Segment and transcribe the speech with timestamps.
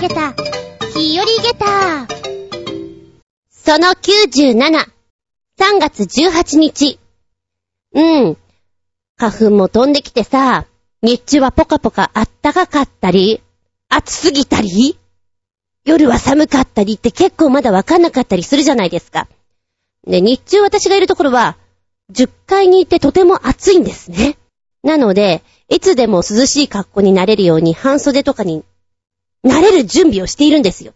[0.00, 0.32] げた、
[0.96, 2.06] 日和げた。
[3.50, 4.54] その97、
[5.58, 6.98] 3月18日。
[7.92, 8.36] うん。
[9.18, 10.64] 花粉も飛んできてさ、
[11.02, 13.42] 日中はポカポカあったかかったり、
[13.90, 14.98] 暑すぎたり、
[15.84, 19.28] 夜は寒かったりって結構まだわかんなかったりするじゃないですか。
[20.06, 21.58] で、日中私がいるところは、
[22.10, 24.38] 10階にいてとても暑いんですね。
[24.82, 28.64] なので、いつでも涼しい格好になれるように半袖とかに
[29.42, 30.92] なれる準備をしているんですよ。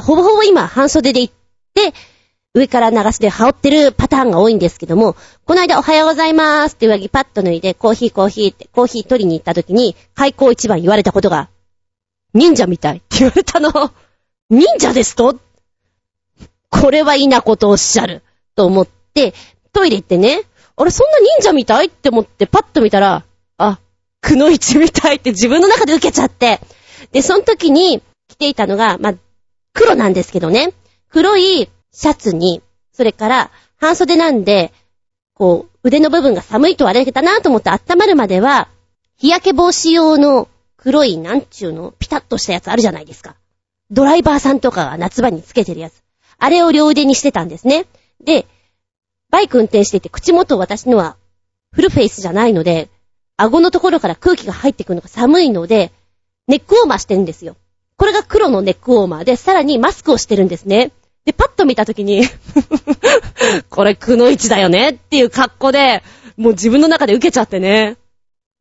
[0.00, 1.34] ほぼほぼ今半袖で行っ
[1.74, 1.92] て、
[2.54, 5.14] 上から長袖羽織ってるパターンが多いんですけども、
[5.44, 11.50] この間おはようございますって上着パッと脱いでコーヒーコーヒーってコーヒー取りに行った時に開口一番言われたことが、
[12.32, 13.92] 忍者みたいって言われたの。
[14.48, 15.38] 忍者ですと？
[16.70, 18.22] これはいいなことをおっしゃる。
[18.54, 19.34] と思って、
[19.72, 20.42] トイレ行ってね、
[20.76, 21.86] あれそんな忍者みたい？
[21.86, 23.24] って思ってパッと見たら、
[23.58, 23.78] あ、
[24.22, 26.60] くのいちみたいって自分の中で受けちゃって。
[27.12, 29.14] で、その時に着ていたのが、まあ、
[29.72, 30.72] 黒なんですけどね。
[31.08, 34.72] 黒いシャツに、それから半袖なんで、
[35.34, 38.68] こう、腕の部分が寒いと割れたなと思って温まるまでは、
[39.16, 43.36] 日焼け防止用の黒い、なんちゅうの、ピタッとしたやつあるじゃないですか。
[43.90, 46.02] ドライバーさんとかが夏場につけてるやつ。
[46.38, 47.86] あれを両腕にしてたんですね。
[48.22, 48.46] で、
[49.30, 51.16] バイク運転してて口元私のは
[51.72, 52.88] フルフェイスじゃないので、
[53.36, 55.92] 顎のところから空気が入ってくるのが寒いので、
[56.48, 57.56] ネックウォーマーしてるんですよ。
[57.96, 60.92] これが黒のネックウォーマーで、さらにマスクをしてるんですね。
[61.24, 62.22] で、パッと見たときに
[63.70, 66.02] これ、くのいちだよねっていう格好で、
[66.36, 67.96] もう自分の中で受けちゃってね。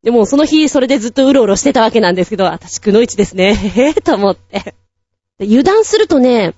[0.03, 3.53] でも、その日、それでずっとうろうろしてたわけなんですけど、私、くのいちですね。
[3.55, 4.75] へへと思って。
[5.39, 6.53] 油断するとね、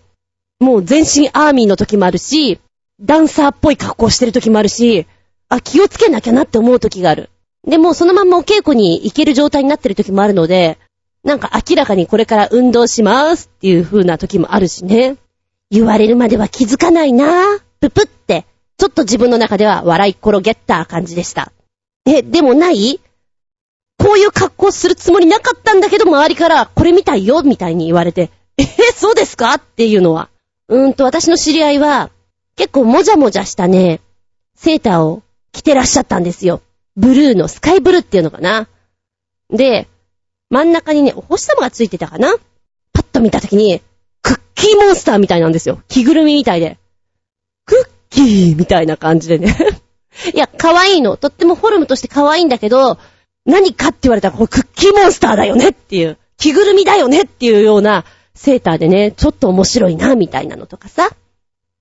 [0.59, 2.59] もう全身アーミーの時もあるし、
[2.99, 5.07] ダンサーっぽい格好してる時もあるし、
[5.49, 7.29] あ、気をつけなきゃなって思う時がある。
[7.65, 10.77] でもそのまんまお稽古に行ける状態になってる時もあるので、
[11.27, 15.17] なんか明らかにこれから運動しますっていう風な時もあるしね。
[15.69, 17.61] 言われるまでは気づかないなぁ。
[17.81, 18.45] ぷぷって、
[18.77, 21.51] ちょっと自分の中では笑い転げった感じでした。
[22.05, 23.01] え、でもない？
[23.97, 27.43] こういう格好するつもりなかったんだけど周りからこれみたいよ？
[27.43, 28.63] みたいに言われて、え
[28.95, 29.53] そうですか？
[29.55, 30.29] っていうのは。
[30.69, 32.09] うーんと私の知り合いは
[32.55, 33.99] 結構もじゃもじゃしたね、
[34.55, 36.61] セーターを着てらっしゃったんですよ。
[36.95, 38.69] ブルーのスカイブルーっていうのかな。
[39.49, 39.89] で、
[40.49, 42.35] 真ん中にね、お星様がついてたかな？
[42.93, 43.81] パッと見たときに、
[44.21, 45.81] クッキーモンスターみたいなんですよ。
[45.87, 46.77] 着ぐるみみたいで。
[47.65, 49.55] クッキーみたいな感じでね。
[50.33, 51.17] いや、可愛いの。
[51.17, 52.97] とってもフォルムとして可愛いんだけど、
[53.45, 61.09] 何かって言われたら、これクッキーモンスターだよねっていう、着ぐるみだよねっていうようなセーターでね、ちょっと面白いな、みたいなのとかさ。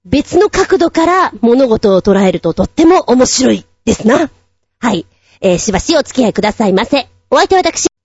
[0.04, 4.30] 別の角度から物事を捉えるととっても面白いですな。
[4.78, 5.04] はい。
[5.40, 7.08] えー、しばしお付き合いくださいませ。
[7.30, 7.95] お相手は私。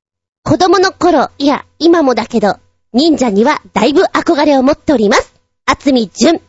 [0.43, 2.57] 子供の頃、いや、今もだけど、
[2.93, 5.35] 忍者にはだいぶ憧れを持っております。
[5.67, 6.41] あつみじゅん。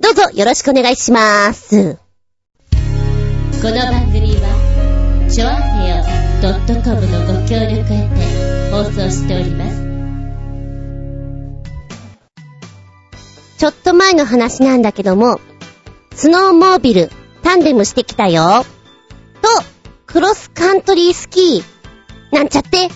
[0.00, 1.98] どうぞよろしくお願いしまーす。
[3.62, 5.52] この番組は、ちょあ
[5.84, 6.04] へよ
[6.82, 9.86] .com のご協力へて放送しております。
[13.56, 15.40] ちょっと前の話なんだけども、
[16.16, 17.10] スノーモービル、
[17.44, 18.64] タンデムしてきたよ。
[19.40, 19.48] と、
[20.06, 22.88] クロスカントリースキー、なんちゃって、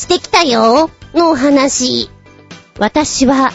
[0.00, 2.10] してきたよ、のお話。
[2.78, 3.52] 私は、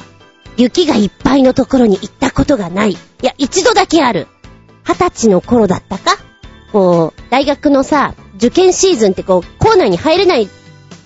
[0.58, 2.92] 雪がいっぱいのところに行ったことがない。
[2.92, 4.28] いや、一度だけある。
[4.88, 6.18] 二十歳の頃だったか
[6.72, 10.48] こう、大学のさ、受験シーズンってこう、校内に入れない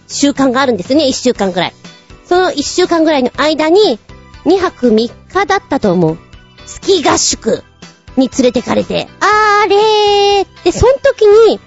[0.10, 1.74] 習慣があるんですね、一週間くらい。
[2.26, 3.98] その一週間くらいの間に、
[4.44, 6.18] 二泊三日だったと思う。
[6.66, 7.64] スキー合宿
[8.18, 11.62] に連れてかれて、あーれーって、その時に、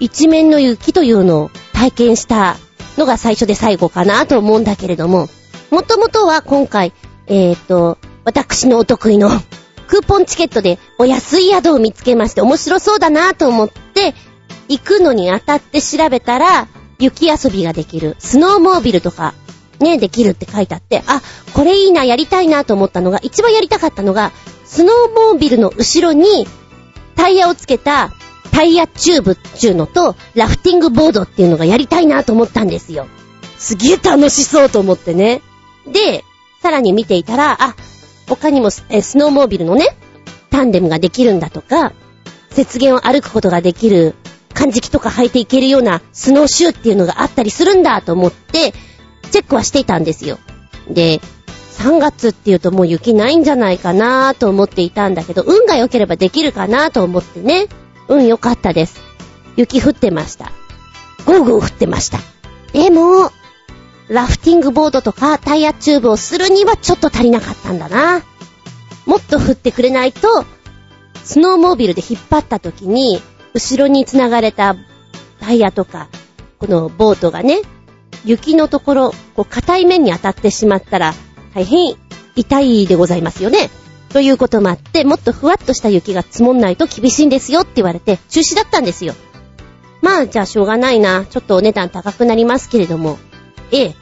[0.00, 2.56] 一面の雪というのを体験した
[2.96, 5.28] のが最初で最後かなと思うんだけれども、
[5.70, 6.92] もともとは今回、
[7.26, 9.30] えーと、私のお得意の
[9.88, 14.14] クーポンチケットでお安い宿を見つけまして面白そうだなと思って、
[14.68, 16.68] 行くのにあたって調べたら、
[16.98, 19.34] 雪遊びができる、スノーモービルとか、
[19.80, 21.20] ね、できるって書いてあって、あ、
[21.52, 24.32] これいいな、やりたいなと思ったのが、一番やりたかったのが、
[24.64, 26.46] スノーモービルの後ろに、
[27.16, 28.12] タイヤをつけた
[28.54, 33.08] タイヤチューブっていうのと、ラフティングボードっていうのがやりたいなと思ったんですよ。
[33.58, 35.42] すげえ楽しそうと思ってね。
[35.92, 36.24] で、
[36.62, 37.74] さらに見ていたら、あ、
[38.28, 39.96] 他にもえスノーモービルのね、
[40.50, 41.92] タンデムができるんだとか、
[42.56, 44.14] 雪原を歩くことができる、
[44.54, 48.72] 漢字とか履いていけるようなスノーシューっていうのがあったりするんだと思って、
[49.32, 50.38] チェックはしていたんですよ。
[50.88, 51.20] で、
[51.78, 57.66] 3月っていうともう雪ないんじゃないかなと思っていたんだけど、運が良ければできるかなと思ってね、
[58.08, 59.00] うん良かったです。
[59.56, 60.52] 雪降ってました。
[61.26, 62.18] ゴーゴー降ってました。
[62.72, 63.30] でも、
[64.08, 68.22] ラフティングボードとかタイヤチューブをするにはちょっと足りなかったんだな。
[69.06, 70.44] もっと振ってくれないと、
[71.24, 73.22] スノーモービルで引っ張った時に、
[73.54, 74.76] 後ろに繋がれた
[75.40, 76.08] タイヤとか、
[76.58, 77.62] このボートがね、
[78.24, 81.14] 雪のところ、こう硬い面に当たってしまったら、
[81.54, 81.94] 大変
[82.36, 83.70] 痛いでございますよね。
[84.14, 89.12] ということもあって、もっとふわっとした雪が積もんないと厳しいんですよって言われて、中止だったんですよ。
[90.02, 91.26] まあ、じゃあしょうがないな。
[91.28, 93.18] ちょっとお値段高くなりますけれども、
[93.72, 93.94] ええ、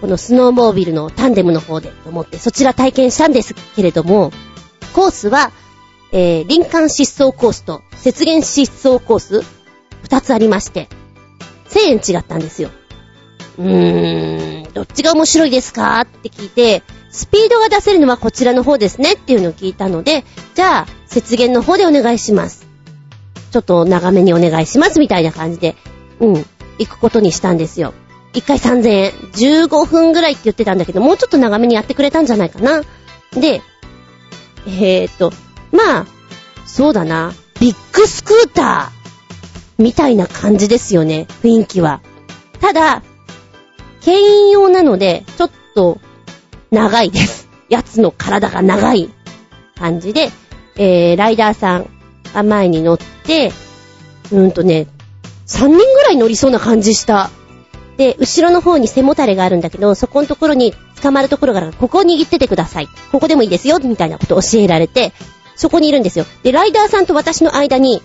[0.00, 4.30] このスノーモービルのタンデムの方でと思ってそちら体験したんですけれども、
[4.94, 5.50] コースは、
[6.12, 9.42] えー、林間疾走コースと雪原疾走コース、
[10.04, 10.88] 二つありまして、
[11.70, 12.70] 1000円違ったんですよ。
[13.58, 16.00] うーん、どっちが面白いですか？
[16.02, 16.84] って聞いて、
[17.16, 20.22] スピードが出せるのはこちらの方ですねっていうのを聞いたので、
[20.54, 22.66] じゃあ、雪原の方でお願いします。
[23.50, 25.76] ちょっと長めにお願いしますみたいな感じで、
[26.20, 26.34] うん、
[26.78, 27.94] 行くことにしたんですよ。
[28.34, 29.12] 1回3000円。
[29.32, 32.82] 15分ぐらいって言ってたんだけど、もうちょっと長めにやってくれたんじゃないかな。
[33.32, 33.62] で、
[34.66, 35.32] えーと、
[35.72, 36.06] まあ、
[36.66, 37.32] そうだな。
[37.60, 42.02] ビッグスクーターみたいな感じですよね、雰囲気は。
[42.60, 43.02] ただ、
[44.02, 45.98] 牽引用なので、ちょっと
[46.76, 47.48] 長いです。
[47.70, 49.08] やつの体が長い
[49.78, 50.28] 感じで、
[50.76, 51.90] えー、ライダーさん
[52.34, 53.50] が前に乗って、
[54.30, 54.86] うんとね、
[55.46, 57.30] 3人ぐらい乗りそうな感じした。
[57.96, 62.88] で、後ろの方に背もたれがあるんだけど、そこのところに捕まるところがあるここを握っててください。
[63.10, 65.14] ここでもいいですよ、みたいなことを教えられて、
[65.54, 66.26] そこにいるんですよ。
[66.42, 68.02] で、ライダーさんと私の間に、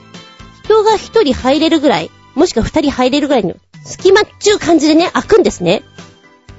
[0.64, 5.84] 人が一人入れるぐらい、もしくは二人入れるぐらいの隙間っちゅう感じでね、開くんですね。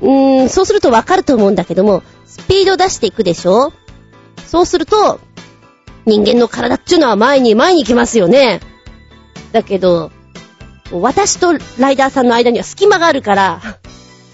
[0.02, 3.72] うーん、そうするとわかると思うんだけども、スピード出していくでしょ？
[4.46, 5.20] そうすると、
[6.04, 8.60] 人間の体っちゅうのは前に前に行きますよね。
[9.52, 10.10] だけど、
[10.90, 13.60] 私とライダーさんの間には隙間があるから、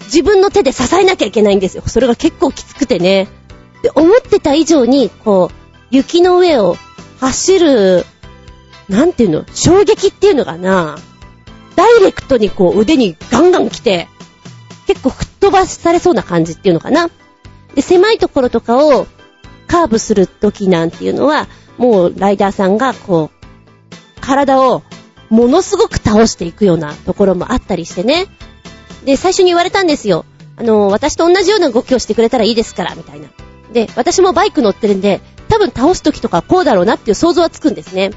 [0.05, 1.83] 自分の手で支えなきゃいけないんですよ。
[1.85, 3.27] それが結構きつくてね。
[3.83, 5.55] で、思ってた以上に、こう、
[5.91, 6.75] 雪の上を
[7.19, 8.05] 走る、
[8.89, 10.97] なんていうの、衝撃っていうのかな。
[11.75, 14.07] ダイレクトにこう腕にガンガン来て、
[14.89, 17.11] 結構吹っ飛ばされそうな感じっていうのかな。
[17.75, 19.05] で、狭いところとかを
[19.67, 21.47] カーブする時なんていうのは、
[21.77, 23.89] もうライダーさんがこう、
[24.19, 24.81] 体を
[25.29, 28.25] ものすごく倒していくようなところもあったりしてね。
[29.05, 30.25] で、最初に言われたんですよ。
[30.57, 33.27] あの、私と同じような動きをしてくれたらいいですから、みたいな。
[33.71, 38.07] で、私もバイク乗ってるんで、多分倒す時とかこうだろうなっていう想像はつくんですね。
[38.07, 38.11] ん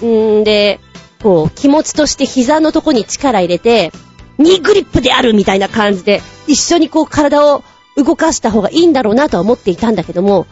[0.00, 0.78] ーんで、
[1.24, 3.90] こう、気持ちとして膝のとこに力入れて、
[4.38, 7.64] ニーグリップであるみたいな感じで、一緒にこう体を
[7.96, 10.46] 動かした方がいいんだろうなとは思っていたんだけども、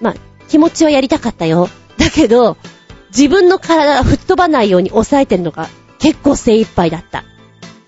[0.00, 0.14] まあ、
[0.48, 1.68] 気持ちはやりたかったよ。
[1.98, 2.56] だけど、
[3.08, 5.68] 自分の体が吹っ飛ばないように抑えてるのが
[5.98, 7.24] 結構精一杯だった。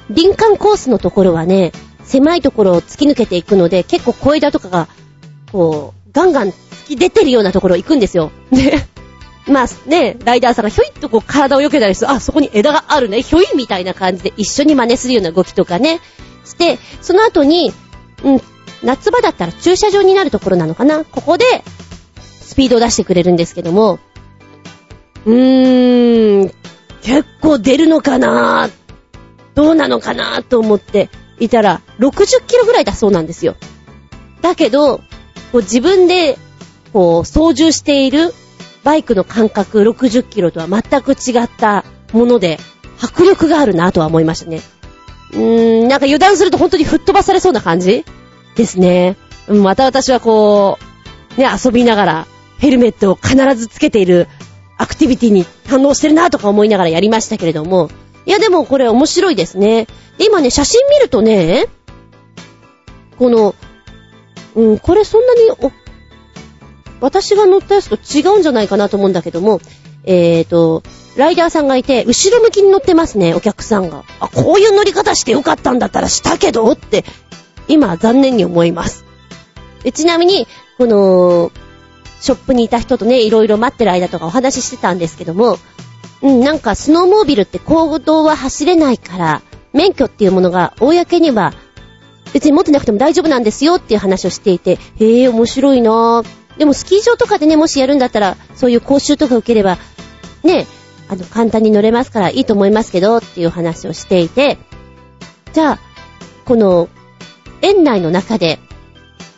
[0.08, 1.72] 林間コースのところはね、
[2.04, 4.88] 狭いところを突き抜けていくので、結構小枝とかが、
[5.52, 8.32] こう、ガンガン突き出てるようなところ行くんですよ。
[8.50, 8.86] で、
[9.48, 16.00] まあね、ライダーさんがひょいっとこう体を避けたりする、あ、そこに枝があるね、ひょいみたいな感じで一緒に真似するような動きとかね、
[16.44, 17.72] して、その後に、
[18.24, 18.40] うん、
[18.82, 21.04] 夏場だったら駐車場になるところなのかな？
[21.04, 21.44] ここで、
[22.20, 23.98] スピードを出してくれるんですけども、
[25.24, 26.52] うーん、
[27.02, 28.68] 結構出るのかな？
[29.54, 33.56] どうなのかなと思っていたら、60キロぐらいだそうなんですよ。
[34.40, 34.98] だけど、
[35.52, 36.38] こう自分で、
[36.92, 38.32] こう、操縦している
[38.88, 42.58] バイクの感覚60キロとは全く違ったもので、
[42.98, 44.62] 迫力があるなとは思いましたね。
[45.34, 48.06] うーん、なんか油断すると本当に吹っ飛ばされそうな感じ？
[48.56, 49.18] ですね。
[49.46, 50.78] また私はこ
[51.36, 52.26] う、ね、遊びながら、
[52.58, 54.26] ヘルメットを必ずつけている
[54.78, 57.90] アクティビティに反応してるなとか思いながらやりましたけれども、
[58.24, 59.86] いやでもこれ面白いですね。
[60.18, 61.66] 今ね、写真見るとね、
[63.18, 63.54] この、
[64.54, 65.70] うん、これそんなにお、
[67.00, 69.60] 私が乗ったやつと違うんじゃないかなと思うんだけども、
[70.04, 70.82] えーと、
[71.16, 74.04] ライダーさんがいて、後ろ向きに乗ってますね、お客さんが。
[74.20, 77.04] あ、こういう乗り方してよかったんだったらしたけどって、
[77.68, 79.04] 今残念に思います。
[79.92, 80.46] ちなみに、
[80.78, 81.52] この、
[82.20, 85.58] ショップにいた人とね、いろいろ待ってる間とかお話ししてたんですけども、
[86.22, 91.52] うん、なんかスノーモービルって行動は走れないから、免許っていうものが公には
[92.32, 96.26] 別に持ってなくても大丈夫なんですよっていう話をしていて、へえ、面白いなぁ。
[96.58, 99.78] でもスキー場とかでね、もしやるんだったら、そういう講習とか受ければ、
[100.42, 100.66] ね、
[101.08, 104.58] あの、簡単に乗れますからいいと思いますけど、っていう話をしていて、
[105.52, 105.78] じゃあ、
[106.44, 106.88] この、
[107.62, 108.58] 園内の中で、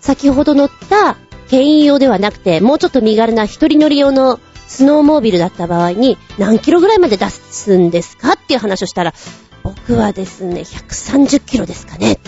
[0.00, 1.16] 先ほど乗った
[1.48, 9.14] 牽引用ではなくて、もうちょっと身軽な一人乗り用のスノーモービルだった場合に、何キロぐらいまで出すんですかっていう話をしたら、
[9.62, 12.18] 僕はですね、130キロですかね。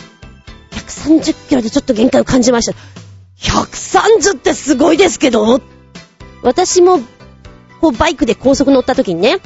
[0.73, 3.02] 130キロでちょっと限界を感じました。
[3.43, 5.61] 130ってすごいですけど
[6.43, 7.01] 私も、
[7.81, 9.39] こうバイクで高速乗った時にね、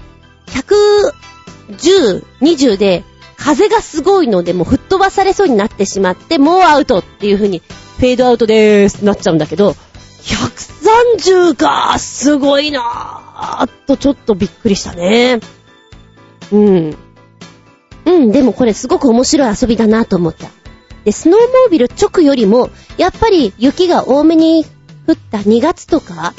[1.69, 3.05] 110、20で
[3.37, 7.62] 風がすごいのでもう吹っ飛ばされそうになってしまって、もうアウトっていう風に、
[7.99, 9.75] フェードアウトでーすってなっちゃうんだけど、
[10.23, 15.41] 130かすごいなーとちょっとびっくりしたね。
[16.53, 16.97] うん。
[18.07, 20.49] うん、でもこれすごく面白い遊びだなと思った。
[21.06, 24.66] で、スノーモービル直よりも、やっぱり雪が多めに
[25.06, 26.34] 降った2月とか、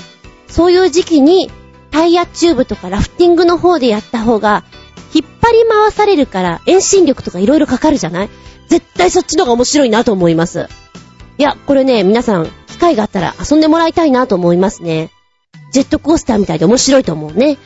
[0.50, 1.50] そういう時期に
[1.90, 4.66] タイヤチューブとかラフティングの方でやった方が、
[5.14, 8.30] 引っ張り回されるから遠心力とか色々かかるじゃない？
[8.68, 10.68] 絶対そっちの方が面白いなと思います。
[11.38, 15.12] いや、これね、皆さん、機会があったら遊んでもらいたいなと思いますね。
[15.72, 17.58] ジェットコースターみたいで面白いと思うね。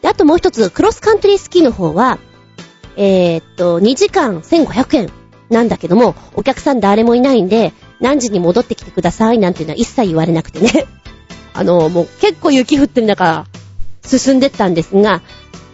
[0.00, 2.18] で、あともう一つ、クロスカントリースキーの方は、
[2.96, 5.12] えー、っと、2時間1500円
[5.50, 10.86] なんだけども、お客さん誰もいないんで、何時に戻ってきてくださいなんていうのは一切言われなくてね。
[11.54, 13.46] あの、もう結構雪降ってる中、
[14.04, 15.22] 進んでったんですが、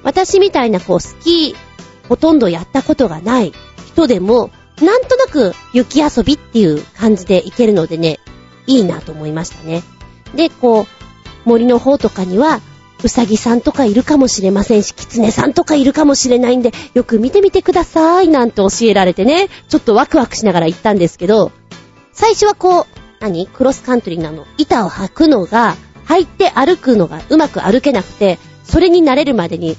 [0.02, 3.52] 私みたいなこうスキーほとんどやったことがない
[3.86, 4.50] 人でも、
[4.82, 8.18] なんとなく雪遊びっていう感じで行けるのでね、
[8.66, 9.82] いいなと思いましたね。
[10.34, 12.60] で、こう、森の方とかには、
[13.04, 21.52] うさぎさんとかいるかもしれませんし、キツネさんとかいるかもしれないんで、よく見てみてください、なんて教えられてね、ちょっとワクワクしながら行ったんですけど、
[22.14, 22.86] 最初はこう、
[23.20, 23.46] 何？
[23.46, 24.46] クロスカントリーなの。
[24.56, 29.76] 板を履くのが、履いて歩くのがうまく歩けなくて、それに慣れるまでに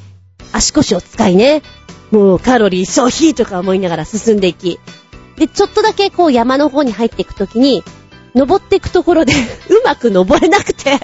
[0.51, 1.63] 足腰を使いね、
[2.11, 4.79] もうカロリー消費とか思いながら進んでいき。
[5.37, 7.83] で、ちょっとだけこう山の方に入っていくときに、
[8.35, 9.33] 登っていくところで
[9.69, 10.99] うまく登れなくて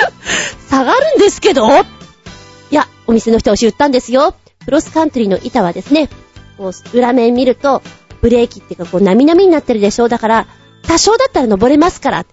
[0.68, 1.74] 下がるんですけどい
[2.70, 4.34] や、お店の人は言ったんですよ。
[4.64, 6.08] クロスカントリーの板はですね、
[6.56, 7.82] こう、裏面見ると、
[8.20, 10.46] ブレーキっていうかこう、なみなみになってるでしょうだから、
[10.82, 12.26] 多少だったら登れますから。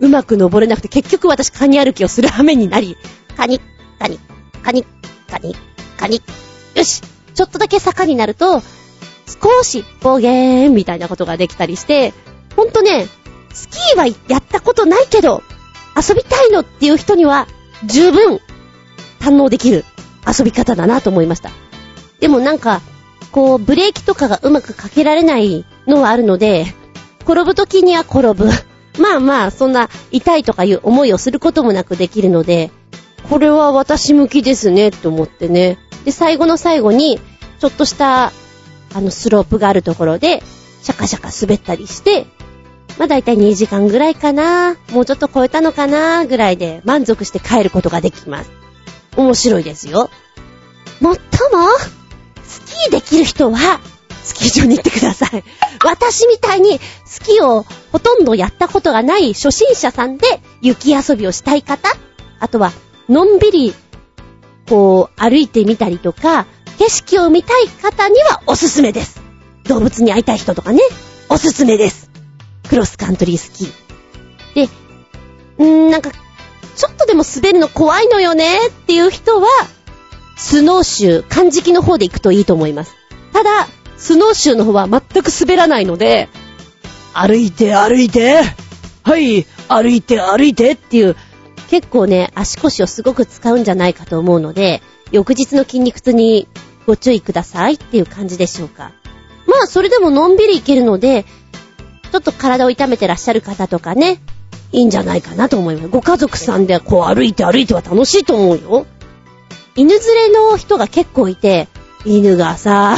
[0.00, 2.96] うまく登れなくて、結局私カニ歩きをする羽目になり、
[3.36, 3.60] カニ、
[3.98, 4.18] カニ、
[4.62, 4.84] カニ、
[5.30, 5.54] カニ、
[5.96, 6.22] カニ。
[6.74, 7.02] よし
[7.34, 12.12] ちょっとだけ坂になると、少し暴言みたいなことができたりして、
[12.56, 13.06] ほんとね、
[13.52, 15.42] スキーはやったことないけど、
[15.96, 17.46] 遊びたいのっていう人には、
[17.84, 18.40] 十分、
[19.20, 19.84] 堪能できる
[20.26, 21.50] 遊び方だなと思いました。
[22.20, 22.80] でもなんか、
[23.32, 26.66] こう、ブレーキとかがうまくかけられないのはあるので、
[27.22, 28.48] 転ぶ時には転ぶ。
[28.98, 32.70] まあまあ、そんな痛いとかいう思いをすることもなくできるので、
[33.28, 35.78] これは私向きですねって思ってね。
[36.04, 37.18] で、最後の最後に、
[37.58, 38.32] ちょっとした、
[38.94, 40.42] あの、スロープがあるところで、
[40.82, 42.26] シャカシャカ滑ったりして、
[42.98, 48.50] まあ大体2時間ぐらいかな、もうちょっと超えたのかな、ぐらいで満足して帰ることができます。
[49.16, 50.10] 面白いですよ。
[51.00, 51.68] もっとも、
[52.44, 53.80] スキーできる人は、
[54.22, 55.44] スキー場に行ってください。
[55.84, 61.88] 私みたいにスキーをほとんどやったことがない初心者さんで雪遊びをしたい方、
[62.40, 62.72] あとは、
[63.08, 63.74] のんびり、
[64.68, 66.46] こう、歩いてみたりとか、
[66.78, 69.20] 景色を見たい方にはおすすめです。
[69.64, 70.80] 動物に会いたい人とかね、
[71.28, 72.13] おすすめです。
[72.68, 73.72] クロスカントリースキー。
[74.54, 74.68] で、
[75.58, 79.48] うーん、なんか、ちょっとでも滑るの怖いのよねっていう人は、
[80.36, 82.94] スノーシュー、漢字の方で行くといいと思います。
[83.32, 86.28] ただ、スノーシューの方は全く滑らないので、
[87.12, 88.42] 歩いて歩いて、
[89.04, 91.16] はい、歩いて歩いてっていう、
[91.70, 96.48] 結構ね、足腰をすごく使うんじゃないかと思うので、翌日の筋肉痛に
[96.86, 98.92] ご注意くださいっていう感じでしょうか。
[99.46, 101.24] まあ、それでものんびりいけるので、
[102.12, 104.20] ちょっと体を痛めてらっしゃる方とかね、
[104.72, 105.88] いいんじゃないかなと思います。
[105.88, 108.86] ご家族さんでこう歩いて歩いては楽しいと思うよ。
[109.76, 111.68] 犬連れの人が結構いて、
[112.04, 112.96] 犬がさ、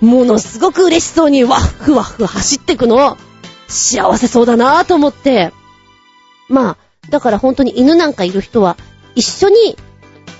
[0.00, 3.16] ものすごく嬉しそうにワッフワッフ走ってくの、
[3.68, 5.52] 幸せそうだなと思って。
[6.48, 6.76] まあ、
[7.10, 8.76] だから本当に犬なんかいる人は、
[9.14, 9.76] 一緒に、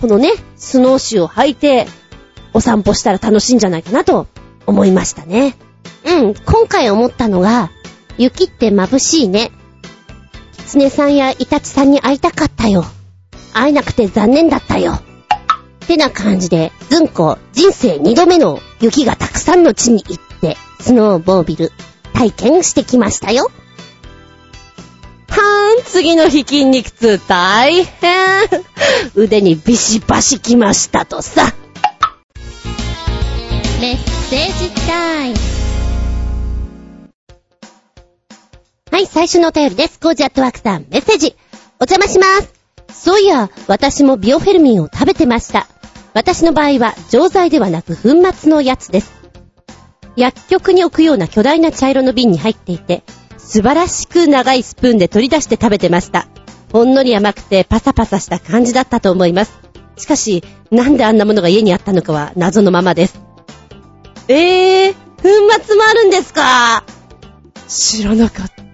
[0.01, 1.87] このね、スノーシューを履いて、
[2.53, 4.27] お散歩したら楽しいんじゃないかなと
[4.67, 5.57] 思いましたね。
[6.11, 7.71] うん、今回思ったのが、
[8.19, 9.53] 雪って眩しいね。
[10.57, 12.85] キツネさんやイタチさんに会いたかったよ。
[13.53, 14.93] 会えなくて残念だったよ。
[14.93, 21.73] ってな感じで、ずんこ、人生二度目の雪がたくさんの地に行って、スノーボービル、
[22.13, 23.51] 体験してきましたよ。
[25.29, 28.49] はーん、次の日筋肉痛大変。
[29.15, 31.53] 腕にビシバシきましたとさ。
[33.81, 33.97] メッ
[34.29, 35.60] セージタイム。
[38.91, 40.01] はい、最初のお便りです。
[40.01, 41.37] コージアットワークさん、メッセージ。
[41.79, 42.53] お邪魔します。
[42.93, 45.69] そういや、私もビオフェルミンを食べてました。
[46.13, 49.13] 私の場合は錠剤ではなく粉末のやつです。
[50.17, 53.05] 薬局に置くような巨大な茶色の瓶に入っていて、
[53.39, 56.27] 素晴らしく長いスプーンで取り出して食べてました。
[56.73, 59.57] ほんのり甘くてパサパサした感じだったと思います。
[59.97, 60.43] しかし、
[60.73, 63.21] なんであんなものが家にあったのかは謎のままです。
[64.27, 65.29] えー、粉
[65.65, 66.83] 末もあるんですか？
[67.69, 68.70] 知らなかった。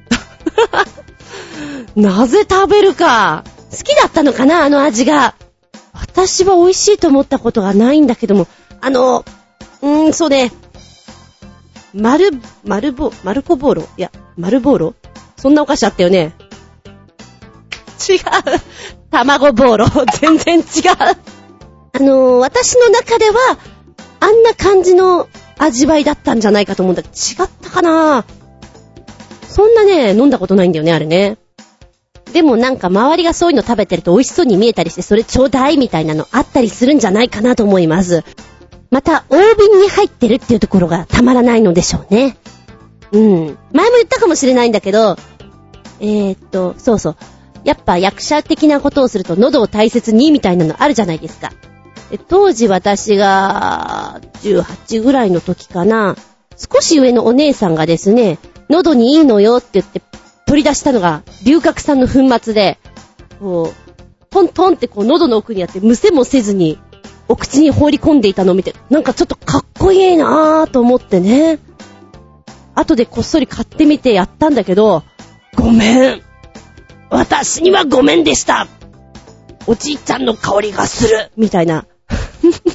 [1.97, 3.45] なぜ食べるか。
[3.71, 5.35] 好きだったのかなあの味が。
[5.93, 8.47] 私は美味しいと思ったことがないんだけども、
[8.81, 9.25] あの、
[9.83, 10.53] うーん、そうね。
[11.95, 12.31] マル、
[12.65, 13.89] マルボ、マルコボーロ？
[13.97, 14.95] いや、マルボーロ？
[15.37, 16.35] そんなお菓子あったよね。
[18.09, 18.19] 違う。
[19.11, 19.87] 卵ボーロ。
[20.21, 20.65] 全然違う。
[21.93, 23.59] あの、私の中では、
[24.21, 28.25] あんな感じの味わいだったんじゃないかと思うんだけど、違ったかな
[29.57, 31.39] そんなね、飲んだことないんだよね、あれね。
[32.35, 38.23] でもなんか周りがそういうの食べてると美味しそうに見えたりして、それちょうだいみたいなのあったりするんじゃないかなと思います。
[38.91, 42.37] また、大瓶に入ってるっていうところがたまらないのでしょうね。
[43.13, 43.59] うん。
[43.73, 45.17] 前も言ったかもしれないんだけど、
[46.01, 47.17] えー、っと、そうそう。
[47.65, 51.51] やっぱ役者的なことをすると喉を大切にみたいなのあるじゃないですか。
[52.29, 56.15] 当時私が18ぐらいの時かな、
[56.59, 60.03] 少し上のお姉さんがですね、喉にいいのよって言って
[60.47, 62.79] 取り出したのが龍角散の粉末で、
[63.41, 63.97] こう、
[64.31, 66.79] トントンってこう喉の奥にあってむせもせずに
[67.29, 71.59] お口に放り込んでいたのを見て、なんかちょっとかっこいいなぁと思ってね。
[72.75, 75.03] 後でこっそり買ってみてやったんだけど、
[75.57, 76.23] ごめん。
[77.09, 78.69] 私にはごめんでした。
[79.67, 81.33] おじいちゃんの香りがする。
[81.37, 81.87] みたいな。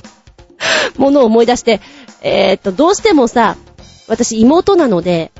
[0.98, 1.79] ものを思い出して、
[2.21, 3.55] えー、っと、どうしてもさ、
[4.07, 5.31] 私妹なので、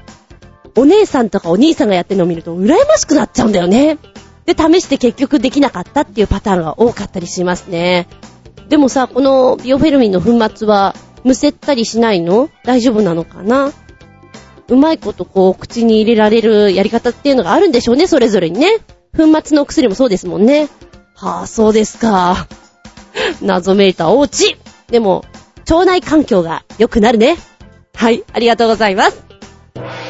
[0.76, 3.98] お姉さんとかお兄さんがやってるのを見ると羨ましくなっちゃうんだよね。
[4.46, 8.08] で、試して結局できなかったっていうパターンが多かったりしますね。
[8.70, 12.50] でもさ、このビオフェルミンの粉末は、むせったりしないの？
[12.64, 13.72] 大丈夫なのかな？
[14.70, 18.80] うまいことこう、口に入れられるやり方っていうのがあるんでしょうね、それぞれにね。
[19.16, 20.70] 粉末のお薬もそうですもんね。
[21.16, 22.48] はぁ、あ、そうですか。
[23.42, 24.58] 謎めいたおうち。
[24.90, 25.26] でも、
[25.70, 27.36] 腸内環境が良くなるね。
[27.94, 29.31] はい、ありがとうございます。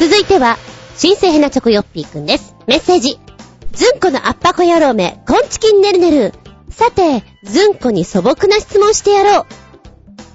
[0.02, 0.58] 続いては、
[0.98, 2.56] 新生ヘナチョコヨッピーくんです。
[2.66, 3.20] メッセージ。
[3.72, 6.34] ずんこのアッパコ野郎め、コンチキンねるねる。
[6.72, 9.46] さて、ずんこに素朴な質問してやろう。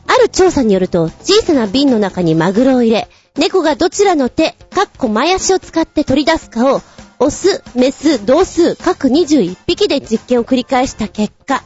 [0.07, 6.81] ある調査によると、小さな瓶の中にマグロを入れ、猫がどちらの手、かっこ前足を使って取り出すかを、
[7.19, 11.65] オス、メス、同数、各21匹で実験を繰り返した結果、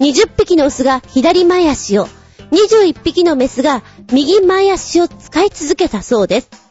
[0.00, 2.08] 20匹のオスが左前足を、
[2.50, 3.82] 21匹のメスが
[4.12, 6.67] 右前足を使い続けたそうです。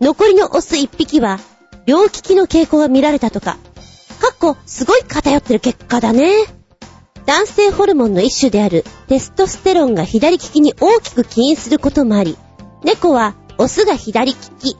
[0.00, 1.38] 残りのオス1匹は、
[1.84, 3.58] 両利きの傾向が見られたとか。
[4.20, 6.32] かっこ、すごい偏ってる結果だね。
[7.26, 12.38] 男性ホルモンの一種であるテストステロンが左利きに大きく起因することもあり、
[12.82, 14.76] 猫はオスが左利き。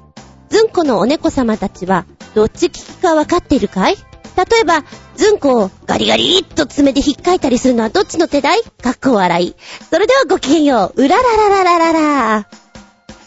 [0.49, 3.97] ズンコのお猫様たちは、どっち利きかわかっているかい？
[4.37, 4.85] 例えば、
[5.17, 9.55] ズンコをガリガリっと爪で引っかいたりするのはどっちの手だいかっこ笑い。
[9.91, 11.03] それではごきげんよう。
[11.05, 12.49] うららららららら。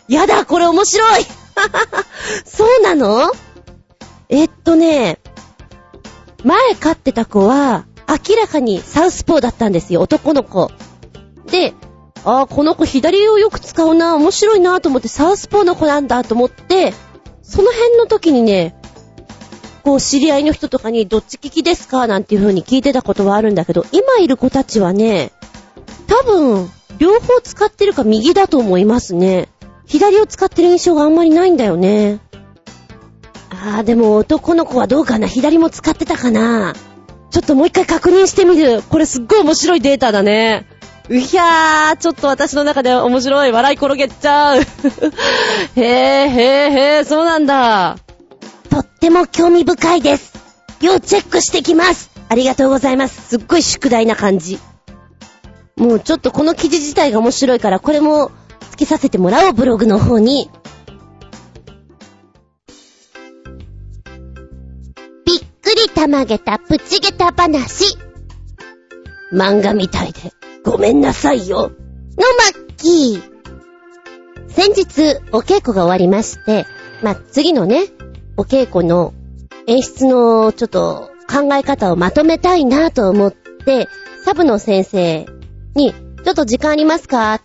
[0.08, 1.26] やだ、これ面白い。
[2.46, 3.32] そうなの？
[4.30, 5.20] えっとね、
[6.44, 10.72] 前飼ってた子は、明らかにサウスポーだったんですよ、男の子。
[11.48, 11.74] で、
[12.26, 16.94] ああ、この子左をよく使うな、面白いなと思ってサウスポーの子なんだと思って、
[17.42, 18.76] その辺の時にね、
[19.84, 22.08] こう知り合いの人とかにどっち利きですか？
[22.08, 25.32] なんていう風に聞いてたことはあるんだけど、今いる子たちはね、
[26.08, 29.50] 多分、両方使ってるか右だと思いますね。
[29.86, 32.20] 左を使ってる印象があんまりないんだよね。
[33.50, 36.74] ああ、でも男の子はどうかな左も使ってたかな
[37.32, 38.82] ちょっともう一回確認してみる。
[38.84, 40.68] これすっごい面白いデータだね。
[41.10, 43.52] うひゃー、ちょっと私の中で面白い。
[43.52, 44.60] 笑い転げちゃう。
[44.62, 47.98] へー、へー、へー、そうなんだ。
[48.70, 50.34] とっても興味深いです。
[50.82, 52.12] 要チェックしてきます。
[52.30, 53.30] ありがとうございます。
[53.30, 54.60] すっごい宿題な感じ。
[55.76, 58.32] もうちょっとこの記事自体が面白いから、これも
[58.74, 60.50] つけさせてもらおう、ブログの方に。
[65.26, 67.96] びっくりたまげたプチゲタ話。
[69.32, 70.32] 漫画みたいで
[70.64, 71.58] ごめんなさいよ。
[71.60, 73.22] のまっきー。
[74.48, 76.66] 先日、お稽古が終わりまして、
[77.04, 77.86] まあ、次のね、
[78.38, 79.14] お稽古の
[79.68, 83.88] 演出のちょっと考え方をまとめたいなと思って、
[84.26, 85.28] サブの先生
[85.76, 87.42] に、ちょっと時間ありますか？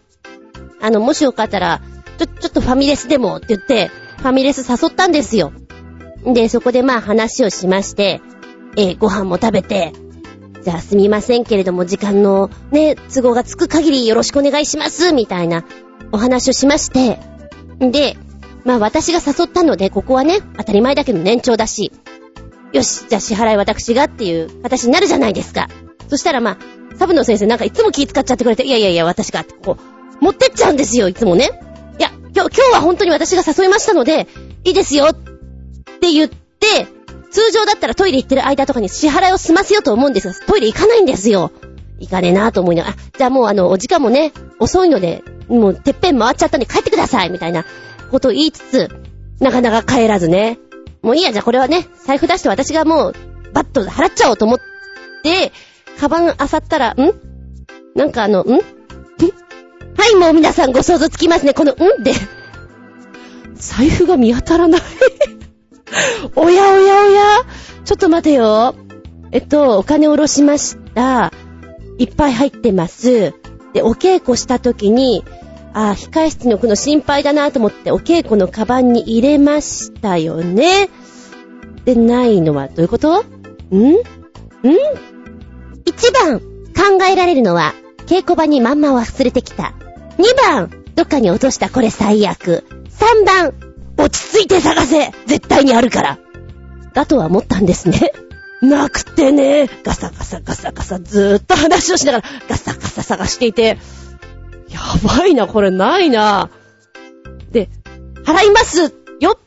[0.81, 1.81] あの、もしよかったら、
[2.19, 5.53] ちょ、ちょっとファミレスでもって言って、ファミレス誘ったんですよ。
[6.25, 8.21] で、そこでまあ話をしまして、
[8.77, 9.93] えー、ご飯も食べて、
[10.62, 15.64] じゃあすみませんけれども、時間のね、都合がつく限りよろしくお願いします、みたいな
[16.12, 17.19] お話をしまして、
[17.79, 18.17] で、
[18.64, 21.93] まあ私が誘ったので、ここはね、当たり前だけど年長だし、
[22.73, 25.69] よし、じゃあ支払い私がっていう形になるじゃないですか。
[26.09, 26.59] そしたらまあ、
[26.97, 31.50] サブの先生なんかいつも気使っちゃってくれて、いやいやいや、私がってこう、持ってっちゃうんですよ、いつもね。
[31.98, 34.26] いや、今日、今日は本当に私が誘いましたので、
[34.64, 36.87] いいですよって言って、
[37.31, 41.50] 通常だったらトイレ行ってる間とかに支払いを済ませようと思うんですが、トイレ行かないんですよ。
[41.98, 47.64] 行かねえなと思いながら、あ、じゃあもうあの、お時間もね、遅いので、もうてっぺん回っちゃったんで帰ってくださいみたいな
[48.11, 48.88] ことを言いつつ、
[49.40, 50.59] なかなか帰らずね。
[51.02, 53.14] もういいや、じゃあこれはね、財布出して私がもう、
[53.52, 54.59] バッと払っちゃおうと思っ
[55.22, 55.52] て、
[55.98, 56.37] カバン漁っ
[56.68, 56.96] たら、ん？
[57.94, 58.61] なんかあの、ん？
[59.98, 61.52] はい、もう皆さんご想像つきますね。
[61.54, 61.76] この、ん？
[62.02, 62.12] で。
[63.56, 64.80] 財布が見当たらない
[66.37, 67.22] おやおやおや
[67.84, 68.76] ちょっと待てよ。
[69.32, 71.32] えっと、お金おろしました。
[71.98, 73.34] いっぱい入ってます。
[73.72, 75.24] で、お稽古した時に、
[75.74, 80.88] あ、控室に置くの心配だなと思ってお稽古のカバンに入れましたよね。
[81.84, 83.22] で、ないのはどういうこと？
[83.22, 83.24] ん？
[83.24, 83.96] ん？
[85.84, 87.74] 一番考えられるのは、
[88.06, 89.74] 稽古場にまんま忘れてきた。
[90.18, 92.64] 二番、どっかに落としたこれ最悪。
[92.90, 93.54] 三番、
[93.96, 96.18] 落ち着いて探せ絶対にあるから
[96.92, 98.12] だとは思ったんですね。
[98.61, 103.78] なくてね、ガサガサガサガサずーっと話をしながらガサガサ探していて、
[104.68, 106.50] やばいな、これないな。
[107.52, 107.68] で、
[108.24, 109.38] 払いますよ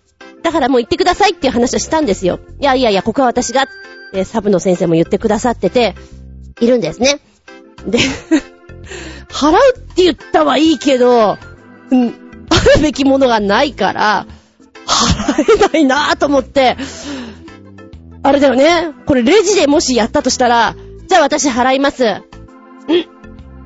[0.41, 2.39] だからもう行ってくださいっていう話をしたんですよ。
[2.61, 3.67] いやいやいや、ここは私が、
[4.13, 5.95] で、サブの先生も言ってくださってて、
[6.61, 7.19] いるんですね。
[7.85, 7.99] で
[9.29, 11.37] 払うって言ったはいいけど、
[11.91, 12.07] うん、
[12.49, 14.25] あるべきものがないから、
[14.85, 16.77] 払えないなぁと思って、
[18.23, 18.93] あれだよね。
[19.05, 20.75] これレジでもしやったとしたら、
[21.07, 22.05] じゃあ私払います。
[22.05, 22.21] うん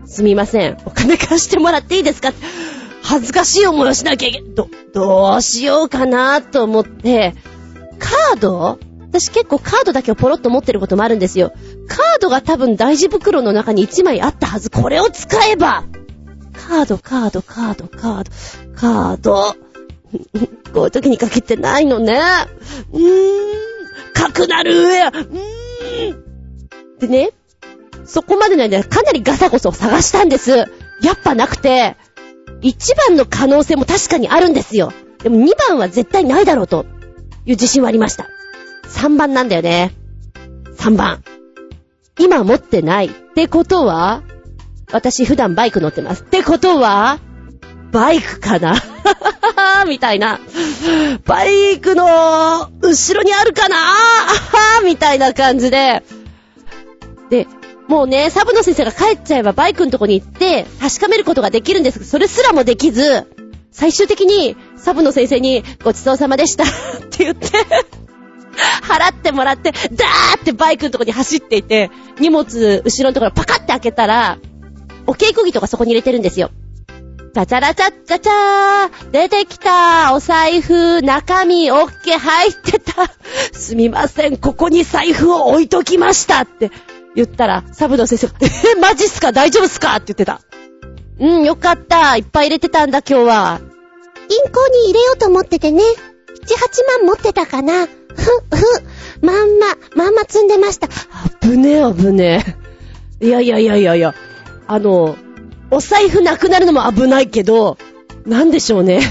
[0.07, 0.77] すみません。
[0.85, 2.31] お金貸してもらっていいですか？
[3.01, 7.33] 恥ずかしい思いをしなきゃいけ、ど、どうしようかなと思って、
[7.97, 8.79] カード？
[9.09, 11.53] 私結構カードだけをポロッと持ってることもあるんですよ。
[11.87, 14.69] カードが多分大事袋の中に1枚あったはず。
[14.69, 15.83] これを使えば
[16.53, 18.31] カード、カード、カード、カード、
[18.75, 19.55] カード。
[20.73, 22.19] こういう時にかけてないのね。
[22.91, 24.13] うーん。
[24.13, 25.07] かくなる上や。
[25.09, 26.25] うーん。
[26.99, 27.31] でね、
[28.05, 30.51] そこまでの間かなりガサゴソを探したんです。
[30.51, 30.65] や
[31.13, 31.97] っぱなくて、
[32.61, 34.93] 1番の可能性も確かにあるんですよ。
[35.21, 36.85] でも2番は絶対ないだろうと
[37.45, 38.27] いう自信はありました。
[38.87, 39.91] 3番なんだよね。
[40.77, 41.23] 3番。
[42.19, 44.23] 今持ってないってことは、
[44.91, 46.23] 私普段バイク乗ってます。
[46.23, 47.19] ってことは、
[47.91, 48.75] バイクかな？
[49.87, 50.39] みたいな。
[51.25, 53.77] バイクの後ろにあるかな？
[54.83, 56.03] みたいな感じで。
[57.29, 57.47] で、
[57.87, 63.27] もうね、サブの先生が帰っちゃえばバイクのとこに行って確かめることができるんですけど、それすらもできず、
[63.71, 66.67] 最終的にサブの先生にごちそうさまでした っ
[67.09, 67.49] て言って
[68.81, 74.37] 払ってもらって、ダーってバイクのとこに走っていて、荷物後ろのところパカって開けたら、
[75.07, 76.51] お稽古着とかそこに入れてるんですよ。
[77.33, 83.11] チャチャラチャッチャチャー出てきたお財布、中身、オッケー入ってた
[83.51, 86.71] すみません、ここに財布を置いときましたって
[87.13, 89.33] 言ったら、サブの先生が、え、マジっすか？
[89.33, 89.95] 大丈夫っすか？
[89.95, 90.39] って言ってた。
[91.19, 92.15] うん、よかった。
[92.15, 93.59] いっぱい入れてたんだ、今日は。
[94.29, 95.83] 銀行に入れようと思っててね。
[95.83, 97.87] 7、8万持ってたかな。
[98.15, 100.87] ふ、ふ、まんま、まんま積んでました。
[100.87, 102.43] あぶねえ、あぶね
[103.21, 103.25] え。
[103.25, 104.15] いやいやいやいやいや。
[104.67, 105.15] あの、
[105.71, 107.77] お財布なくなるのも危ないけど、
[108.25, 109.01] なんでしょうね。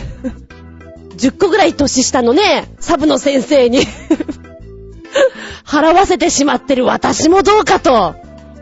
[1.17, 3.81] 10個ぐらい年下のね、サブの先生に
[5.65, 8.15] 払わせてしまってる私もどうかと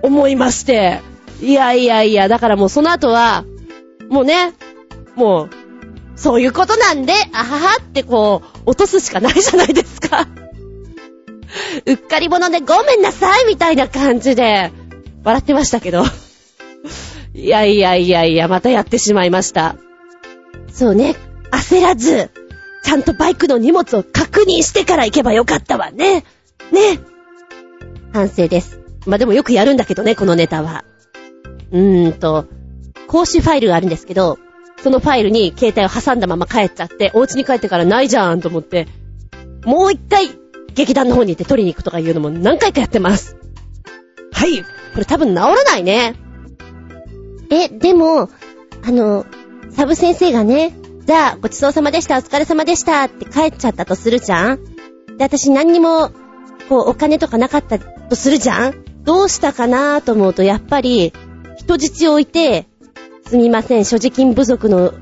[0.02, 1.00] 思いまして。
[1.40, 3.44] いやいやいや、だからもうその後は、
[4.08, 4.52] もうね、
[5.16, 5.50] もう、
[6.14, 10.26] そういうことなんで、あははってこう、落とすしかないじゃないですか。
[11.86, 14.72] うっかり者でごめんなさいみたいな感じで、
[15.24, 16.04] 笑ってましたけど。
[17.34, 19.76] いやいやいやいや、またやってしまいました。
[20.72, 21.16] そうね、
[21.50, 22.30] 焦らず、
[22.82, 26.24] ちゃんとバイクの荷物を確認してから行けばよかったわね。
[26.72, 27.00] ね。
[28.12, 28.80] 反省です。
[29.06, 30.84] まあ、でもよくやるんだけどね、このネタは。
[31.70, 32.46] うーんと、
[33.06, 34.38] 講師ファイルがあるんですけど、
[34.82, 38.88] そのファイルに携帯を挟んだまま帰っちゃって、お家に帰ってからないじゃんと思って、
[39.64, 40.28] もう一回、
[40.74, 43.36] 劇団の方に行って取りに行くとかいうのも何回かやってます。
[44.32, 44.62] はい。
[44.62, 44.66] こ
[44.98, 46.14] れ多分治らないね。
[47.50, 48.30] え、でも、
[48.84, 49.26] あの、
[49.70, 50.74] サブ先生がね、
[51.06, 54.64] じゃあ、ごちそうさまでした、お疲れ様でしたって帰っちゃったとするじゃん
[55.16, 56.10] で、私何にも、
[56.68, 61.12] こう、お金とかなかったとするじゃんどうしたかなと思うと、やっぱり、
[61.56, 62.66] 人質を置いて、
[63.32, 64.92] すみません、所持金不足の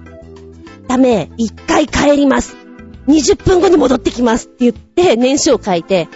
[0.87, 2.57] ダメ、一回帰ります。
[3.09, 6.07] 20分後に戻ってきますって言って年書を書いて、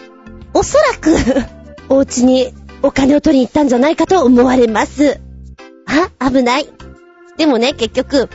[0.53, 1.13] おそらく
[1.93, 5.21] お家にお金を取りに行ったんじゃないかと思われます。
[5.87, 6.69] あ、危ない。
[7.37, 8.29] でもね、結局、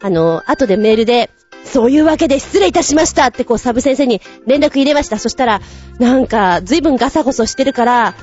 [0.00, 1.30] あの、後でメールで、
[1.64, 5.18] そういうわけで失礼いたしましたってこうサブ先生に連絡入れました。
[5.18, 5.60] そしたら、
[5.98, 8.14] なんか、随分ガサゴソしてるから、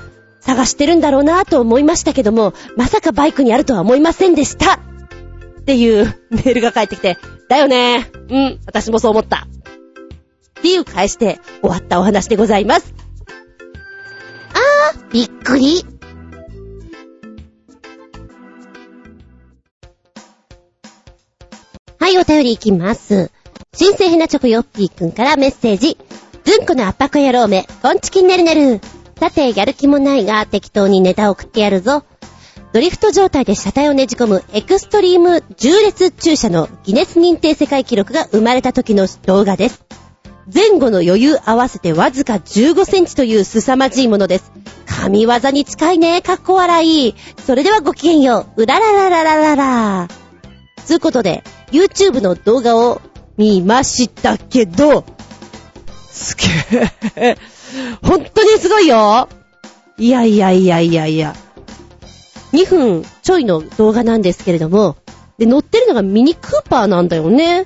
[0.42, 4.76] 探してるんだろうなと思いましたけども、まさかバイクにあるとは思いませんでした。
[4.76, 9.48] っていうメールが返ってきて、だよねうん、私もそう思った。
[10.60, 12.94] っていう返して終わったお話でございます。
[14.54, 15.86] あー、びっくり。
[22.00, 23.32] はい、お便りいきます。
[23.74, 25.98] 新生ヘナチョコヨッピーくんからメッセージ。
[26.44, 28.82] ずんこの圧迫野郎め、こんちきんねるねる。
[29.20, 32.04] さて、やる気もないが、適当にネタを送ってやるぞ。
[32.72, 39.84] ドリフト状態で車体をねじ込むエクストリーム重列駐車のギネス認定世界記録が生まれた時の動画です。
[40.54, 44.52] 前後の余裕合わせてわずか15センチという凄まじいものです。
[44.86, 47.16] 神業に近いね、かっこ笑い。
[47.46, 48.64] それではごきげんよう。
[48.64, 50.08] うららららららら。
[50.86, 53.02] つうことで、YouTube の動画を
[53.38, 55.04] 見ましたけど、
[56.10, 57.38] すげえ。
[58.02, 59.30] 本当にすごいよ
[59.98, 61.36] いやいやいやいやいや。
[62.54, 64.98] 2分ちょいの動画なんですけれども、
[65.38, 67.66] で、乗ってるのがミニクーパーなんだよね。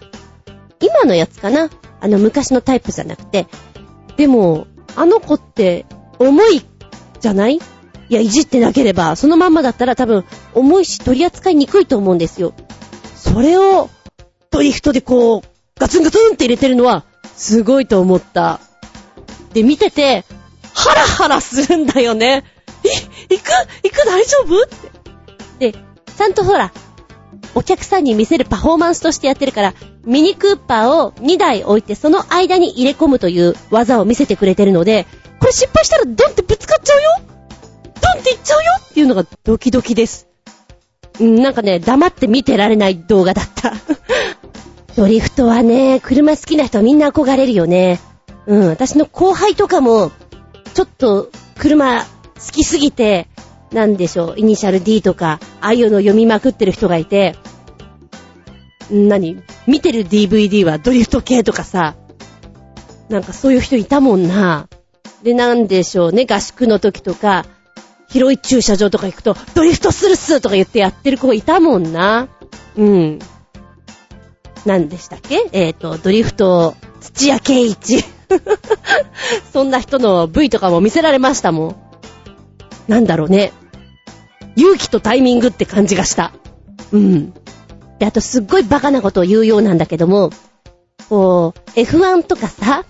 [0.82, 1.70] 今のやつかな
[2.02, 3.48] あの昔のタイプじゃなくて。
[4.18, 5.86] でも、あの子って
[6.20, 6.66] 重い
[7.20, 7.56] じゃない？
[7.56, 7.60] い
[8.10, 12.54] や、いじってなければ、そのまんまだったら多分重いし取り扱いにくいと思うんですよ。
[13.16, 13.90] それを
[14.52, 15.42] ドリフトでこう、
[15.80, 18.60] ガツンガツンって入れてるのは、すごいと思った。
[19.54, 20.26] で、見てて、
[20.74, 22.44] ハラハラするんだよね。
[22.84, 23.50] え、行く？
[23.84, 24.64] 行く大丈夫？
[24.64, 24.68] っ
[25.60, 25.72] て。
[25.72, 25.78] で、
[26.18, 26.72] ちゃんとほら、
[27.56, 29.74] お客さんに見せるパフォーマンスとしてやってるから、
[30.06, 35.06] ミニクーパーを2台置いて、その間に入れ込むという技を見せてくれてるので、
[35.40, 37.10] これ失敗したらドンってぶつかっちゃうよ？
[38.02, 38.72] ドンっていっちゃうよ？
[38.82, 40.28] っていうのがドキドキです。
[41.20, 43.74] なんかね、黙って見てられない動画だった。
[44.96, 48.00] ドリフトはね、車好きな人みんな憧れるよね。
[48.46, 50.12] うん、私の後輩とかも、
[50.74, 52.08] ちょっと車好
[52.52, 53.28] きすぎて、
[53.72, 57.36] なんでしょう、イニシャル D とか、ああいうの読みまくってる人がいて、
[58.92, 61.96] 何見てる DVD はドリフト系とかさ、
[63.10, 64.68] なんかそういう人いたもんな。
[65.24, 67.46] で、なんでしょうね、合宿の時とか、
[68.10, 72.28] 広い駐車場とか行くと、ドリフトするっすとか言ってやってる子いたもんな。
[72.76, 73.20] うん。
[74.66, 75.50] 何でしたっけ？
[75.52, 78.04] えっ、ー、と、ドリフト、土屋圭一。
[79.54, 81.76] そんな人の V とかも見せられましたもん。
[82.88, 83.54] なんだろうね。
[84.56, 86.32] 勇気とタイミングって感じがした。
[86.92, 87.34] うん。
[88.00, 90.30] で、あとすっごいバカなことを言うようなんだけども、
[91.10, 92.86] こう、F1 とかさ、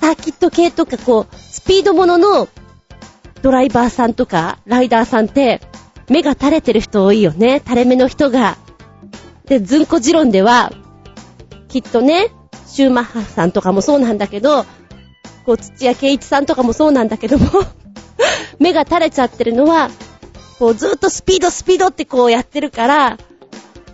[0.00, 2.48] サーキット系とかこう、スピードものの
[3.42, 5.60] ドライバーさんとか、ライダーさんって、
[6.08, 7.60] 目が垂れてる人多いよね。
[7.64, 8.58] 垂れ目の人が。
[9.46, 10.72] で、ずんこ持論では、
[11.68, 12.30] きっとね、
[12.74, 14.64] シューマッハさんとかもそうなんだけど、
[15.46, 17.46] こう、土屋圭一さんとかもそうなんだけども
[18.58, 19.90] 目が垂れちゃってるのは、
[20.58, 23.18] こう、ずっとスピードスピードってこうやってるから、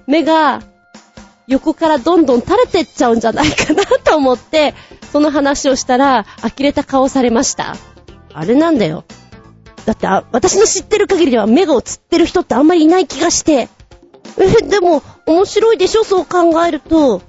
[0.07, 0.63] 目が
[1.47, 4.75] 横からどんどん垂れてっちゃうんじゃないかなと思って、
[5.13, 7.77] その話をしたら、呆れた顔されました。
[8.33, 9.05] あれなんだよ。
[9.85, 13.69] だって、私の知ってる限りでは目が映ってる人ってあんまりいない気がして。
[14.39, 16.05] え、でも、面白いでしょ？
[16.05, 17.21] そう考えると。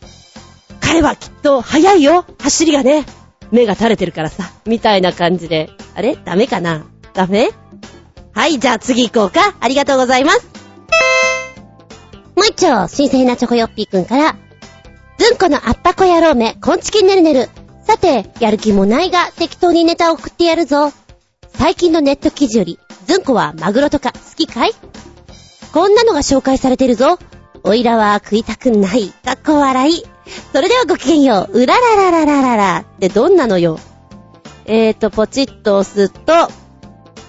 [0.91, 3.05] 彼はきっと早いよ走りがね。
[3.49, 4.51] 目が垂れてるからさ。
[4.65, 5.69] みたいな感じで。
[5.95, 6.17] あれ？
[6.17, 6.85] ダメかな？
[7.13, 7.51] ダメ？
[8.33, 9.55] はい、じゃあ次行こうか。
[9.61, 10.45] ありがとうございます。
[12.35, 14.35] もう一丁、新鮮なチョコヨッピーくんから、
[15.17, 17.49] ずんこのあっぱこ野郎め、こんちきねるねる。
[17.87, 20.91] さて、やる気もないが、適当にネタを送ってやるぞ。
[21.53, 24.73] 最近のネット記事より、ずんこはマグロとか好きかい？
[25.71, 27.17] こんなのが紹介されてるぞ。
[27.63, 29.11] おいらは食いたくない。
[29.23, 30.03] かっこ笑い。
[30.53, 31.61] それではごきげんよう。
[31.61, 32.77] うららららららら。
[32.79, 33.79] ってどんなのよ？
[34.65, 36.33] えーと、ポチッと押すと、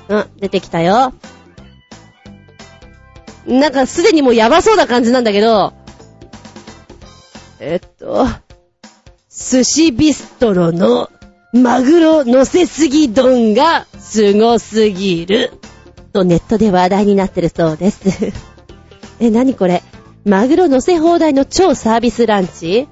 [0.08, 1.12] うん、出てきたよ。
[3.46, 5.72] なんかすでにもうやばそうな感じなんだけど、
[7.58, 8.26] えっと、
[9.30, 11.10] 寿司ビストロの
[11.52, 15.52] マグロ乗せすぎ丼がすごすぎる。
[16.12, 18.32] とネットで話題になってるそうです。
[19.18, 19.82] え、なにこれ？
[20.24, 22.88] マグロ乗せ放題の超サービスランチ？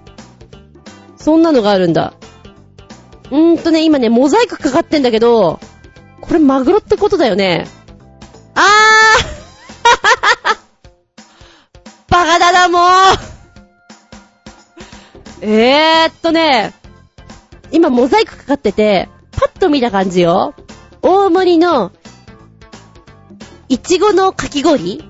[1.16, 2.14] そんなのがあるんだ。
[3.30, 5.60] うーんとね、今ね、モザイクかかってんだけど、
[6.20, 7.66] これマグロってことだよね。
[8.54, 10.58] あー
[12.10, 12.82] バカだな、もう
[15.42, 16.74] えーっとね、
[17.70, 20.54] 今モザイクかかってて、パッと見た感じよ。
[21.02, 21.92] 大盛りの、
[23.68, 25.09] いちごのかき氷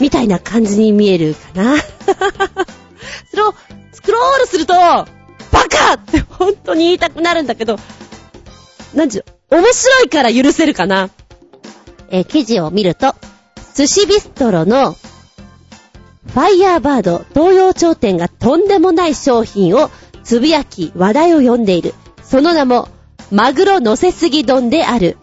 [0.00, 1.76] みたいな感じに見えるかな。
[3.30, 3.54] それを
[3.92, 5.06] スクロールすると、バ
[5.68, 7.78] カって本当に言いたくなるんだけど、
[8.94, 11.10] なんちゅう、面白いから許せるかな。
[12.10, 13.14] え、記事を見ると、
[13.74, 19.90] 寿司ビストロのファイヤーバード東洋頂点がとんでもない商品を
[20.24, 21.94] つぶやき話題を呼んでいる。
[22.22, 22.88] その名も、
[23.30, 25.16] マグロ乗せすぎ丼である。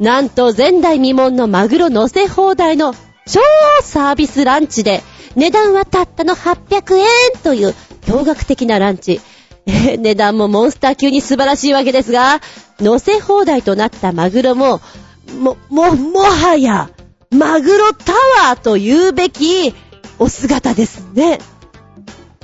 [0.00, 2.94] なんと前代未聞のマグロ乗せ放題の
[3.26, 3.40] 超
[3.82, 5.02] サービスランチで、
[5.34, 7.06] 値段はたったの800円
[7.42, 9.20] という驚愕的なランチ。
[9.66, 12.40] 値段もモンスター級に素晴らしいわけですが、
[12.80, 14.80] 乗せ放題となったマグロも、
[15.38, 16.90] も、も、もはや、
[17.30, 18.12] マグロタ
[18.48, 19.74] ワーと言うべき、
[20.18, 21.38] お姿ですね。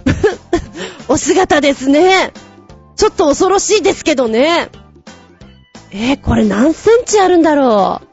[1.09, 2.33] お姿ですね。
[2.97, 4.71] ちょっと恐ろしいですけどね。
[5.93, 8.10] えー、これ何センチあるんだろう？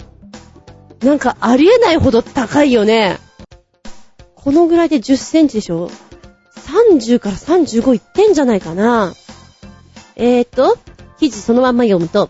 [1.02, 3.18] なんかありえないほど高いよね。
[4.36, 5.90] このぐらいで10センチでしょ
[6.92, 9.14] ?30 から35いってんじゃないかな。
[10.16, 10.78] えーと、
[11.20, 12.30] 記事そのまんま読むと、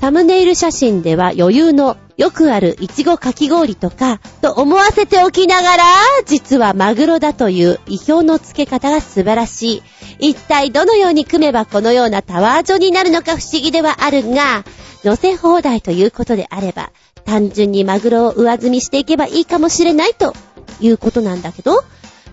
[0.00, 5.84] サムネイル写真では余裕のよくあるいちごかき氷とか、と思わせておきながら、
[6.26, 9.82] 実はマグロだという意表の付け方が素晴らし
[10.18, 10.30] い。
[10.30, 14.64] 一体どのように組めばこのようなタワー状になるのか不思議ではあるが、
[15.04, 16.90] 乗せ放題ということであれば、
[17.28, 20.32] 単純にマグロを上積みしていけばいいかもしれないと
[20.80, 21.84] いうことなんだけど、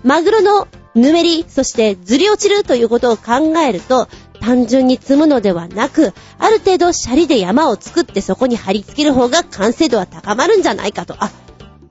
[0.06, 4.08] マグロのぬめり、そしてずり落ちるということを考えると、
[4.40, 11.16] 単純に積むのではなく、ある程度シャリで山を作ってそこに貼り付ける方が完成度は高まるんじゃないかと。
[11.20, 11.30] あ、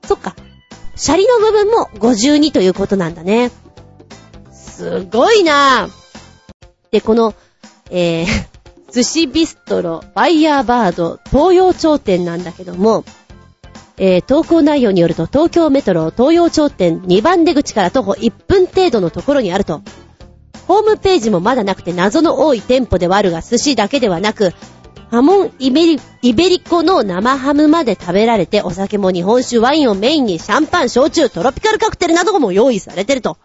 [0.03, 0.35] そっか。
[0.95, 3.51] シャリの部分も52ということなんだね。
[4.51, 5.91] すごいなぁ。
[6.89, 7.35] で、この、
[7.91, 8.25] えー、
[8.95, 13.03] 寿司ビストロ、ファイヤーバード、東洋頂点なんだけども、
[13.97, 19.81] えー、投稿内容によると東京メトロ東洋頂点2番出口から徒歩1分程度のところにあると。
[20.65, 24.53] ホームページもまだなくて謎の多い店舗ではあるが寿司だけではなく、
[25.11, 33.37] ハモンイベリ、イベリコの生ハムまで食べられて、お酒も日本酒、ワインをメインにシャンパン、焼酎、トロピカルカクテルなども用意されてると。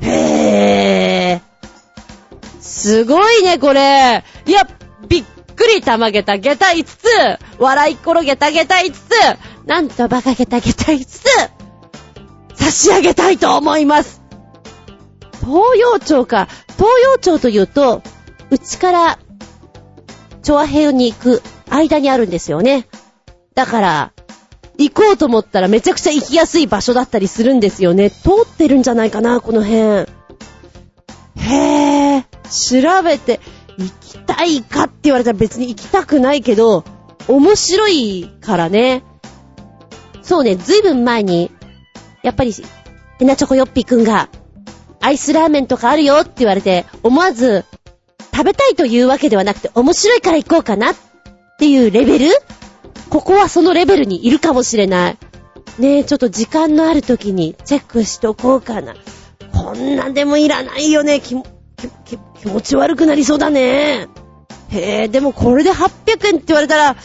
[0.00, 1.49] へぇー。
[2.70, 4.22] すごいね、これ。
[4.46, 4.66] いや、
[5.08, 5.24] びっ
[5.56, 7.04] くりたまげた下駄5つ。
[7.58, 8.98] 笑い転げた下駄5つ。
[9.66, 11.20] なんと馬鹿げた下駄5つ。
[12.54, 14.22] 差し上げたいと思います。
[15.40, 16.46] 東洋町か。
[16.78, 18.02] 東洋町というと、
[18.50, 19.18] うちから、
[20.44, 22.86] 調和平に行く間にあるんですよね。
[23.56, 24.12] だから、
[24.78, 28.10] 行こうと思ったらめちゃくちゃ行きやすい場所だったりするんですよね。
[28.10, 30.06] 通ってるんじゃないかな、この辺。
[31.36, 33.40] へぇー、調べて、
[33.78, 36.84] 行きたいかって言われたら別に行きたくないけど、
[37.28, 39.02] 面白いからね。
[40.22, 41.50] そうね、ずいぶん前に、
[42.22, 42.54] やっぱり、
[43.20, 44.28] エナチョコヨッピーくんが、
[45.00, 47.64] アイスラーメンとかあるよって言われて、思わず、
[48.34, 50.96] 食べたいというわけではなくて、面白いから行こうかなっ
[51.58, 52.30] ていうレベル？
[53.08, 55.18] ここはそのレベルにいるかもしれない。
[55.78, 58.94] ねえ、ちょっと時間のある時にチェックしとこうかな。
[59.52, 61.20] こんなんでもいらないよね。
[61.20, 61.46] 気も、
[62.04, 64.08] 気、気持ち悪くなりそうだね。
[64.70, 66.96] へえ、でもこれで800円って言われたら、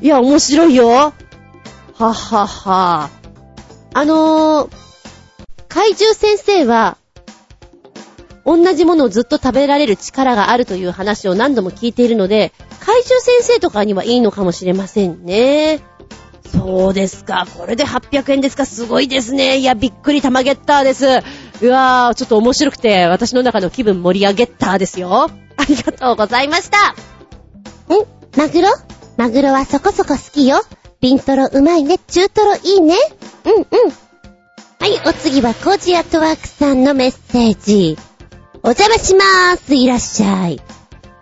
[0.00, 0.88] いや、面白いよ。
[0.88, 1.12] はっ
[1.98, 3.10] はっは。
[3.92, 4.70] あのー、
[5.68, 6.96] 怪獣先生は、
[8.46, 15.80] 同じものをずっと食べられる力があるという話を何度も聞いているので、怪獣先生とかにはいいのかもしれませんね。
[16.50, 17.46] そうですか。
[17.56, 18.66] これで800円ですか。
[18.66, 19.58] すごいですね。
[19.58, 21.04] いや、びっくり玉ゲッターです。
[21.62, 25.30] うわー、ちょっと面白くて、私の中の気分盛り上げッターですよ。
[25.56, 26.92] ありがとうございました。
[26.92, 26.94] ん
[28.36, 28.68] マグロ？
[29.16, 30.62] マグロはそこそこ好きよ。
[31.00, 31.98] ビントロうまいね。
[31.98, 32.94] 中トロいいね。
[33.44, 33.66] うんうん。
[34.80, 37.98] はい、お次はコージアットワークさんのメッセージ。
[38.62, 39.74] お邪魔しまーす。
[39.74, 40.60] いらっしゃい。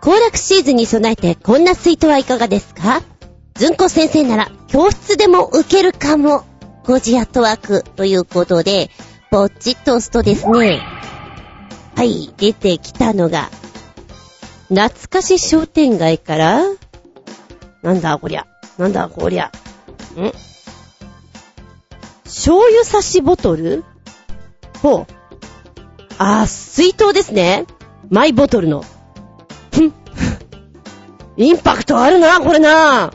[0.01, 3.01] 行楽シーズンに備えてこんなスイートはいかがですか？
[3.55, 6.45] ずんこ先生なら教室でも受けるかも。
[6.85, 8.89] コジアットワークということで、
[9.31, 10.81] ぼっちっと押すとですね、
[11.95, 13.49] はい、出てきたのが、
[14.69, 16.63] 懐かし商店街から、
[17.83, 19.51] なんだこりゃ、なんだこりゃ、
[20.17, 20.31] ん？
[22.23, 23.83] 醤油差しボトル？
[24.81, 25.13] ほう。
[26.17, 27.65] あ、水筒ですね。
[28.09, 28.83] マイボトルの。
[29.71, 29.93] ふん。
[31.37, 33.13] インパクトあるな、これな。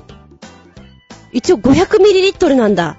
[1.32, 2.98] 一応 500ml なんだ。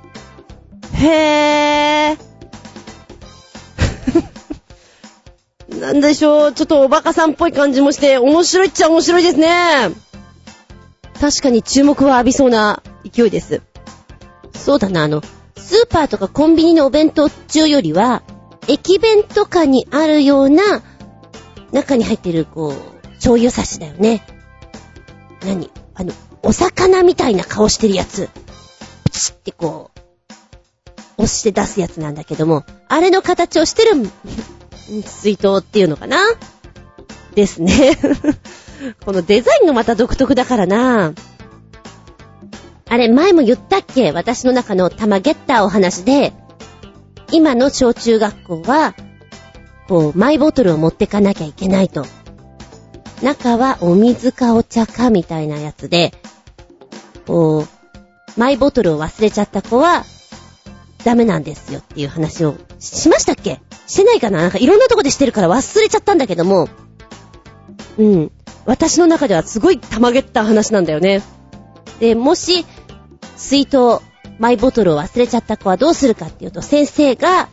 [0.94, 2.25] へぇー。
[5.80, 9.92] なんでしょう、ちょっとおバカさんっぽい感じもして、面白いっちゃ面白いですね。
[11.20, 13.62] 確かに注目は浴びそうな勢いです。
[14.54, 15.22] そうだな、あの、
[15.58, 18.24] スーパーとかコンビニのお弁当中よりは、
[18.68, 20.82] 駅弁とかにあるような、
[21.72, 24.26] 中に入ってる、こう、醤油差しだよね。
[25.46, 25.70] 何？
[25.94, 28.30] あの、お魚みたいな顔してるやつ。
[29.04, 34.10] プチってこう、押して出すやつなんだけども、あれの形をしてる、
[35.06, 36.18] 水筒っていうのかな？
[37.34, 37.98] ですね。
[39.06, 41.14] このデザインがまた独特だからな。
[42.88, 44.12] あれ、前も言ったっけ？
[44.12, 46.34] 私の中の玉ゲッターお話で、
[47.32, 48.94] 今の小中学校は、
[49.88, 52.06] こう、マイボトルを持ってかなきゃいけないと。
[53.22, 56.14] 中はお水かお茶かみたいなやつで、
[57.26, 60.06] こう、マイボトルを忘れちゃった子は、
[61.06, 63.62] ダメなんですよっていう話をしましたっけ？
[63.88, 64.40] してないかな？
[64.40, 66.68] なんかいろんなとこでしてるから忘れちゃったんだけども、
[67.98, 68.32] うん。
[68.66, 71.22] 私の中ではすごいたまげった話なんだよね。
[72.00, 72.66] で、もし、
[73.38, 74.00] 水筒、
[74.40, 77.48] マイボトルを忘れちゃった子はどうするかっていうと、先生が、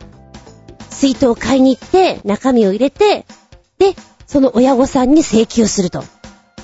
[0.89, 3.27] 水筒を買いに行って、中身を入れて、
[3.77, 3.95] で、
[4.25, 6.03] その親御さんに請求すると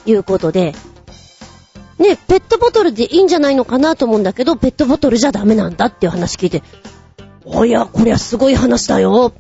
[0.08, 0.74] いうことで、
[2.00, 6.64] ね、ペットボトルでいいんじゃないのかなと思うんだけど、ペットボトルじゃダメなんだっていう話聞いて、
[7.46, 9.34] おや、こりゃすごい話だよ。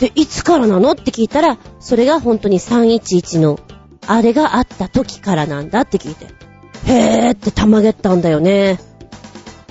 [0.00, 3.60] で、いつからなのって聞いたら、それが本当に311の、
[4.06, 6.26] あれがあった時からなんだって聞いて、
[6.86, 8.80] へーってたまげったんだよね。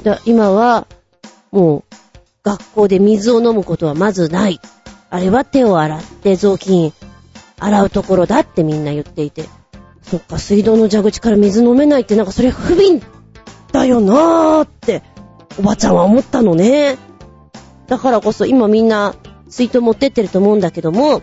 [0.04, 0.88] で、今は、
[1.52, 1.84] もう、
[2.43, 4.62] 学校で水を飲むことはまずない。
[5.10, 6.93] あれは手を洗って雑巾
[7.60, 9.50] 洗うところだってみんな言っていて。
[10.10, 13.03] そっか、水道の蛇口から水飲めないってなんかそれ不憫
[13.72, 15.03] だよなーって、
[15.60, 16.97] おばちゃんは思ったのね。
[17.88, 19.16] だからこそ今みんな
[19.49, 21.22] 水筒持ってってると思うんだけども、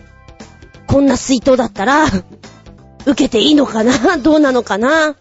[0.87, 2.05] こんな水筒だったら、
[3.05, 4.17] 受けていいのかな？
[4.17, 5.15] どうなのかな？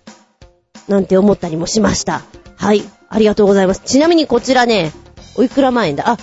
[0.88, 2.22] なんて思ったりもしました。
[2.56, 2.82] はい。
[3.08, 3.82] ありがとうございます。
[3.84, 4.92] ちなみにこちらね、
[5.36, 6.08] おいくら万円だ？
[6.10, 6.18] あ、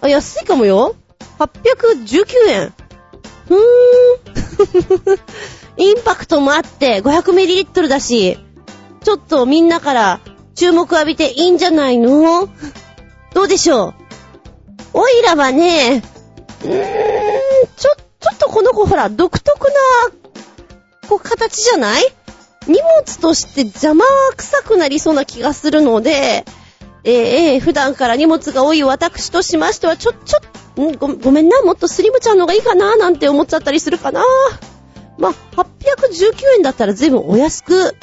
[0.00, 0.94] あ、安いかもよ。
[1.38, 2.72] 819円。
[3.48, 5.18] ふーん。
[5.76, 8.38] インパクトもあって 500ml だし、
[9.02, 10.20] ちょっとみんなから
[10.54, 12.48] 注目浴びていいんじゃないの？
[13.34, 13.94] どうでしょう？
[14.92, 16.02] おいらはね、
[16.62, 16.82] うーん、
[17.76, 19.74] ちょ、ちょっとこの子ほら、独特な、
[21.08, 22.02] こう、形じゃない？
[22.68, 24.04] 荷物として邪魔
[24.36, 26.44] 臭くなりそうな気がするので、
[27.02, 27.12] えー、
[27.54, 34.24] えー、普段から荷物が多い私としましては、ちょ、ちょ、んごごめんな、もっとスリムちゃんの方がいいかな、なんて思っちゃったりするかな。
[35.18, 37.96] まあ、819円だったら随分お安く、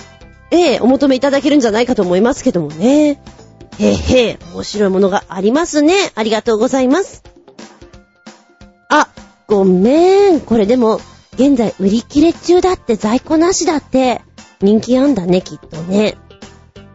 [0.52, 3.22] ええー、お求めいただけるんじゃないかと思いますけどもね。
[3.80, 5.94] へへえ、面白いものがありますね。
[6.16, 7.24] ありがとうございます。
[8.90, 9.08] あ、
[9.48, 10.42] ごめん。
[10.42, 11.00] これでも、
[11.34, 14.22] 現在売り切れ中だって在庫なしだって、
[14.62, 16.18] 人気あんだね、きっとね。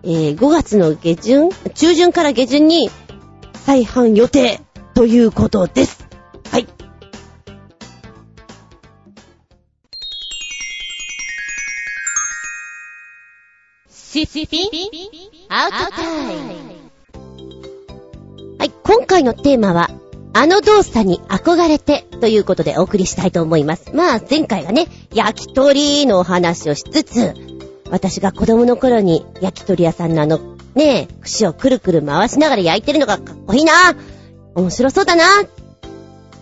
[0.02, 2.90] えー、5月の下旬、中旬から下旬に
[3.64, 4.60] 再販予定
[4.94, 6.05] ということです。
[14.16, 14.70] シッピ
[15.50, 16.52] アウトタイム
[18.58, 19.90] はい、今回のテーマは、
[20.32, 23.90] あの動作に憧れてということでお送りしたいと思います。
[23.92, 27.34] まあ、前回がね、焼き鳥のお話をしつつ、
[27.90, 30.38] 私が子供の頃に焼き鳥屋さんのあの、
[30.74, 33.72] ねえ、串をくるくる回しながら焼いてるのがかっこいいな
[34.54, 35.24] 面白そうだな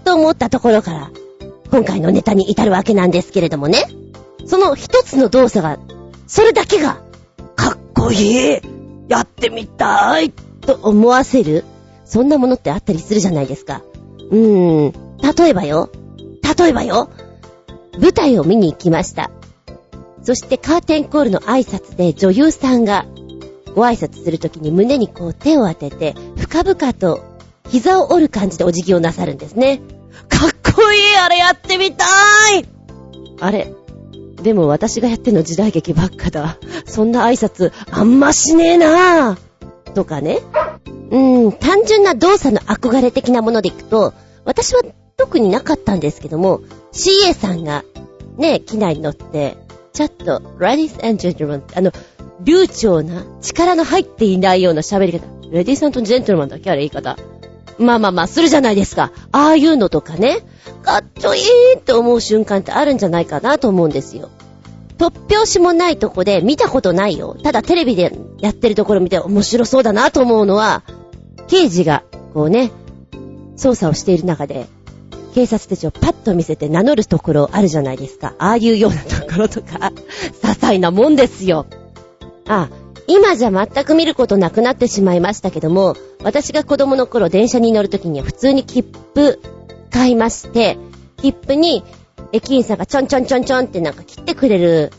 [0.04, 1.10] と思ったところから、
[1.72, 3.82] 今回のネタに至るわけなんですけれどもね。
[4.46, 5.80] その一つの動作が、
[6.28, 7.02] それだけが、
[8.12, 8.58] いい
[9.08, 11.64] やってみたいと思わせる、
[12.04, 13.82] そんなものってあったりするじゃないですか。
[14.30, 14.92] うーん。
[15.36, 15.90] 例えばよ。
[16.58, 17.10] 例えばよ。
[18.00, 19.30] 舞台を見に行きました。
[20.22, 23.04] そしてカーテンコールの挨拶で女優さんが
[23.74, 27.22] ご挨拶するときに胸にこう手を当てて深々と
[27.68, 29.82] 膝を折る感じでお辞儀をなさるんですね。
[30.28, 32.04] かっこいいあれやってみた
[32.56, 32.64] い
[33.40, 33.74] あれ
[34.44, 36.58] でも私がやっての時代劇ばっかだ。
[36.84, 39.92] そんな挨拶あんましねえなぁ。
[39.94, 40.40] とかね。
[41.10, 44.12] うん、単純な動作の憧れ的なものでいくと、
[44.44, 44.82] 私は
[45.16, 46.60] 特になかったんですけども、
[46.92, 47.84] CA さんが
[48.36, 49.56] ね、機内に乗って、
[49.94, 51.90] ちょっと、ladies and gentlemen あの、
[52.42, 55.26] 流暢な、力の入っていないような喋り方。
[55.50, 57.16] レディーさんとジェントルマンだけあれ言い方。
[57.78, 59.12] まあまあまあ、するじゃないですか。
[59.32, 60.38] ああいうのとかね、
[60.82, 61.42] かっちょいい
[61.76, 64.30] って思う瞬間ってあるんじゃないかなと思うんですよ。
[64.98, 67.36] 突拍子もないとこで見たことないよ。
[67.42, 70.82] ただテレビでやってるところ見て面白そうだなと思うのは、
[71.48, 72.70] 刑事が、こうね、
[73.56, 74.66] 捜査をしている中で、
[75.34, 78.34] 警察手帳パッと見せて名乗るところあるじゃないですか。
[78.38, 79.92] ああいうようなところとか、
[80.42, 81.66] 些細なもんですよ。
[82.46, 82.68] あ、
[83.06, 89.40] 今じゃ全く見ることなくなってしまいましたけども、私が子供の頃電車に乗るときには普通に切符
[89.90, 90.78] 買いまして、
[91.18, 91.84] 切符に
[92.32, 94.90] 駅員さんがちょんちょんちょんちょんってなんか切ってくれる、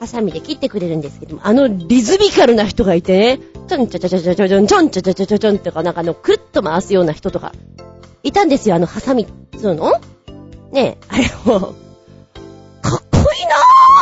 [0.00, 7.52] ハサミで切ってくれるんですけども、あのリズミカルな人がいてね、ちょんちょちょちょちょちょちょんちょんちょちょちょちょちょんとかなんかあのくるっと回すような人とか、
[8.22, 9.26] いたんですよ、あのハサミ、
[9.58, 9.92] つうの。
[10.72, 13.54] ねえ、あれを、かっこいいな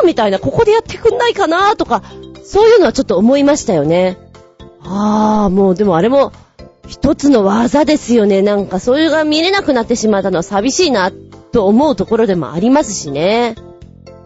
[0.03, 2.03] ーみたいな、ここでやってくんないかなーとか、
[2.47, 4.17] そういうのはちょっと思いましたよね。
[4.83, 6.33] あー、もうでもあれも、
[6.87, 8.43] 一つの技ですよね。
[8.43, 11.11] なんかそれが見れなくなってしまったのは寂しいな、
[11.53, 13.57] と思うところでもありますしね。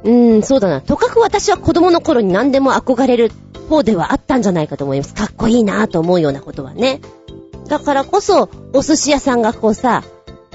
[0.04, 0.82] うん、そうだな。
[0.82, 3.32] とかく私は子供の頃に何でも憧れる
[3.68, 5.14] 方ではあったんじゃないかと思います。
[5.14, 7.00] かっこいいなと思うようなことはね。
[7.68, 10.02] だからこそ、お寿司屋さんがこうさ、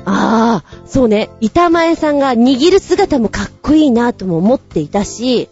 [0.04, 5.50] ああ、そうね、板前さんが握る姿もかっこいいなとも思っていたし、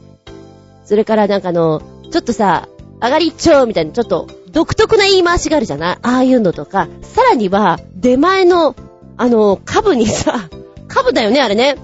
[0.86, 1.82] それからなんかあの、
[2.14, 2.70] ちょっとさ、
[3.02, 5.98] 上がり一丁みたいな、ちょっと独特な言い回しがあるじゃない？
[6.04, 8.76] ああいうのとか、さらには、出前の、
[9.18, 10.50] あの、株にさ、
[10.88, 11.76] 株だよね、あれね。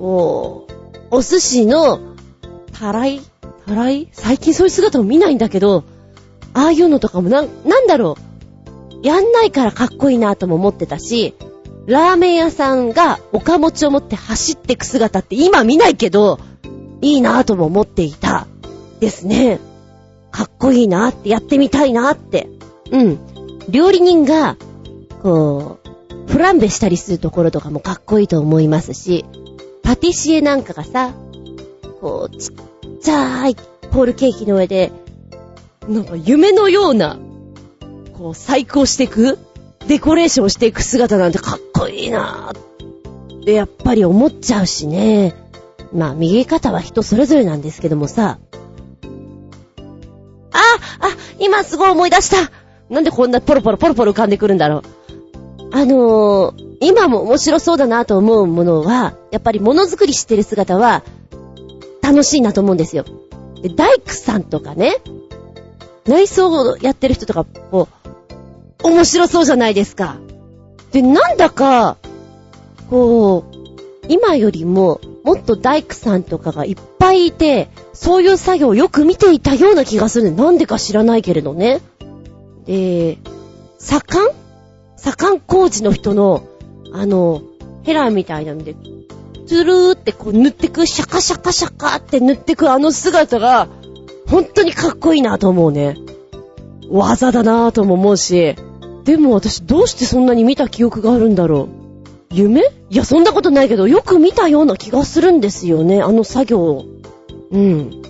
[0.00, 0.66] お
[1.10, 2.00] お寿司の、
[2.72, 3.20] たらい？
[3.66, 4.08] たらい？
[4.12, 5.84] 最近そういう姿も見ないんだけど、
[6.52, 8.16] ああいうのとかもな、なんだろ
[9.02, 9.06] う。
[9.06, 11.34] やんないからかっこいいなとも思ってたし、
[11.86, 16.40] ラーメン屋さんがおかもちを持って走ってく姿って今見ないけど、
[17.02, 18.48] いいなとも思っていた。
[19.00, 19.60] ですね。
[20.30, 22.48] かっこいいなってやってみたいなって。
[22.90, 23.18] うん。
[23.68, 24.56] 料理人が、
[25.22, 29.24] こう、フランベしたりするところとかもかっこいいと思いますし、
[29.82, 31.12] パティシエなんかがさ、
[32.00, 32.54] こう、ちっ
[33.00, 33.56] ちゃい
[33.90, 34.92] ポールケーキの上で、
[35.88, 37.18] なんか夢のような、
[38.18, 39.38] こう、細工していく
[39.86, 45.34] デコレーションしていく姿なんてかっこいいなぁってやっぱり思っちゃうしね。
[45.92, 48.38] まあ、右肩は人それぞれなんですけどもさ。
[50.56, 52.50] ああ、今すごい思い出した
[52.88, 54.82] なんでこんなポロポロポロポロ浮かんでくるんだろう。
[55.72, 61.02] あのー、今も面白そうだなと思うものは、やっぱりものづくりしてる姿は、
[62.02, 63.04] 楽しいなと思うんですよ。
[63.62, 64.96] で、大工さんとかね、
[66.06, 67.88] 内装をやってる人とか、こ
[68.82, 70.16] う、面白そうじゃないですか。
[70.92, 71.96] で、なんだか、
[72.88, 73.56] こう、
[74.08, 80.32] 今よりも、もっと大工さんとかがいっぱいいて、そういう作業をよく見ていたような気がする。
[80.32, 81.80] なんでか知らないけれどね。
[82.66, 83.18] で、
[83.78, 84.28] 左官？
[84.96, 86.44] 左官工事の人の、
[86.92, 87.42] あの、
[87.82, 88.76] ヘラみたいなので、
[89.46, 93.68] ツルーってこう塗ってく、シャカシャカシャカって塗ってくあの姿が、
[94.26, 95.96] 本当にかっこいいなと思うね。
[96.90, 98.56] 技だなぁとも思うし、
[99.04, 101.85] でも私どうしてそんなに見た記憶があるんだろう。
[102.30, 102.62] 夢？
[102.90, 106.84] いや、そんなことないけど、よく見たような気がするんですよね、あの作業。
[107.50, 108.02] うん。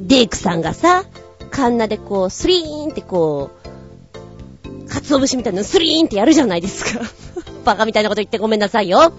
[0.00, 1.04] デイクさんがさ、
[1.50, 7.00] カンナでこう、スリーンってこう、鰹節みたいなのスリーンってやるじゃないですか。
[7.64, 9.00] バカみたいなこと言ってごめんなさいよ。
[9.00, 9.12] あ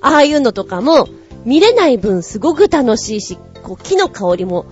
[0.00, 1.08] あいうのとかも、
[1.44, 4.66] 見れない分すごく楽しいし、こう、木の香りも、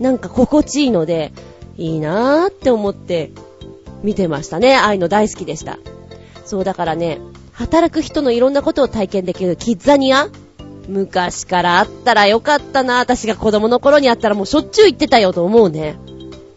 [0.00, 1.32] なんか心地いいので、
[1.76, 3.30] いいなーって思って
[4.02, 4.74] 見てましたね。
[4.74, 5.78] ああいうの大好きでした。
[6.44, 7.20] そうだからね、
[7.58, 10.28] 働く人のいろんなことを体験できるキッザニア？
[10.88, 12.98] 昔からあったらよかったな。
[12.98, 15.98] 私が子供の頃にあったらもうしょっちゅう行ってたよと思うね。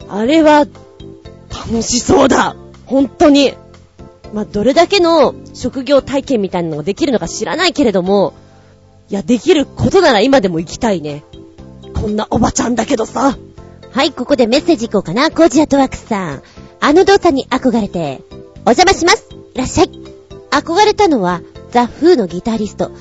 [0.08, 0.68] あれは、
[1.50, 3.56] 楽しそうだ本当に。
[4.32, 8.34] まあ、どれだけの職業体験みたいなのができるのか知らないけれども、
[9.10, 11.24] いや、できることなら今でも行きたいね。
[11.96, 13.38] こんなおばちゃんだけどさ。
[13.92, 15.32] はい、ここでメッセージ行こうかな。
[15.32, 16.44] コージアトワークさん。
[16.80, 18.22] あの動作に憧れて、
[18.66, 19.28] お邪魔します。
[19.54, 20.11] いらっしゃい。
[20.52, 21.42] 憧れたのは、
[21.72, 22.92] ザ・フーのギタリスト、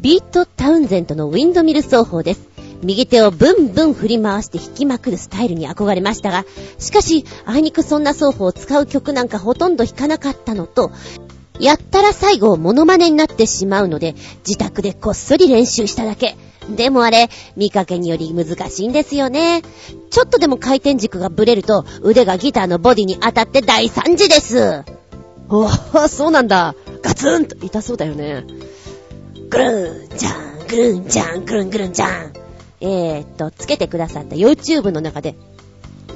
[0.00, 2.48] ビート・タウンゼントのウィンドミル奏法です。
[2.82, 6.46] 右手をブンブン振り回して弾きまくるスタイルに憧れましたが、
[6.78, 10.90] しかし、あいにくそんな奏法を使う曲なんかほとんど弾かなかったのと、
[11.58, 14.14] やったら最後モノマネになってしまうので、
[14.46, 16.36] 自宅でこっそり練習しただけ。
[16.74, 19.60] でもあれ、見かけにより難しいんですよね。
[20.10, 24.99] ちょっとでも回転軸がブレると、腕がギターのボディに当たって大惨事です。
[25.50, 26.74] おぉ、そうなんだ。
[27.02, 28.44] ガツンと痛そうだよね。
[29.50, 32.32] ぐるんじゃん、ぐるんじゃん、ぐるんぐるんじゃん。
[32.80, 35.34] えーっと、つけてくださった YouTube の中で、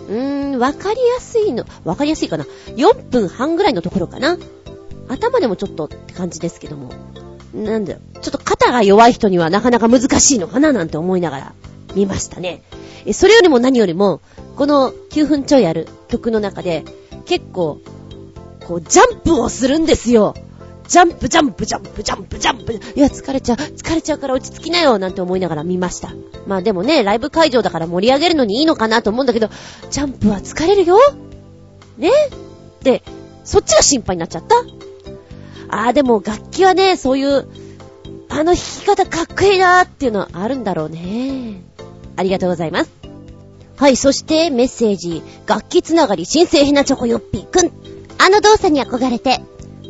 [0.08, 2.44] うーん、わかりやすいの、わかりやすいかな。
[2.76, 4.38] 4分半ぐらいのところかな。
[5.08, 6.90] 頭でもちょっとって感じですけども。
[7.52, 7.98] なんだよ。
[8.20, 11.54] ちょっと肩が弱い人にはなかなか難しいのかななんて思いながら
[11.94, 12.62] 見ましたね。
[13.12, 14.20] それよりも何よりも、
[14.56, 16.84] この9分ちょいある曲の中で、
[17.26, 17.80] 結構、
[18.66, 20.34] こう、ジャンプをするんですよ。
[20.88, 22.72] ジャンプ、ジャンプ、ジャンプ、ジャンプ、ジャンプ。
[22.72, 26.12] いや、疲れちゃう、疲れちゃうから落ち着きなよ、なんて思いながら見ました。
[26.46, 29.48] まあでもね、ライブ会場だから盛り上げるのにいいのかなと思うんだけど、
[29.90, 30.98] ジャンプは疲れるよ？
[31.96, 32.10] ね？
[32.82, 33.02] で、
[33.44, 34.56] そっちが心配になっちゃった？
[35.68, 37.48] あーでも楽器はね、そういう、
[38.28, 41.62] あの弾き方かっこいいなーっていうのはあるんだろうね。
[42.16, 42.90] ありがとうございます。
[43.76, 45.22] はい、そしてメッセージ。
[45.46, 47.72] 楽器つながり新生ヘナチョコヨッピーくん。
[48.18, 49.40] あの動作に憧れて、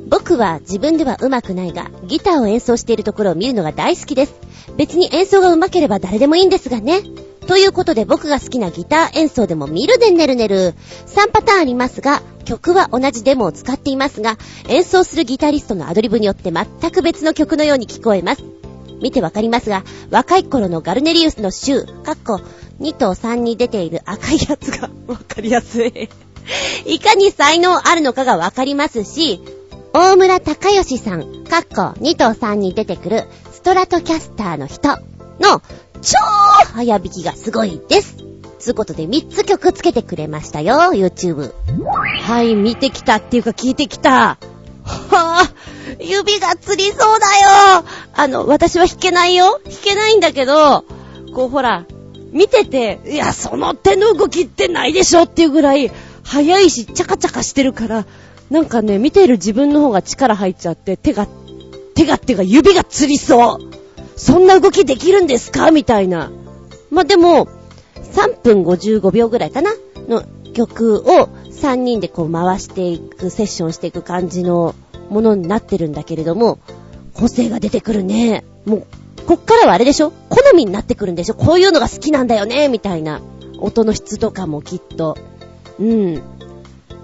[0.09, 4.35] 僕は自分では上手くないが、ギターを演奏しているところを見るのが大好きです。
[4.77, 7.03] 別に演奏が上手ければ誰でもいいんですがね。
[7.47, 10.75] ということで僕が好きなギター演奏でも見るでねるねる。
[11.07, 18.45] 3パターンありますが、曲は同じデモを使っていますが、演奏するギタリストのアドリブによって全く別の曲のように聞こえます。
[19.01, 22.41] 見てわかりますが、若い頃のガルネリウスの週、かっこ
[22.81, 26.09] 2と3に出ている赤いやつがわかりやすい
[26.85, 29.41] いかに才能あるのかがわかりますし、
[29.93, 34.89] 大村隆義さん、かっこ2と3に出てくるストラトキャスターの人
[35.41, 35.63] の
[36.03, 36.19] 超
[36.75, 38.17] 早弾きがすごいです。
[38.59, 41.53] つうことで3つ曲つけてくれましたよ、YouTube。
[42.23, 44.39] はい、見てきたっていうか聞いてきた。
[44.85, 47.85] はぁ、指がつりそうだよ
[48.15, 50.85] あの、私は弾けないよ弾けないんだけど、
[51.35, 51.85] こうほら、
[52.33, 55.91] 見てて、いや、その手の動きってないでしょっていうぐらい、
[56.25, 58.07] 早いし、チャカチャカしてるから、
[58.51, 61.29] なんかね、見てる自分の方が力入っちゃって、手が、
[61.95, 63.59] 手がってか指がつりそう。
[64.17, 65.71] そんな動きできるんですか？
[65.71, 66.31] みたいな。
[66.91, 67.47] まあ、でも、
[68.13, 69.73] 3分55秒ぐらいかな？
[70.09, 74.75] の曲を3人でこう回していく、セッションしていく感じの
[75.11, 76.59] ものになってるんだけれども、
[77.15, 78.45] 個性が出てくるね。
[78.65, 78.87] もう、
[79.27, 80.13] こっからはあれでしょ？
[80.29, 81.35] 好みになってくるんでしょ？
[81.35, 82.69] こういうのが好きなんだよね？
[82.69, 83.21] みたいな。
[83.59, 85.17] 音の質とかもきっと。
[85.79, 86.23] うん。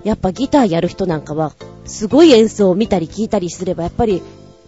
[0.05, 1.53] やっぱギターやる人なんかは、
[1.85, 4.23] すごい演奏を見たり聞いたりすれば、やっぱり、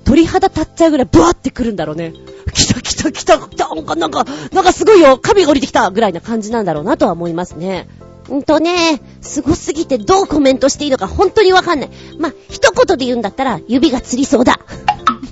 [0.05, 2.13] 鳥肌立っちゃうぐらいブワーってくるんだろうね。
[2.53, 7.89] 来た来た来た来たなんか、なんか、なんかすごいよ神が降りてきたぐらいな感じなんだろうなとは思いますね。
[8.31, 11.91] んとね、すごすぎてどうコメントしていいのか本当にわかんない。
[12.19, 14.61] まあ、一言で言うんだったら、指がつりそうだ。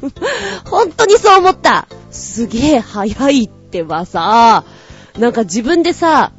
[0.70, 1.88] 本当にそう思った。
[2.10, 4.64] すげえ早いってばさ、
[5.18, 6.32] なんか自分でさ、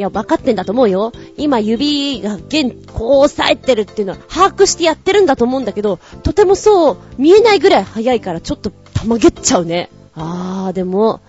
[0.00, 1.12] いや、分かってんだと思うよ。
[1.36, 9.90] 今指が現、こう押さえてるっていうのは把握してやってるんだと思うんだけど、とてもそう見えないぐらい早いからちょっとたまげっちゃうね。
[10.14, 11.20] あー、でも、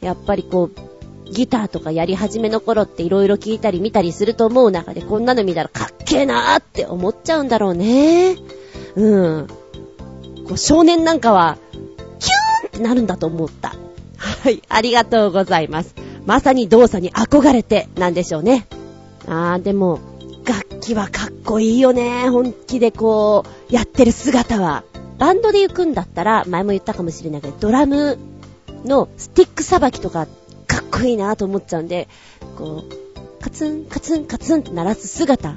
[0.00, 8.36] やっぱりこう、ギターとかやり始めの頃って色々聞いたり見たりすると思う中でこんなの見たらかっけーなーって思っちゃうんだろうね。
[8.94, 9.46] うん。
[10.46, 11.58] こう少年なんかは、
[12.20, 13.74] キューンってなるんだと思った。
[14.16, 15.96] はい、ありがとうございます。
[16.30, 18.68] まさに動作に憧れてなんでしょうね。
[19.26, 19.98] あー、でも、
[20.46, 22.28] 楽器はかっこいいよね。
[22.30, 24.84] 本気でこう、やってる姿は。
[25.18, 28.16] バンドで行くんだったら、前も言ったかもしれないけど、ドラム
[28.84, 30.28] のスティックさばきとか、
[30.68, 32.06] かっこいいなと思っちゃうんで、
[32.56, 35.56] こう、カツン、カツン、カツンって鳴らす姿、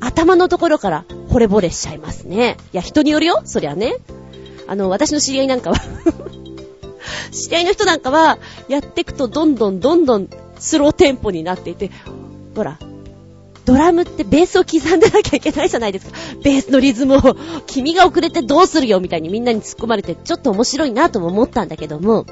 [0.00, 2.56] 頭のところから惚れ惚れしちゃいますね。
[2.72, 3.96] いや、人によるよそりゃね。
[4.66, 5.76] あの、私の知り合いなんかは
[7.32, 8.38] 知り合いの人なんかは、
[8.70, 11.90] やっていくとどんどんどんどんスローテンポになっていて、
[12.54, 12.78] ほら、
[13.64, 16.16] ドラムってベースを刻んでなきゃいけないじゃないですか。
[16.44, 17.20] ベースのリズムを、
[17.66, 22.26] 君が遅れてどうするよみたいにみんなに突っ込まれて、ちょっと面白いなとも思ったんだけども、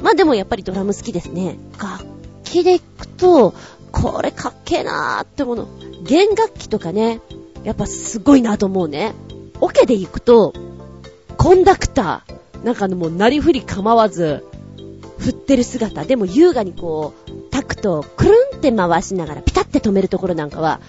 [0.00, 1.58] まあでもやっぱりドラム好きですね。
[1.78, 2.06] 楽
[2.44, 3.54] 器で行くと、
[3.92, 5.68] これかっけえなーってもの。
[6.02, 7.20] 弦楽器とかね、
[7.64, 9.12] やっぱすごいなと思うね。
[9.60, 10.54] オケで行くと、
[11.36, 14.44] コンダクター、なんかのもうなりふり構わず、
[15.22, 20.80] 振ってる姿、でも優雅にこう、タクトをくるんって回しながらピタって止めるところなんかは、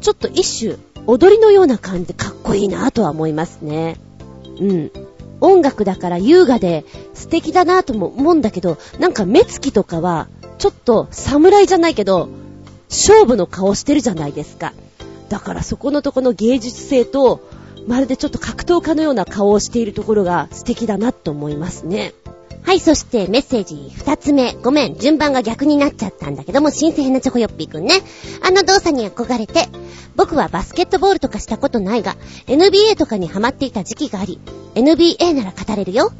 [0.00, 0.76] ちょっと一種、
[1.06, 3.96] 踊りのような感じでかっこいいなとは思いますね。
[4.58, 4.90] うん。
[5.40, 6.84] 音楽だから優雅で
[7.14, 10.28] 素敵だなとも思うんだけど、なんか目つきとかは、
[10.58, 12.28] ちょっと侍じゃないけど、
[12.88, 14.72] 勝負の顔してるじゃないですか。
[15.28, 17.40] だからそこのとこの芸術性と、
[17.86, 22.14] まるでちょっと格闘家のような顔をしているところが素敵だなと思いますね。
[22.64, 24.54] はい、そしてメッセージ二つ目。
[24.54, 27.96] ごめん、順番が逆になっちゃったんだけども、新鮮なチョコヨッピーくんね。
[28.40, 29.68] あの動作に憧れて、
[30.14, 34.40] 僕はバスケットボールとかしたことないが、NBA とかにハマっていた時期があり、
[34.74, 36.12] NBA なら語れるよ。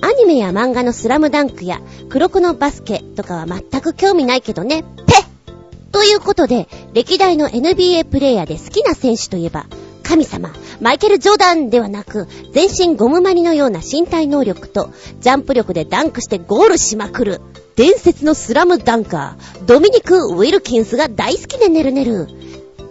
[0.00, 4.82] アニメや漫画のスラムダンクや黒子のバスケとかは全く興味ないけどね。
[5.06, 9.66] ペッということで、歴代の NBA プレイヤーで好きな選手といえば、
[10.10, 14.90] 神様、マイケル・ジョーダンではなく、全身ゴムマニのような身体能力と、
[15.20, 17.40] ジャンプ力でダンクしてゴールしまくる、
[17.76, 22.26] 伝説のスラムダンカー、ドミニク・ウィルキンスが大好きでねるねる。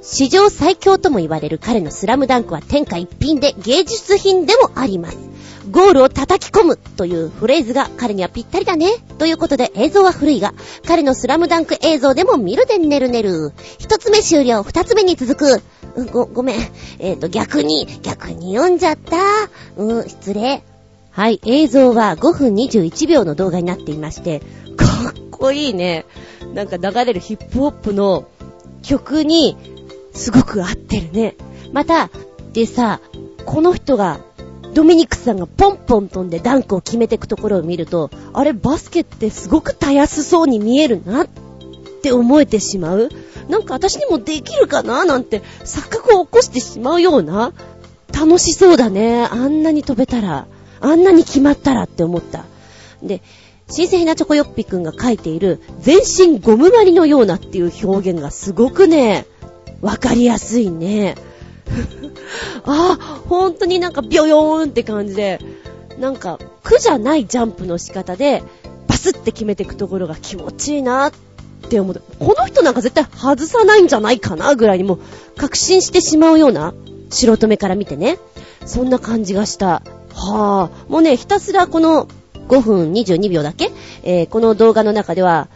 [0.01, 5.28] 史上最強とも言われる彼のスラムダンクは天下一品で芸術品でもあります。
[5.72, 8.88] ゴールを叩き込むというフレーズが彼にはぴったりだね。
[9.17, 10.53] ということで映像は古いが、
[10.88, 13.53] 彼のスラムダンク映像でも見るでねるねる。
[13.78, 15.61] 一つ目終了、二つ目に続く。
[15.95, 16.59] うん、ご、ごめん。
[16.99, 19.17] えっ、ー、と、逆に、逆に読んじゃった。
[19.78, 20.63] うん、失礼。
[21.11, 24.39] はい、映像は5分21秒の動画になっていまして、
[24.78, 26.05] かっこいいね。
[26.53, 28.28] なんか流れるヒップホップの
[28.82, 29.57] 曲に
[30.13, 31.36] すごく合ってるね。
[31.74, 32.09] また、
[32.53, 33.01] でさ、
[33.45, 34.22] この人が、
[34.80, 41.27] ドミニクスさんがポンポン飛んでダンクを決めていくところを見ると、あれバスケってすごくたやすそうに見えるなっ
[42.01, 43.09] て思えてしまう？
[43.49, 45.03] なんか私にもできるかな？
[45.03, 47.51] なんて錯覚を起こしてしまうような、
[48.13, 49.25] 楽しそうだね。
[49.25, 50.47] あんなに飛べたら、
[50.80, 52.45] あんなに決まったらって思った。
[53.03, 53.21] で、
[53.69, 59.25] 新鮮なチョコヨッピくんが書いている全身ゴム張りのようなっていう表現がすごくね、
[59.82, 61.15] わかりやすいね。
[62.65, 65.39] あ、ほんとになんかビョヨーンって感じで、
[65.99, 68.43] なんか苦じゃないジャンプの仕方で、
[68.88, 71.11] バスって決めていくところが気持ちいいなっ
[71.69, 72.03] て思う。
[72.19, 74.99] この人なんか絶対外さないんじゃないかなぐらいにもう
[75.38, 76.73] 確信してしまうような、
[77.09, 78.17] 素人目から見てね。
[78.65, 79.82] そんな感じがした。
[80.13, 82.07] はぁ、もうね、ひたすらこの
[82.49, 83.71] 5分22秒だけ、
[84.03, 85.47] えー、この動画の中では、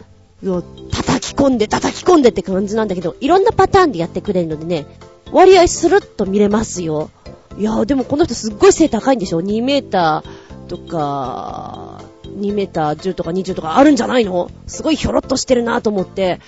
[0.92, 4.86] 叩き込んで叩き込んでって感じなんだけど、いろんなパターンでやってくれるのでね、
[5.32, 7.10] 割合スルッと見れますよ。
[7.58, 14.50] いやでもこの人すっごい背高いんでしょ ?2 メーターとか、2メーター10とか20とかあるんじゃないの？
[14.66, 16.40] すごいひょろっとしてるなと思って、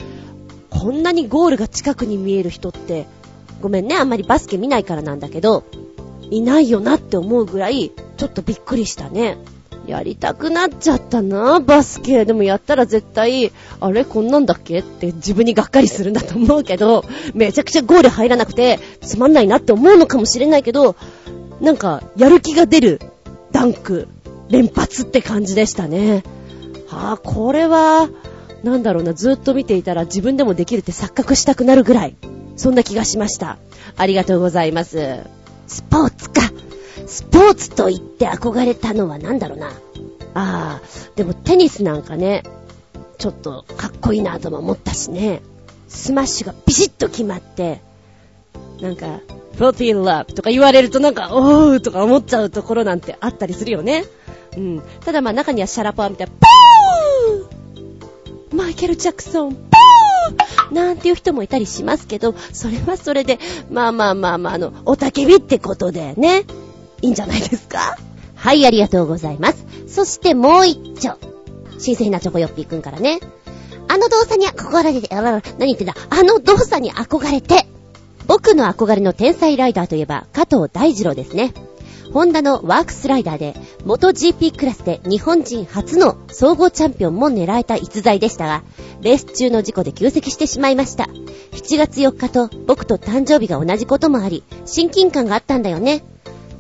[0.71, 3.07] こんなにゴールが近くに見える人って、
[3.61, 5.65] ごめんね、あんまりバスケ見ないからなんだけど、
[6.31, 9.39] いないよなって思うぐらい、ちょっとびっくりしたね。
[9.87, 12.25] やりたくなっちゃったな、バスケ。
[12.25, 20.97] でもやったら絶対、あれこんなんだっけって自分にがっかりするんだと思うけど、めちゃくちゃゴール入らなくて、つまんないなって思うのかもしれないけど、
[21.61, 23.01] なんか、やる気が出る
[23.53, 24.09] ダンク、
[24.51, 26.23] 連発って感じでしたね。
[26.89, 28.09] はあ、これは、
[28.63, 32.17] なんだろうな、ずっと見ていたら自分でもできるって錯覚したくなるぐらい、
[32.57, 33.59] そんな気がしました。
[33.97, 35.21] ありがとうございます。
[35.67, 36.56] スポーツか。
[37.07, 39.69] スポーツと言って憧れたのは何だろうな。
[39.69, 39.73] あ
[40.35, 40.81] あ、
[41.15, 42.43] でもテニスなんかね、
[43.19, 45.43] ちょっとかっこいいなとも思ったしね。
[45.89, 47.81] スマッシュがビシッと決まって、
[48.81, 49.21] なんか、
[49.57, 54.05] 40 love とか言われるとなんか、おーとか思っちゃうところなんてあったりするよね。
[54.57, 54.83] うん。
[55.05, 63.39] ただまあ中にはシャラポワみたいな、ポーマイケル・ジャクソン、ポーなんていう人もいたりしますけど、それはそれで、
[63.71, 66.45] まあまあまあまあ、あの、おたけびってことでね。
[67.07, 67.97] いいんじゃないですか？
[68.35, 69.65] はい、ありがとうございます。
[69.87, 71.17] そしてもう一丁。
[71.79, 73.21] 新鮮なチョコヨッピーくんからね。
[73.89, 75.95] あの動作に憧れて、あ、何言ってんだ？
[76.11, 77.67] あの動作に憧れて。
[78.27, 81.55] 僕の憧れの天才ライダーといえば、加藤大二郎ですね。
[82.13, 83.55] ホンダのワークスライダーで、
[83.85, 88.65] 元 GP クラスで日本人初の総合チャンピオンも狙えた逸材でしたが、
[89.01, 91.05] レース中の事故で休席してしまいました。
[91.53, 96.03] 7月4日と僕と誕生日が同じこともあり、親近感があったんだよね。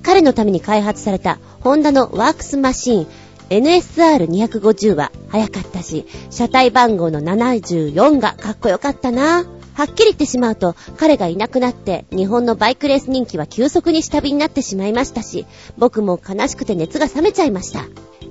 [0.06, 3.06] 彼のために開発されたホンダのワークスマシーン
[3.50, 9.44] NSR250 は早かったし、車体番号の74がかっこよかったな。
[9.74, 15.44] はっきり言ってしまうと、彼がいなくなって日本のバイクレース人気は急速に下火になってしまいましたし、
[15.76, 17.84] 僕も悲しくて熱が冷めちゃいました。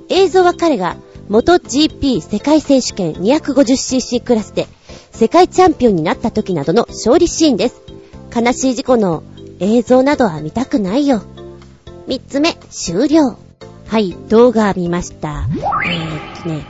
[0.08, 0.96] 映像は彼が
[1.28, 4.68] 元 GP 世界選手権 250cc クラスで
[5.12, 7.82] 世界チャンピオンになった時などの勝利シーンです。
[8.34, 9.24] 悲しい事故の
[9.60, 11.22] 映像などは見たくないよ。
[12.08, 13.36] 三つ目、終了。
[13.88, 15.48] はい、動画見ました。
[15.86, 16.66] えー、っとね、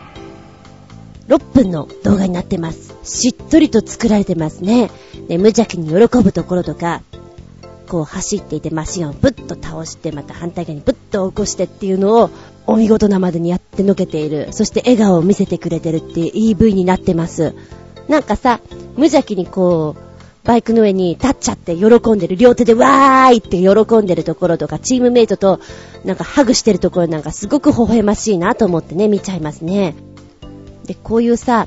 [1.27, 2.93] 6分の動画になってます。
[3.03, 4.89] しっとりと作られてますね。
[5.27, 7.01] で、無邪気に喜ぶところとか、
[7.89, 12.29] こう走っていてマシンをブッと倒して、また反対側にブッと起こしてっていうのを、
[12.65, 14.47] お見事なまでにやってのけている。
[14.51, 17.53] そして笑顔を見せてくれてるっていう EV になってます。
[18.07, 18.61] なんかさ、
[18.95, 20.04] 無邪気にこう、
[20.45, 25.59] バイクの上に立っちゃって喜んでる、両手でわーいって喜んでるところとか、チームメイトと
[26.03, 29.95] なんかハグしてるところなんかすごく微笑ましいなと思ってね、見ちゃいますね。
[30.85, 31.65] で、こういうさ、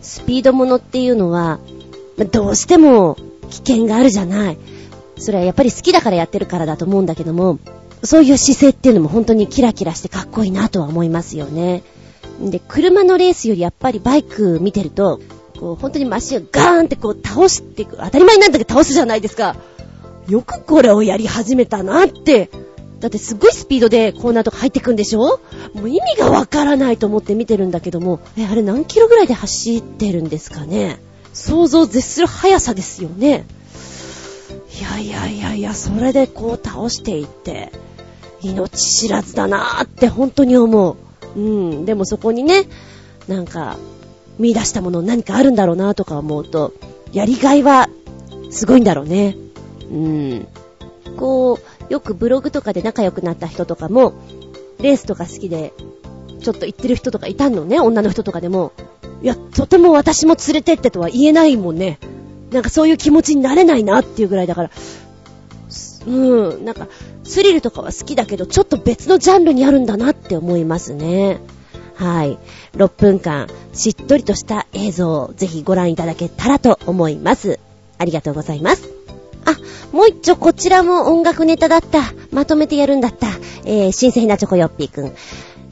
[0.00, 1.58] スピードものっていうのは、
[2.30, 3.16] どうしても
[3.50, 4.58] 危険があるじゃない。
[5.18, 7.58] それはやっぱり好きだからやってるからだと思うんだけども、
[8.04, 11.82] そういう姿勢っていうのも本当にキラキラしてかっこいいなとは思いますよね。
[12.40, 15.20] で、車のレースよりやっぱりバイク見てると、
[15.62, 17.98] こう、本当にマシンをガーンってこう倒していく。
[17.98, 19.54] 当たり前なんだけど倒すじゃないですか。
[20.28, 22.50] よくこれをやり始めたなって。
[22.98, 25.40] だってすごいスピードでコーナーとか入ってくんでしょ？
[25.74, 30.98] もう意味がわからないと思って見てるんだけども、え、あれ何キロぐらいで走ってるんですかね？
[31.32, 33.44] 想像を絶する速さですよね。
[34.80, 37.70] いやいやいやいや、それでこう倒していって、
[38.40, 40.96] 命知らずだなーって本当に思
[41.36, 41.38] う。
[41.38, 42.64] うん、でもそこにね、
[43.28, 43.76] なんか、
[44.38, 46.72] 見出したもの何かあるんだろうなとか思うと、
[47.12, 47.88] やりがいは
[48.50, 49.36] すごいんだろうね。
[49.90, 50.48] うん。
[51.16, 51.58] こ
[51.88, 54.14] う、よくブログとかで仲良くなった人とかも、
[54.80, 55.72] レースとか好きで、
[56.40, 58.72] ちょっと行ってる人とかいたのね、女の人とかでも。
[59.22, 61.98] いや、とても私も連れてってとは言えないもんね。
[62.50, 64.70] なんかそういう気持ちになれないなっていうぐらいだから。
[66.06, 66.88] うん、なんか、
[67.22, 71.40] スリルとかは好きだけど、ちょっと別のジャンルにあるんだなって思いますね。
[72.02, 72.36] はい。
[72.74, 77.60] 6分間、しっとりとした映像をぜひご覧いただけたらと思います。
[77.96, 78.90] ありがとうございます。
[79.44, 79.56] あ、
[79.94, 82.12] もう一丁こちらも音楽ネタだった。
[82.32, 83.28] まとめてやるんだった。
[83.64, 85.12] えー、新鮮なチョコヨッピーくん。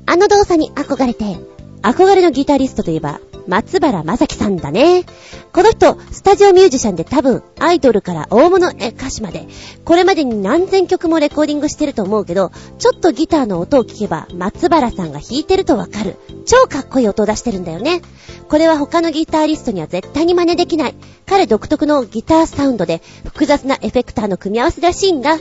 [0.07, 1.37] あの動作に憧れて、
[1.83, 5.05] 憧れのギタリストといえば、松原正樹さんだね。
[5.53, 9.49] この人、スタジオミュージシャンで多分、アイドルから大物歌手まで、
[9.85, 16.17] これまでに何千曲もレコーディングしてると思うけど、ちょっとギターの音を聞けば、松原さんが弾いてるとわかる。
[16.47, 18.03] 超かっこいい音を出してるんだよね。
[18.49, 20.95] これは他のギタリストには絶対に真似できない。
[21.27, 25.39] 彼独特のギターサウンドで、複雑なエフェクターの組み合わせらしいんだ。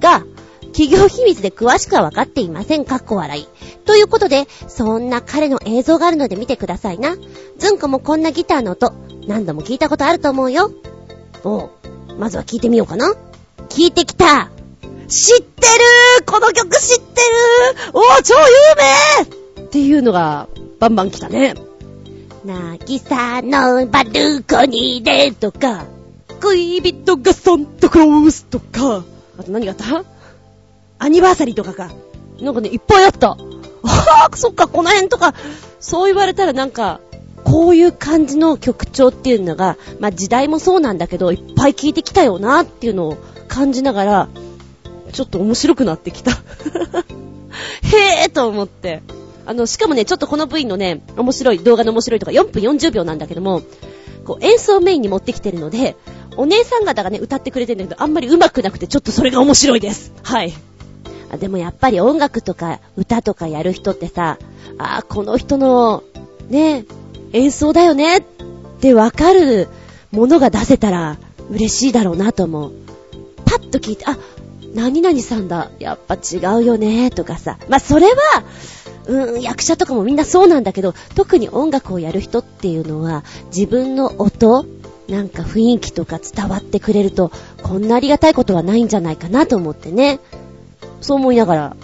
[0.00, 0.24] が、
[0.72, 2.84] 企業秘密で詳しくは分かっていません。
[2.84, 3.48] かっこ笑い。
[3.84, 7.16] ということで、そんな彼の映像があるので見てくださいな。
[7.58, 8.92] ずんこもこんなギターの音、
[9.26, 10.70] 何度も聞いたことあると思うよ。
[11.44, 11.70] おう、
[12.18, 13.14] まずは聞いてみようかな。
[13.68, 14.50] 聞いてきた
[15.08, 15.66] 知って
[16.18, 20.48] るこの曲知ってるおー、超有名っていうのが、
[20.78, 21.54] バンバン来たね。
[22.44, 25.84] なぎさのバルコニーでとか、
[26.40, 29.04] 恋人がサンタクロースとか、
[29.38, 30.04] あと何があった？
[31.00, 31.90] アニバーサリーとかか。
[32.40, 33.30] なんかね、いっぱいあった。
[33.32, 33.36] あ
[34.30, 35.34] あ、そっか、この辺とか、
[35.80, 37.00] そう言われたらなんか、
[37.44, 43.16] こういう感じの曲調っていうのが、まあ時代もそうなんだけど、いっぱい聴いてきたよなっていうのを
[43.48, 44.28] 感じながら、
[45.12, 46.32] ちょっと面白くなってきた。
[47.82, 49.02] へえと思って。
[49.46, 53.62] あの、しかもね、ちょっとこの V のね、面白い、動画の面白いとか4分40秒なんだけども、
[54.24, 55.96] こう演奏メインに持ってきてるので、
[56.36, 60.12] お姉さん方がね、歌ってくれてるんだけど、あんまり上手くなくて、ちょっとそれが面白いです。
[60.22, 60.52] はい。
[61.38, 64.38] でもやっぱり音楽とか歌とかやる人ってさ、
[64.78, 66.02] ああ、この人の、
[66.48, 66.84] ね、
[67.32, 68.22] 演奏だよねっ
[68.80, 69.68] てわかる
[70.10, 71.18] ものが出せたら
[71.50, 72.72] 嬉しいだろうなと思う。
[73.44, 74.16] パッと聞いて、あ、
[74.74, 75.70] 何々さんだ。
[75.78, 77.58] やっぱ違うよねとかさ。
[77.68, 78.14] まあ、それは、
[79.06, 83.24] うん、役者とかもみんなそうなんだけど、特に音楽をやる人っていうのは、
[83.54, 84.64] 自分の音、
[85.08, 90.20] なんか雰囲気とか伝わってくれると、こんなありがたいことはないんじゃないかなと思ってね。
[91.00, 91.76] そう思いながら、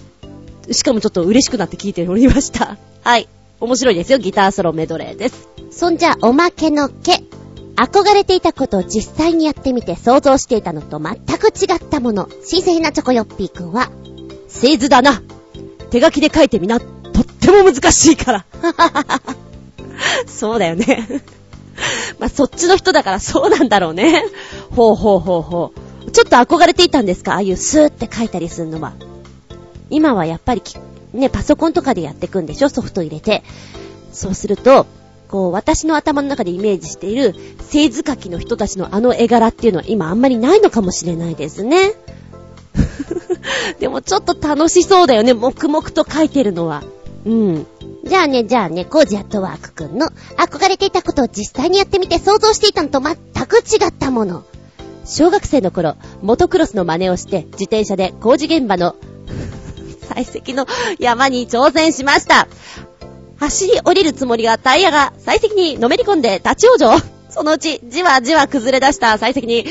[0.72, 2.76] しかもちょっと嬉しくなって聞いておりました。
[3.02, 3.28] はい。
[3.60, 4.18] 面白いですよ。
[4.18, 5.48] ギターソロメドレーです。
[5.70, 7.22] そんじゃ、おまけのけ。
[7.76, 12.28] 憧れていたことを実際にやってみて想像していたのと全く違ったもの。
[12.42, 13.90] 新鮮なチョコヨッピーくんは、
[14.48, 15.22] 製図だな。
[15.90, 16.80] 手書きで書いてみな。
[16.80, 16.86] と
[17.20, 18.46] っても難しいから。
[20.26, 21.22] そうだよね。
[22.18, 24.24] まあ、そっちの人だからそうなんだろうね。
[24.70, 25.85] ほうほうほうほう。
[26.12, 27.32] ちょっと憧れていたんですか？
[27.32, 28.94] ああいうスーって書いたりするのは。
[29.90, 30.62] 今はやっぱり
[31.12, 32.68] ね、パソコンとかでやってくんでしょ？
[32.68, 33.42] ソフト入れて。
[34.12, 34.86] そうすると、
[35.28, 41.94] こう、私の頭の中でイメージしている、製図書きの人たちのあの絵柄っていうのは今あんまりないのかもしれないですね。
[43.78, 46.82] でもちょっと楽しそうだよね、黙々と書いてるのは。
[47.26, 47.66] うん。
[48.04, 54.44] じゃあね、じゃあね、コージアットワークくんの憧れていたことを実際にやってみて想像していたのと全く違ったもの。
[55.06, 58.96] 小学生の頃、モトクロスの真似をして自転車で工事現場の
[60.10, 60.66] 採石の
[60.98, 62.48] 山に挑戦しました。
[63.38, 67.16] 走り降りるつもりがタイヤが採石にのめり込んで立ち往生。
[67.28, 69.66] そのうちじわじわ崩れ出した採石に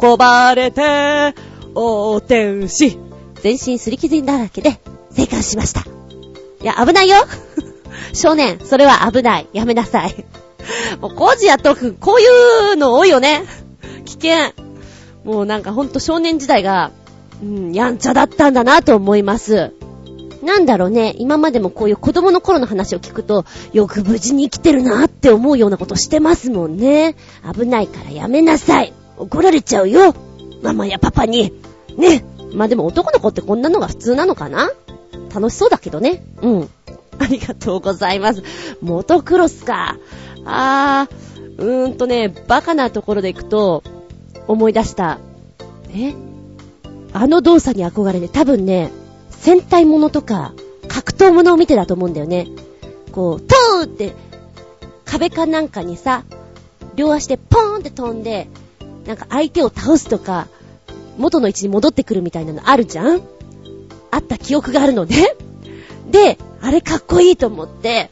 [0.00, 1.34] 運ばれて、
[1.74, 2.98] 横転し、
[3.42, 4.80] 全身すり傷だらけで
[5.10, 5.80] 生還しました。
[5.80, 7.18] いや、危ないよ
[8.14, 9.48] 少年、それは危ない。
[9.52, 10.24] やめなさい。
[11.00, 13.44] もう、コージやとく、こういうの多いよね。
[14.04, 14.52] 危険。
[15.24, 16.90] もうなんかほんと少年時代が、
[17.42, 19.72] うん、やんちゃだったんだなと思います。
[20.42, 27.16] なんだろうね、今までもこういう子供の頃の話を聞くと、よく無事に生きてるなって思うようなことしてますもんね。
[27.52, 28.92] 危ないからやめなさい。
[29.16, 30.14] 怒られちゃうよ。
[30.62, 31.52] ママやパパに。
[31.96, 32.24] ね。
[32.54, 34.70] まあでも男の子ってこんなのが普通なのかな
[35.34, 36.22] 楽しそうだけどね。
[36.40, 36.70] うん。
[37.18, 38.42] ありがとうございます。
[38.80, 39.96] モトクロスか。
[40.44, 43.82] あー、うーんとね、バカなところで行くと、
[44.48, 45.18] 思い出した。
[45.94, 46.14] え？
[47.12, 48.90] あの動作に憧れて、多分ね、
[49.30, 50.52] 戦隊ものとか、
[50.88, 52.48] 格闘ものを見てたと思うんだよね。
[53.12, 54.14] こう、トーって、
[55.04, 56.24] 壁かなんかにさ、
[56.96, 58.48] 両足でポーンって飛んで、
[59.06, 60.48] なんか相手を倒すとか、
[61.16, 63.22] 元の位置に戻ってくるみたいなのあるじゃん？
[64.10, 65.34] あった記憶があるのね。
[66.10, 68.10] で、あれかっこいいと思って、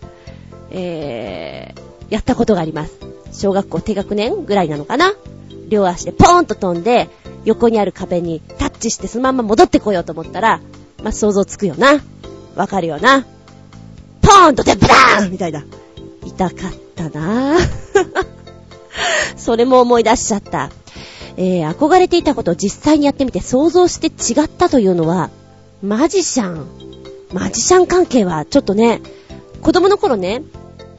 [0.70, 2.98] えー、やったことがあります。
[3.32, 5.12] 小学校低学年ぐらいなのかな？
[5.68, 7.08] 両足でポーンと飛んで、
[7.44, 10.60] 横にある壁にタッチしてそのまま戻ってこようと思ったら、
[11.02, 12.00] まあ、想像つくよな。
[12.54, 13.24] わかるよな。
[14.22, 15.64] ポーンとでブラーンみたいな。
[16.24, 18.26] 痛かったなぁ。
[19.36, 20.70] それも思い出しちゃった。
[21.36, 25.30] えー、憧れていたことを実際にやってみて想像して違ったというのは、
[25.82, 26.66] マジシャン。
[27.32, 29.02] マジシャン関係はちょっとね、
[29.60, 30.42] 子供の頃ね、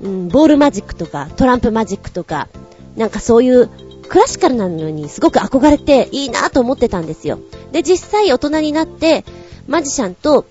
[0.01, 2.47] うん、ボールマジックとか、トランプマジックとか、
[2.95, 3.69] なんかそういう
[4.07, 7.39] クラシカルなのにすごく憧れていいなと思ってたんですよ。
[7.71, 9.25] で、実際大人になって、
[9.67, 10.45] マジシャンと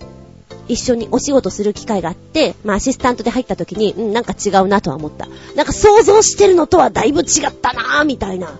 [0.69, 5.27] 一緒にお仕事する機会があって、まあアシスタントで入った時に、うん、なんか違うなとは思った。
[5.55, 8.59] なんか想像してるのとはだいぶ違ったなぁ、みたいな。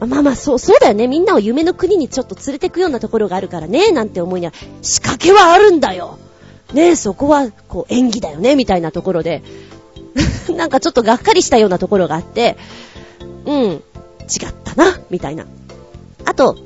[0.00, 1.06] まあまあ、そう、そうだよね。
[1.06, 6.18] みんなを夢の国にちょっと連れてくようなところがあるからね、なんて思いながら、仕掛けはあるんだよ。
[6.74, 9.42] ねそこは、こう、演技だよね、みたいなところで、
[10.54, 12.58] なんかちょっとがっかりしたようなところがあって、
[13.46, 13.82] うん、
[14.26, 15.46] 違ったな、みたいな。
[16.24, 16.56] あと、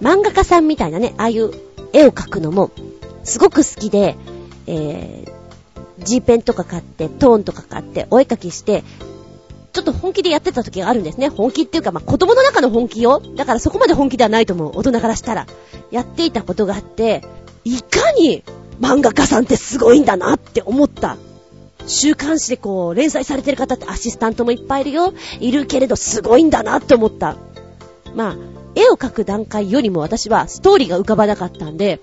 [0.00, 1.52] 漫画家さんみたいなね、ああいう
[1.92, 2.70] 絵を描くのも、
[3.24, 4.16] すごく好きで、
[4.66, 8.84] えー、G ペンとか買って、トーンとか買って、お絵描きして、
[9.72, 11.28] ちょっと本気でやってた時があるんですね。
[11.28, 13.22] 本気っていうか、まあ、子供の中の本気よ。
[13.36, 14.72] だからそこまで本気ではないと思う。
[14.74, 15.46] 大人からしたら。
[15.90, 17.22] やっていたことがあって、
[17.64, 18.42] いかに
[18.80, 21.16] 漫画家さんってすごいんだなって思った。
[21.86, 25.12] 週刊誌でこう、連載されてる方ってアシスタントもいっぱいいるよ。
[25.40, 27.36] いるけれどすごいんだなって思った。
[28.14, 28.36] まあ、
[28.74, 32.00] 絵を描く段階よりも私はストーリーが浮かばなかったんで、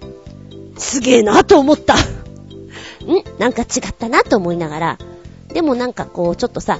[0.77, 1.95] すげえなと思った。
[1.97, 1.97] ん？
[3.39, 4.97] なんか違ったなと思いながら、
[5.49, 6.79] でもなんかこう、ちょっとさ、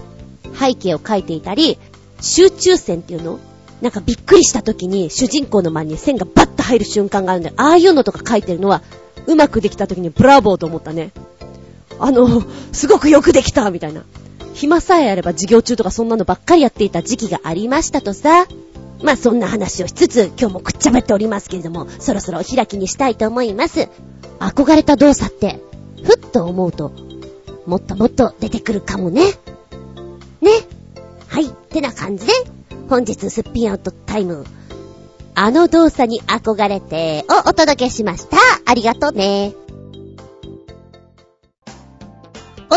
[0.60, 1.78] 背景を描いていたり、
[2.22, 3.40] 集中線っていうの？
[3.82, 7.56] なんかびっくりした時に主人公の前に線がバッと入る瞬間があるんだよ。
[7.58, 8.82] ああいうのとか描いてるのは、
[9.28, 11.12] うまくできた時にブラボーと思ったね。
[12.00, 14.04] あの、すごくよくできたみたいな。
[14.54, 18.48] 暇さえあれば授業中とかそんなのばっかりやっていた時期がありましたとさ。
[19.04, 23.90] まあそんな話をしつつ、今日もくっちゃべっておりますけれども、そろそろお開きにしたいと思います。
[24.40, 25.62] 憧れた動作って、
[26.04, 26.92] ふっと思うと、
[27.68, 29.34] もっともっと出てくるかもね。
[30.42, 30.52] ね。
[31.28, 31.46] はい。
[31.46, 32.34] ってな感じで、
[32.90, 34.46] 本日すっぴんアウトタイム、
[35.36, 38.38] あの動作に憧れてをお届けしました。
[38.66, 39.67] ありがとうね。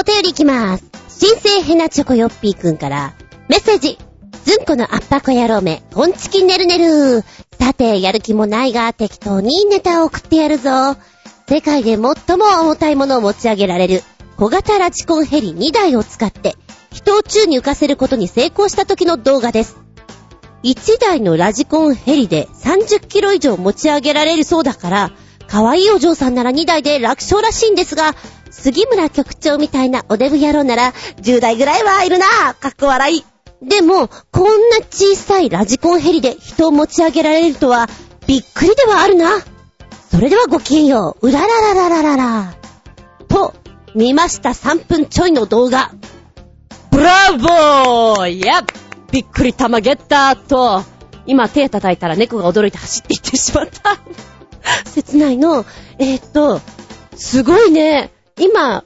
[0.01, 0.85] お便りいきます。
[1.09, 3.13] 新生ヘナチョコヨッピーくんから
[3.51, 3.99] メッセージ。
[4.45, 7.23] ずんこのアッパコ野郎め、ポンチキねるねる。
[7.61, 10.97] さて、やる気もないが、適当にネタを送ってやるぞ。
[11.47, 12.15] 世界で最も
[12.63, 14.03] 重たいものを持ち上げられる、
[14.39, 16.57] 小型ラジコンヘリ2台を使って、
[16.91, 19.77] 人を宙に浮かせることに成功した時の動画です。
[20.63, 25.11] 1台のラジコンヘリで30キロ以上持ち上げられるそうだから、
[25.47, 28.15] 可愛いお嬢さんなら2台で楽勝らしいんですが、
[28.51, 30.93] 杉村局長みたいなおデブ野郎なら
[31.23, 33.25] 10台ぐらいはいるなかっこ笑い。
[33.63, 37.89] でも、こんな小さいラジコンヘリで人を持ち上げられるとは、
[38.27, 39.29] びっくりではあるな。
[40.11, 41.29] それではごきげんよう。
[41.29, 42.55] うららららららら。
[43.29, 43.55] と、
[43.95, 45.93] 見ました3分ちょいの動画。
[46.91, 48.63] ブラボーいや
[49.13, 50.83] びっくり玉ゲッターと、
[51.27, 53.99] 今手叩いたら猫が驚いて走っていってしまった。
[54.91, 55.65] 切ないの。
[55.99, 56.61] えー、っと、
[57.15, 58.11] すごいね。
[58.41, 58.85] 今、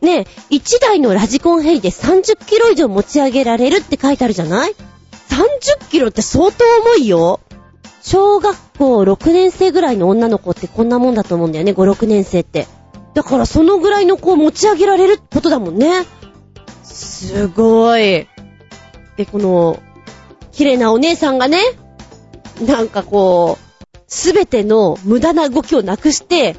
[0.00, 7.40] ね、1台のラジコンヘリで30キロ以上持ち上げられるって書いてあるじゃない ?30 キロって相当重いよ。
[8.02, 12.66] 小学校6年生ぐらいの女の子ってこんなもんだと思うんだよね、5、6年生って。
[13.14, 16.04] だからそのぐらいの子を持ち上げられるってことだもんね。
[16.82, 18.28] すごい。
[19.16, 19.80] で、この、
[20.52, 21.58] 綺麗なお姉さんがね、
[22.60, 26.56] なんかこう、すべての無駄な動きをなくして、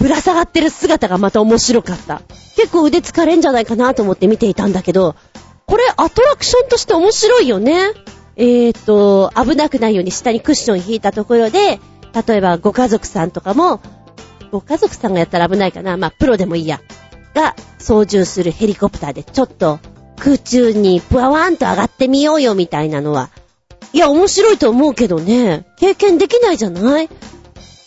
[0.00, 2.22] ぶら下がってる姿がまた面白かった。
[2.56, 5.14] 結構腕疲れんじゃないかなと思って見ていたんだけど、
[5.66, 7.90] これアトラクションとして面白いよね。
[8.36, 11.80] えーと、危なくないように下にクッション引いたところで、
[12.26, 13.80] 例えばご家族さんとかも、
[14.52, 15.96] ご家族さんがやったら危ないかな。
[15.96, 16.80] まあ、プロでもいいや。
[17.34, 19.78] が、操縦するヘリコプターでちょっと
[20.18, 23.30] 空中にぷわわんと上がってみようよみたいなのは。
[23.92, 25.66] いや、面白いと思うけどね。
[25.78, 27.08] 経験できないじゃない？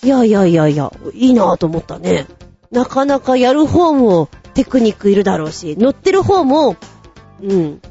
[0.04, 2.26] いやいやいやいや、いいなぁと思ったね。
[2.72, 6.78] なかなかやる方もテクニックいるだろうし、乗ってる方も、
[7.42, 7.82] うん。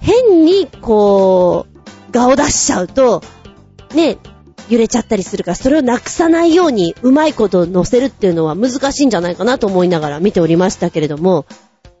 [0.00, 3.22] 変に、こう、画を出しちゃうと、
[3.94, 4.18] ね、
[4.68, 11.46] 揺れちゃったりするから、それをなくさないように、うまいこと乗せるっていうのは難しいんじゃないかなと思いながら見ておりましたけれども、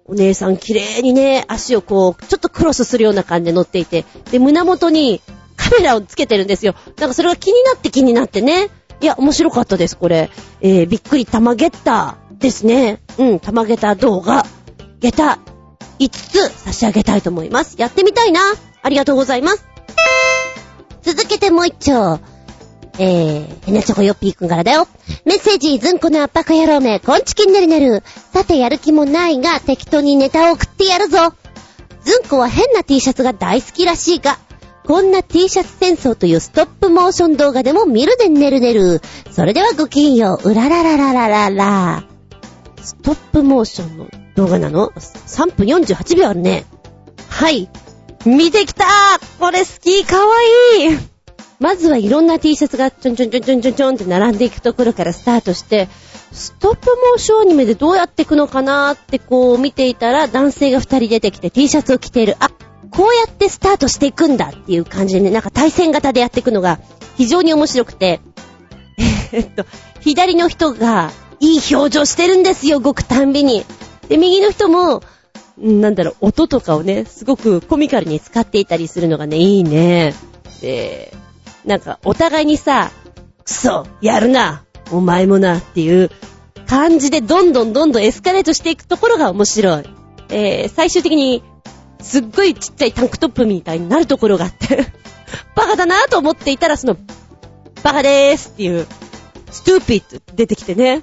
[0.06, 5.22] お姉さん綺麗にね、足をこう、ちょっとクロスするような感じで乗っていて、で、胸元に
[5.56, 6.74] カメラをつけてるんですよ。
[6.98, 8.68] なんかそれが気になって気になってね。
[9.04, 10.30] いや、面白かったです、これ。
[10.62, 13.02] えー、びっくり玉ゲッターですね。
[13.18, 14.46] うん、玉ゲター動画、
[14.98, 15.40] ゲタ
[15.98, 17.76] 5つ差し上げたいと思います。
[17.78, 18.40] やってみたいな。
[18.80, 19.66] ありがとうございます。
[21.02, 22.18] 続けてもう一丁。
[22.98, 24.88] えー、ヘナチョコヨッピーくんからだよ。
[25.26, 28.02] メッセージ、ズンコの圧迫野郎め、こんちきんねるねる。
[28.32, 31.34] さてやる気もないが、適当にネタを送ってやるぞ。
[32.04, 34.38] ズンコは変な T シャツが大好きらしいが、
[34.86, 39.00] こんな T シャツ戦争というストップモーション動画でも見るでねるねる。
[39.30, 42.04] それではごきげんよう、うららららららら。
[42.82, 46.66] ストップモーションの動画なの ?3 分48秒あるね。
[47.30, 47.70] はい。
[48.26, 48.84] 見てきた
[49.38, 50.34] これ好きかわ
[50.78, 50.98] いい
[51.60, 55.88] まずはいろんな T シャツがちょんちょんちょんちょんちょんちょんって並んでいくところからスタートして、
[56.30, 62.36] ストップモーションアニメでどうやっていくのかなーってこう見ていたら男性が二人出てきて T シャツを着ている。
[62.40, 62.50] あ、
[62.96, 66.78] こうやってスタートしていくんだっていう感じでね、なんか対戦型でやっていくのが
[67.16, 68.20] 非常に面白くて、
[69.32, 69.66] えっと、
[70.00, 73.64] 左の人がいい表情してるんですよ、動くたんびに。
[74.08, 75.02] で、右の人も、
[75.58, 80.14] なんだろう、音とかをね、すごくコミカルに使っていたりするのがね、いいね。
[80.60, 81.12] で、
[81.64, 82.92] なんか、お互いにさ、
[83.44, 86.10] くそ、やるな、お前もな、っていう
[86.66, 89.84] 感じでどんどんどんどんエスカレートしていくところが面白い。
[90.30, 91.42] えー、最終的に、
[92.04, 94.86] すっごいちっちゃいタンクトップみたいになるところがあって、
[95.56, 96.96] バカだなぁと思っていたら、その、
[97.82, 98.86] バカでーすっていう、
[99.50, 101.02] ストゥーピッド出てきてね。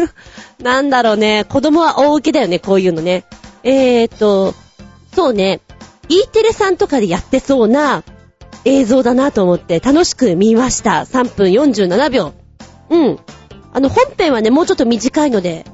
[0.62, 3.24] なんだろうね、子供は大受けだよね、こういうのね。
[3.62, 4.54] えーと、
[5.14, 5.60] そうね、
[6.08, 8.04] E テレさんとかでやってそうな
[8.66, 11.06] 映像だなと思って楽しく見ました。
[11.10, 12.32] 3分47秒。
[12.90, 13.18] うん。
[13.72, 15.64] あの、本編はね、もうちょっと短いので、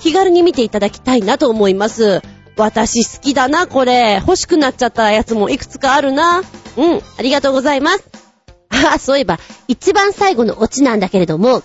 [0.00, 2.22] 気軽に見ていただきたいなと思います。
[2.60, 4.16] 私好きだな、これ。
[4.20, 6.42] 欲しくなっちゃったやつもいくつかあるな。
[6.76, 8.04] うん、ありがとうございます。
[8.70, 9.38] あ、そういえば、
[9.68, 11.62] 一番最後のオチなんだけれども、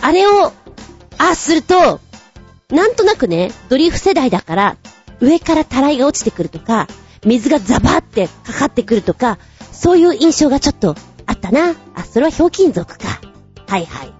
[0.00, 0.52] あれを、
[1.18, 2.00] あ、すると、
[2.70, 4.76] なんとなくね、ドリフ世代だから、
[5.20, 6.88] 上からたらいが落ちてくるとか、
[7.24, 9.38] 水がザバーってかかってくるとか、
[9.72, 10.94] そういう印象がちょっと
[11.26, 11.74] あったな。
[11.94, 13.20] あ、それはひょうきん族か。
[13.66, 14.12] はいはい。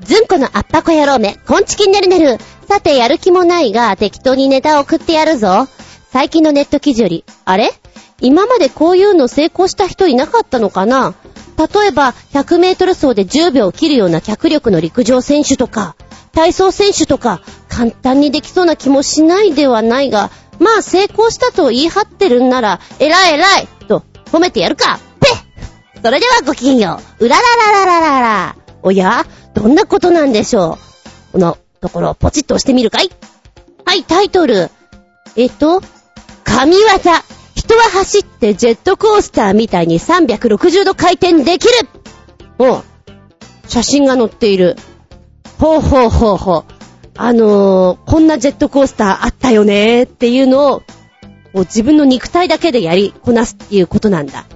[0.00, 2.38] ズンコの圧迫野郎め、こんちきんねるねる。
[2.70, 5.66] さてやる気もないが、適当にネタを送ってやるぞ。
[6.12, 7.72] 最近のネット記事より、あれ？
[8.20, 11.14] 今までこういうの成功した人いなかったのかな？
[11.58, 15.96] 例えば、100メートル走で10秒を切るような脚力の陸上選手とか、
[16.30, 23.66] 体操選手とか、簡単にできそうな気もしないではないが、まあ成功したと言い張ってるんなら、偉い偉い！
[23.88, 25.00] と褒めてやるか。
[25.18, 27.24] ぺっそれではごきげんよう。
[27.26, 27.42] うらら
[27.72, 28.56] ららららら。
[28.82, 29.26] おや？
[29.54, 30.78] どんなことなんでしょ
[31.28, 31.32] う？
[31.32, 33.10] このところをポチッと押してみるかい？
[33.84, 34.70] はい、タイトル。
[35.36, 35.80] えっと、
[36.44, 36.78] 神業。
[37.54, 41.88] 人は走ってジェットコースターみたいに360度回転できる
[42.58, 42.84] おう
[43.68, 44.76] 写真が載っている。
[45.58, 46.72] ほうほうほうほう。
[47.16, 50.82] あのー、こんなジェットコースターあったよねーっていうのを、
[51.54, 54.46] 自分の肉体だけでやりこなすっていうことなんだ。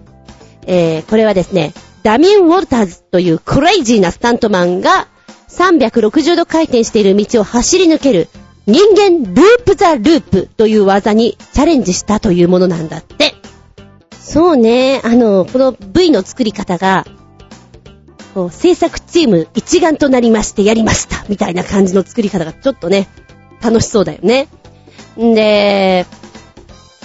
[0.66, 1.72] えー、これはですね、
[2.02, 5.08] ダミン・ウォルターズというクレイジーなスタントマンが
[5.56, 8.28] 360度回転している道を走り抜ける
[8.66, 13.34] 人間ループ・ザ・ループという技にチャレンジしたというものなんだって。
[14.18, 17.06] そうね、あの、この V の作り方が、
[18.32, 23.06] こう、制作チーム一丸となりましてやりましたみたいな感じの作り方がちょっとね、
[23.62, 24.48] 楽しそうだよね。
[25.20, 26.06] んで、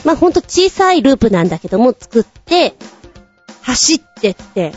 [0.05, 2.73] まあ、ほんと小さいループなんだけども作って、
[3.61, 4.71] 走ってって、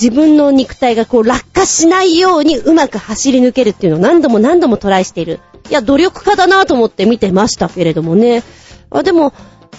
[0.00, 5.40] 自分の肉体がこう落下しないようにうまく走り抜けるっていうのを何度も何度もトライしている。
[5.68, 8.42] いや、努力家だなと思って見てましたけれどもね。
[8.90, 9.32] あ、でも、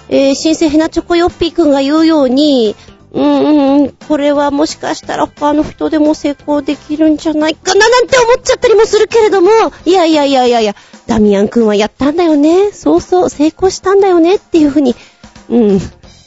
[0.09, 2.75] えー、新生ヘナチョコヨッピーくんが言うように、
[3.11, 9.49] うんうんうん、これはもしかしたら他の人でも成功できるんじゃないかななんて思っちゃったりもするけれども、
[9.85, 10.75] いやいやいやいやいや、
[11.07, 12.71] ダミアンくんはやったんだよね。
[12.71, 14.95] そうそう、成功したんだよねっていうふうに、
[15.49, 15.79] うん、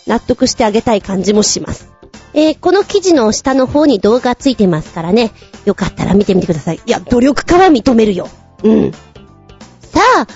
[0.08, 1.91] 納得してあげたい感じもします。
[2.34, 5.32] えー、この記事の下の方に動画ついてますからね。
[5.64, 6.80] よかったら見てみてください。
[6.84, 8.28] いや、努力家は認めるよ。
[8.62, 8.92] うん。
[8.92, 10.26] さあ、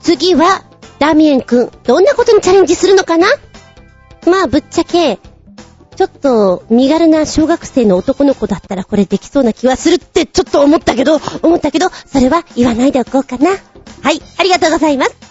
[0.00, 0.64] 次は、
[0.98, 3.26] ダミエンくん、どんなことにチャレンジするのかな？
[4.26, 5.18] まあ、ぶっちゃけ、
[5.96, 13.50] ちょっと、身軽な小学生の男の子だったらこれできそうな気はするってちょっと思ったけど、思ったけど、それは言わないでおこうかな。
[13.50, 13.56] は
[14.12, 15.29] い、ありがとうございます。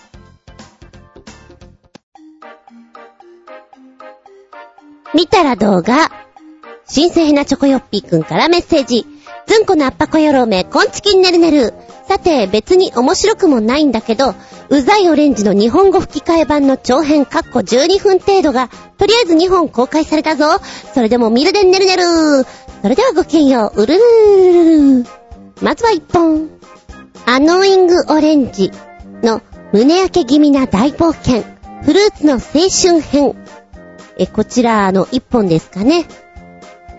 [5.16, 6.12] 見たら動画。
[6.88, 9.08] 新生なチョコヨッピーくんからメッセージ。
[9.48, 11.74] ずんこのあっぱこよろめ、こんちきんねるねる。
[12.08, 14.36] さて、別に面白くもないんだけど、
[14.70, 20.46] うざいオレンジの日本語吹き替え版の長編カッコ12分程度が、とりあえず2本公開されたぞ。
[20.94, 22.04] それでも見るでんねるねる。
[22.82, 25.06] それではごきげんよう、うるるるるるる。
[25.62, 26.50] まずは1本。
[27.26, 28.72] アノイングオレンジ
[29.24, 29.42] の
[29.74, 31.44] 胸焼け気味な大冒険。
[31.84, 33.39] フルーツの青春編。
[34.20, 36.06] え、こちらの1本ですかね。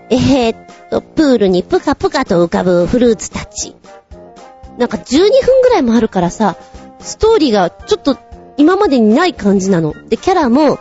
[0.09, 0.57] えー、っ
[0.91, 3.77] と、プールにぷかぷかと浮かぶフルーツたち。
[4.79, 6.57] なんか12分ぐらいもあるからさ、
[6.99, 8.17] ストーリーがちょっと
[8.57, 9.95] 今までにない感じなの。
[10.09, 10.79] で、キャラも、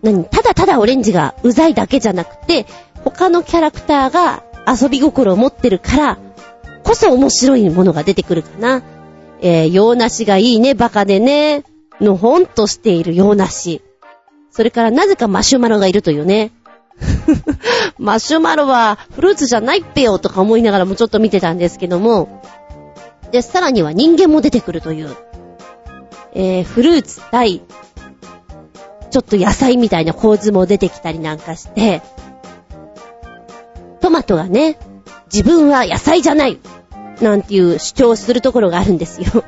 [0.00, 2.64] 何、ただただオレンジがうざいだけじゃなくて、
[3.04, 6.18] 他のキャラクターが遊び心を持ってるから、
[6.82, 8.82] こそ面白いものが出てくるかな。
[9.42, 11.64] えー、洋梨がいいね、バカでね。
[12.00, 13.82] のほんとしている洋梨。
[14.52, 16.52] それからなぜかマシュマロがいるというね。
[17.98, 22.42] マシュマロはフルーツじゃないっぺよとか思いながらもちょっと見てたんですけども。
[23.30, 25.16] で、さらには人間も出てくるという。
[26.34, 27.62] えー、フルーツ対、
[29.10, 32.02] ちょっと野菜みたいな構図も出てきたりなんかして、
[34.00, 34.78] トマトがね、
[35.32, 36.58] 自分は野菜じゃない
[37.20, 39.44] なんていう主張するところがあるんですよ。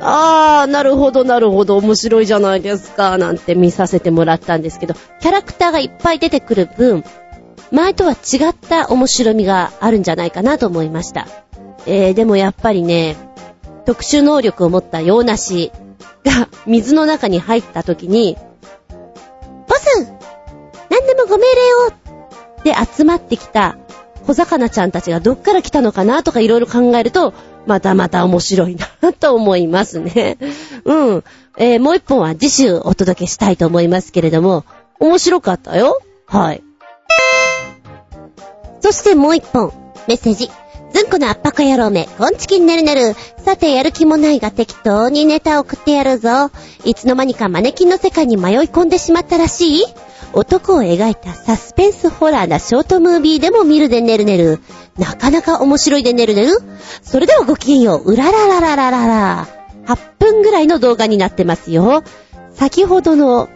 [0.00, 7.04] あー、なるほど、なるほど、面白いじゃないですか、なんて見させてもらったんですけど、キャラクターがいっぱい出てくる分、
[7.70, 11.28] 前とは違った面白みがあるんじゃないかなと思いました。
[11.86, 13.16] えー、でもやっぱりね、
[13.84, 15.70] 特殊能力を持った洋梨
[16.24, 18.36] が水の中に入った時に、
[19.68, 20.12] ボス
[20.90, 22.00] 何でもご命令を
[22.64, 23.76] で集まってきた
[24.26, 27.32] 小魚ちゃんたちがどっから来たのかなとかいろいろ考えると、
[27.66, 30.38] またまた面白いなと思いますね。
[30.84, 31.24] うん。
[31.56, 34.64] えー、もう一本は次週お届けしたいと思いますけれども、
[34.98, 36.00] 面白かったよ。
[36.26, 36.62] はい。
[38.80, 39.72] そしてもう一本、
[40.08, 40.50] メッセージ。
[40.92, 43.14] ずんこの圧迫野郎め、こんちきんねるねる。
[43.44, 46.50] さて、やる気もないが適当にネタ送ってやるぞ。
[46.84, 49.84] いつの間にかマネキンの世界に迷い込んでしまったらしい
[50.32, 54.60] 男を描いたサスペンスホラーなショートムービーでも見るでねるねる。
[54.98, 56.58] なかなか面白いでねるねる。
[57.02, 58.12] それではごきげんよう。
[58.12, 59.48] うららららららら。
[59.86, 62.04] 8分ぐらいの動画になってますよ。
[62.54, 63.48] 先ほどの、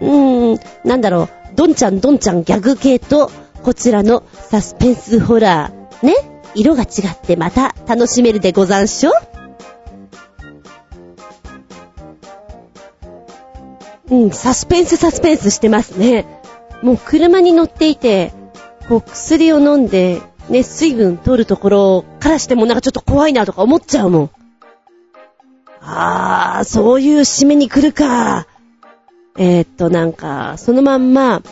[0.00, 3.30] うーん、なんだろう、どんちゃんどんちゃんギャグ系と、
[3.62, 6.06] こちらのサスペンスホラー。
[6.06, 6.14] ね？
[6.54, 9.10] 色が違ってまた楽しめるでござんしょ？
[14.10, 16.24] うん、サスペンスサスペンスしてますね。
[16.82, 18.32] もう車に乗っていて、
[18.88, 24.30] こう薬を飲んで、ね、水分取るところからしてもなんかちょっと怖いなとか思っちゃうもん。
[25.80, 28.46] あー、そういう締めに来るか。
[29.38, 31.42] えー、っと、なんか、そのまんま、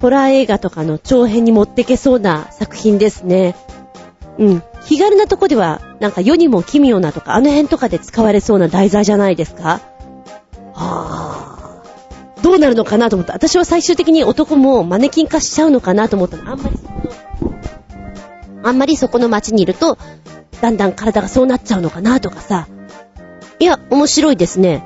[0.00, 3.54] ホラー映画とかの長編に持ってけそうな作品ですね。
[4.38, 4.62] うん。
[4.86, 9.80] 気軽なとこでは、なんか世にも奇妙なとか、あの辺とかで使われそうな題材じゃないですか？
[10.74, 11.51] はぁ。
[12.42, 13.32] どうなるのかなと思った。
[13.32, 16.50] 私は最終的に男もマネキン化しちゃうのかなと思ったの。
[16.50, 16.78] あんまり、
[18.64, 19.96] あんまりそこの街にいると、
[20.60, 22.68] だんだん体がそうなっちゃうのかなとかさ。
[23.58, 24.82] いや、面白いですね。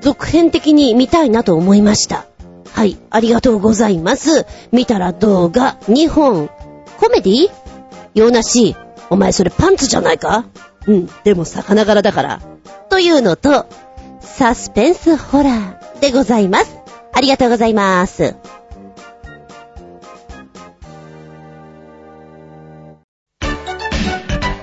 [0.00, 2.26] 続編的に見たいなと思いました。
[2.72, 4.46] はい、ありがとうございます。
[4.72, 6.48] 見たら動画2本。
[6.98, 7.50] コメディ？
[8.14, 8.76] 洋梨、
[9.10, 10.44] お前それパンツじゃないか？
[10.86, 12.40] うん、でも魚柄だから。
[12.90, 13.66] というのと、
[14.20, 16.81] サスペンスホラーでございます。
[17.14, 18.34] ありがとうございます。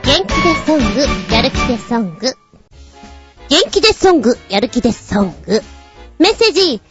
[0.03, 2.33] 元気でソング、やる気でソング。
[3.49, 5.61] 元気でソング、やる気でソング。
[6.17, 6.81] メッセージ、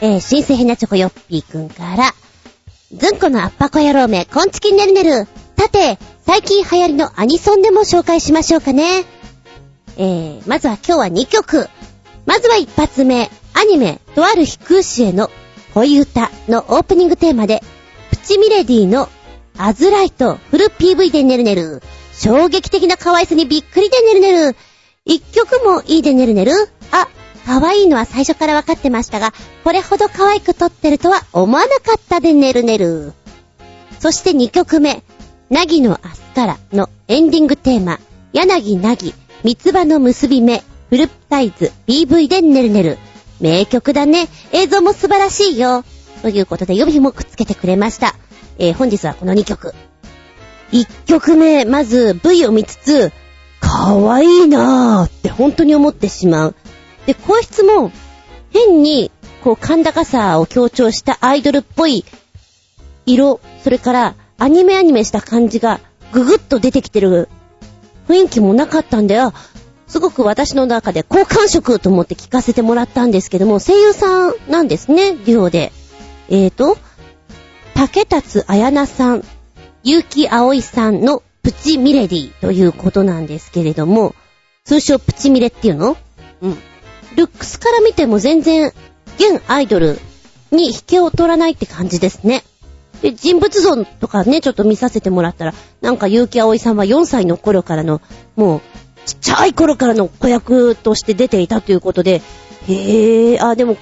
[0.00, 2.14] えー、新鮮変なチョコヨッピーくんから、
[2.92, 5.26] ずんこのアッパコ野郎め、こんちきねるねる。
[5.56, 9.04] さて、最近流行りのアニソンでも紹介しましょうかね。
[9.96, 11.68] えー、まずは今日は2曲。
[12.26, 15.30] まずは一発目、アニメ、とある飛空士への
[15.72, 17.62] 恋歌のオープニングテーマで、
[18.10, 19.08] プチミレディの
[19.56, 21.82] アズライトフル PV でねるねる。
[22.12, 24.56] 衝撃的な可愛さにびっくりでねるねる。
[25.04, 26.52] 一曲もいいでねるねる。
[26.90, 27.08] あ、
[27.46, 29.32] 可愛いのは最初から分かってましたが、
[29.62, 33.12] これほど可愛く撮ってるとは思わなかったでねるねる。
[34.00, 35.02] そして2曲目、
[35.50, 38.00] なぎの明日からのエンディングテーマ、
[38.32, 39.14] 柳なぎ、
[39.44, 42.98] 三つ葉の結び目、フルサイズ、PV でねるねる。
[43.40, 44.28] 名曲だね。
[44.52, 45.84] 映像も素晴らしいよ。
[46.22, 48.14] ということで、予備もくっつけてくれました。
[48.58, 49.74] えー、本日はこの2曲。
[50.72, 53.12] 1曲目、まず V を見つつ、
[53.60, 56.54] かわいいなぁって本当に思ってしまう。
[57.06, 57.92] で、声質も、
[58.50, 59.10] 変に、
[59.42, 62.04] こう、甲高さを強調したアイドルっぽい
[63.06, 65.80] 色、それからアニメアニメした感じが
[66.12, 67.28] ぐぐっと出てきてる
[68.08, 69.32] 雰囲気もなかったんだよ。
[69.94, 75.70] すごく私の中で好感触と思って聞かせてもらったんですけども、声優さんなんですね、デュオで。
[76.28, 76.76] えーと、
[77.74, 79.24] 竹達彩奈さん、
[79.84, 84.16] 結城葵さんのプチミレディということなんですけれども、
[84.64, 85.96] 通称プチミレっていうの？
[86.42, 86.58] うん。
[87.14, 88.72] ルックスから見ても全然、
[89.16, 90.00] 現アイドル
[90.50, 92.42] に引けを取らないって感じですね。
[93.00, 98.02] で、人物像とかね、ちょっと見させてもらったら、なんか結城葵さんは4歳の頃からの、
[98.34, 98.60] もう、
[99.06, 102.22] ちっちゃい頃からの子役として出ていたということで、
[102.68, 103.76] へえ、あ、でも、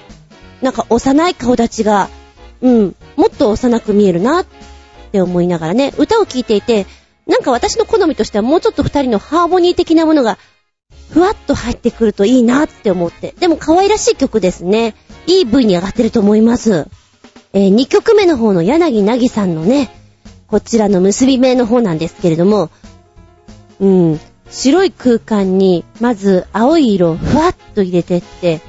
[0.61, 2.09] なんか幼い顔立ちが、
[2.61, 4.45] うん、もっと幼く見えるなっ
[5.11, 6.85] て思いながらね、歌を聴いていて、
[7.27, 10.37] なんか私の好みとしてはもうちょっと二人のハーモニー的なものが、
[11.09, 13.33] ふわっと入ってくるといいなって思って。
[13.39, 14.95] でも可愛らしい曲ですね。
[15.27, 16.87] いい V に上がってると思います。
[17.53, 19.91] えー、2曲目の方の柳なぎさんのね、
[20.47, 22.69] こちらの結び目の方なんですけれども、
[23.79, 24.19] うん、
[24.53, 28.61] 白い空間に、まず青い色をふわっと入れてって、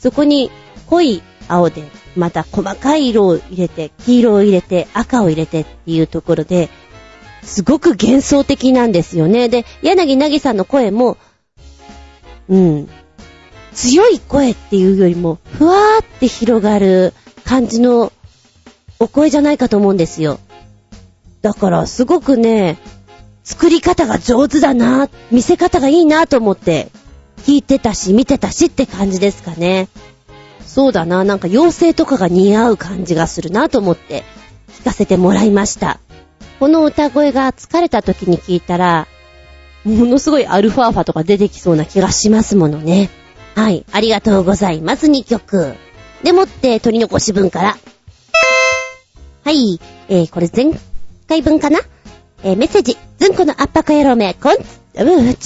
[0.00, 0.50] そこに
[0.86, 1.82] 濃い青で、
[2.16, 6.70] また細かい色を入れて、黄色を入れて、赤を入れてっていうところで、
[7.42, 9.50] すごく幻想的なんですよね。
[9.50, 11.18] で、柳なぎさんの声も、
[12.48, 12.88] うん、
[13.74, 17.12] 強い声っていうよりも、ふわーって広がる
[17.44, 18.10] 感じの
[18.98, 20.40] お声じゃないかと思うんですよ。
[21.42, 22.78] だから、すごくね、
[23.46, 26.90] 作り方が上手だな、見せ方がいいなと思って、
[27.44, 29.88] 聞いてたし、見てたしって感じですかね。
[30.66, 34.24] そうだな、なんか妖精とかが似合う感じがするなと思って、
[34.80, 36.00] 聞かせてもらいました。
[36.58, 39.06] この歌声が疲れた時に聞いたら、
[39.84, 43.10] ものすごいアルファーファとか出てきそうな気がしますものね。
[43.54, 45.76] はい、ありがとうございます、2曲。
[46.24, 47.78] でもって、取り残し分から。
[49.44, 50.72] はい、えー、これ前
[51.28, 51.78] 回分かな？
[52.42, 55.36] えー、メッセージ、ずんこの圧迫野郎め、こん、うん、違う。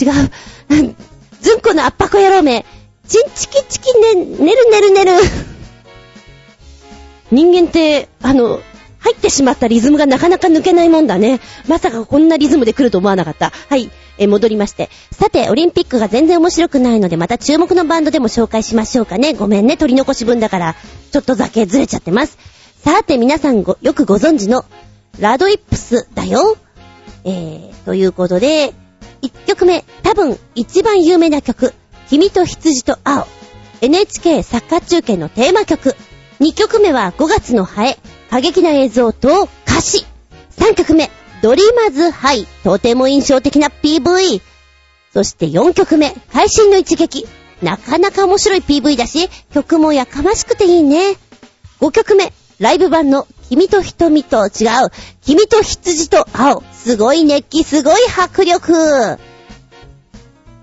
[1.40, 2.64] ずんこの圧迫野郎め、
[3.08, 5.12] ちんちきちきね、ねるねるねる。
[7.30, 8.60] 人間って、あの、
[8.98, 11.40] 入ってしまったリズムがなかなか抜けないもんだね。
[11.66, 13.52] まさかこんなリズムで来ると思わなかった。
[13.68, 13.90] はい。
[14.18, 14.90] え戻りまして。
[15.10, 19.32] さて、オリンピックが全然面白くないので、また注目のバンドでも紹介しましょうかね。
[19.32, 20.76] ごめんね、取り残し分だから、
[21.10, 22.36] ちょっとだけずれちゃってます。
[22.84, 24.64] さて、皆さんご、よくご存知の、
[25.18, 26.58] ラドイップスだよ。
[27.24, 28.72] えー、ということで、
[29.22, 31.74] 1曲目、多分一番有名な曲、
[32.08, 33.26] 君と羊と青。
[33.82, 35.94] NHK サッカー中継のテーマ曲。
[36.40, 37.98] 2曲目は5月のハエ。
[38.30, 40.06] 過激な映像と歌詞。
[40.58, 41.10] 3曲目、
[41.42, 42.46] ドリーマーズハイ。
[42.62, 44.40] とても印象的な PV。
[45.12, 47.26] そして4曲目、配信の一撃。
[47.62, 51.16] なかなか面白い PV だし、曲もやかましくていいね。
[51.80, 54.50] 5曲目、ライブ版の君と瞳と違う、
[55.22, 56.62] 君と羊と青。
[56.72, 59.18] すごい熱気、すごい迫力。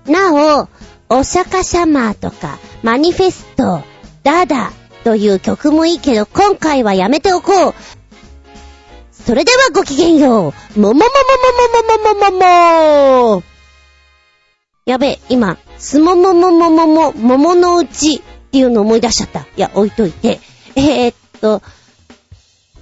[0.06, 0.68] なお、
[1.10, 3.82] お釈迦様とか、マニフェスト、
[4.22, 4.72] ダダ、
[5.04, 7.74] という曲もいいけど、今回はやめておこう。
[9.12, 10.80] それではごきげんよう。
[10.80, 13.42] ももももももももももも
[14.86, 18.20] やべ、今、すもももももも、桃のうちっ
[18.50, 19.40] ていうの思い出しちゃった。
[19.40, 20.40] いや、置いといて。
[20.74, 21.62] えー、っと、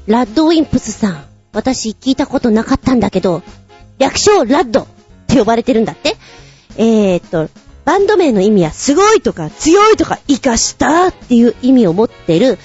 [0.06, 1.24] ラッドウィンプスさん。
[1.52, 3.42] 私聞いたことなかったんだけど、
[3.98, 4.86] 略称ラッドっ
[5.26, 6.16] て呼ばれてるんだって。
[6.76, 7.48] えー、っと、
[7.84, 12.58] バンド名の意味はすごいとか強いとか活かしたっていう意味を持ってる、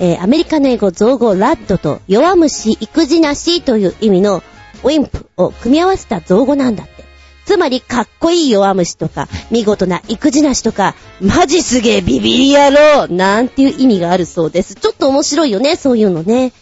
[0.00, 4.42] えー、アメリカの英語造語ラッドと弱虫育児なしという意味の
[4.82, 7.04] ウィンプを組み合わせた造語なんだって。
[7.44, 14.74] つまり、かっこいい弱虫とか、見事な育児なしとか、マジすげえビビリ野郎なんていう意味があるそうです。
[14.76, 16.52] ちょっと面白いよね、そういうのね。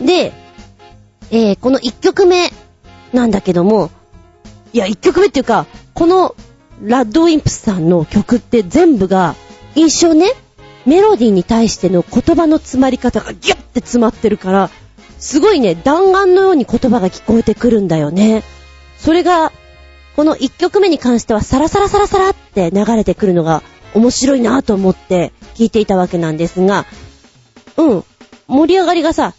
[0.00, 0.32] で、
[1.30, 2.50] えー、この1曲目
[3.12, 3.90] なんだけども、
[4.72, 6.34] いや、1曲目っていうか、この
[6.82, 9.34] ラッドウィンプスさんの曲って全部が
[9.74, 10.32] 印象ね、
[10.86, 14.70] メロディーに対しての言葉の詰まり方がギュッて詰まってるから、
[15.18, 18.42] すごいね、弾丸のように言葉が聞こえてくるんだよね。
[18.98, 19.52] それが、
[20.16, 23.62] この1曲目に関してはサラサラサラサラって流れてくるのが
[23.94, 26.86] 面白いなと思って聞いていたわけなんですが、
[27.76, 28.04] うん、
[28.48, 29.34] 盛り上がりがさ、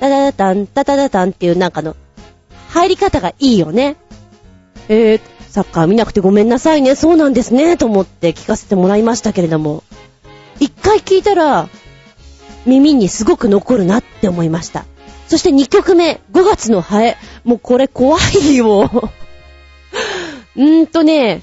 [0.00, 1.96] タタタタン、タタタタンっていうなんかの、
[2.70, 3.96] 入り方がいいよね。
[4.88, 9.82] えー、サッカー見なくてごめんなさいね、そうなんですね、と思って聞かせてもらいましたけれども、
[10.60, 11.68] 一回聞いたら、
[12.66, 14.84] 耳にすごく残るなって思いました。
[15.26, 17.16] そして2曲目、5月のハエ。
[17.44, 18.90] もうこれ怖いよ。
[20.56, 21.42] うーんとね、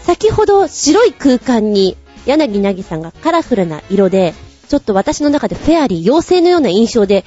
[0.00, 1.96] 先ほど白い空間に
[2.26, 4.34] 柳なぎさんがカラフルな色で、
[4.68, 7.24] ちょっと私の中でフェアリー、妖精のような印象で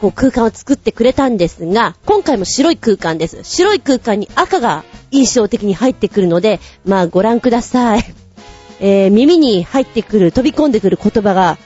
[0.00, 3.44] こう空間を作ってくれたんですが、今回も白い空間です。
[3.44, 8.04] 白い空間に赤が印象的に入ってくるので、まあご覧ください。
[8.80, 11.58] えー、耳に入ってくる、飛び込んでくる言葉が、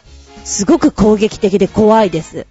[0.44, 2.46] すごく攻撃的で怖いです。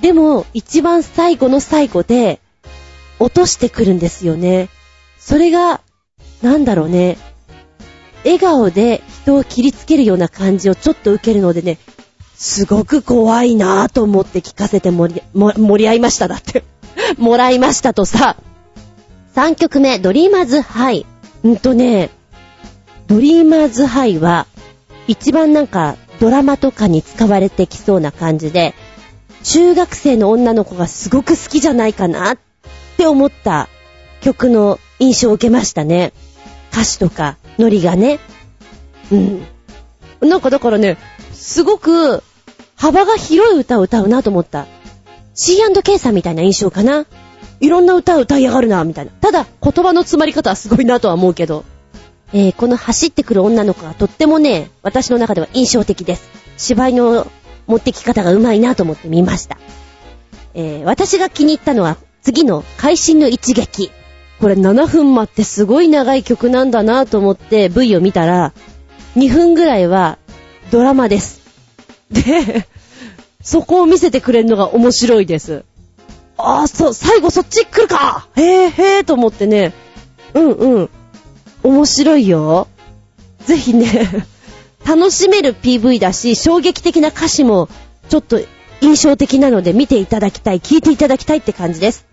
[0.00, 2.40] でも、一番最後の最後で、
[3.18, 4.70] 落としてくるんですよね。
[5.18, 5.82] それが、
[6.40, 7.18] なんだろうね。
[8.24, 11.78] 笑顔で人を切りつけるような感じをちょっと受けるのでね、
[12.36, 16.64] すごく怖いなぁと思って聞かせてもり、も盛り合いましただって。
[17.18, 18.36] もらいましたとさ。
[19.34, 21.06] 3曲目、ドリーマーズハイ。
[21.46, 22.10] んとね、
[23.06, 24.46] ドリーマーズハイは、
[25.08, 28.74] 一番なんかドラマとかに使われてきそうな感じで、
[29.42, 32.38] 中学生の女の子がすごく好きじゃないかなっ
[32.96, 33.68] て思った
[34.20, 36.12] 曲の印象を受けましたね。
[36.72, 38.20] 歌詞とか、ノリがね。
[39.10, 39.46] うん。
[40.20, 40.96] なんかだからね、
[41.42, 42.22] すごく
[42.76, 44.66] 幅が広い歌を歌うなと思った。
[45.34, 47.04] C&K さんみたいな印象かな。
[47.58, 49.10] いろんな歌を歌いやがるな、みたいな。
[49.10, 51.64] ただ、言葉の詰まり方はすごいなとは思うけど。
[52.32, 56.28] えー、この走ってくる女の子がとってもね、私の中では印象的です。
[56.58, 57.26] 芝居の
[57.66, 59.58] 持ってき方がうまいなと思って見ました。
[60.54, 63.90] えー、私が気に入ったのは次の会心の一撃。
[64.40, 68.52] これ7分待ってすごい長い曲なんだなと思って V を見たら、
[69.16, 70.18] 2分ぐらいは
[70.72, 71.42] ドラマです。
[72.10, 72.66] で、
[73.42, 75.64] そこを見せてくれるのが面白いです。
[76.38, 79.74] ああ、そう、最後そっち来るかへえへえと思ってね、
[80.32, 80.90] うんうん。
[81.62, 82.68] 面白いよ。
[83.44, 84.26] ぜひね、
[84.86, 87.68] 楽しめる PV だし、衝撃的な歌詞も
[88.08, 88.40] ちょっと
[88.80, 92.06] 印象的なので見ていただきたい、聞いていただきたいって感じです。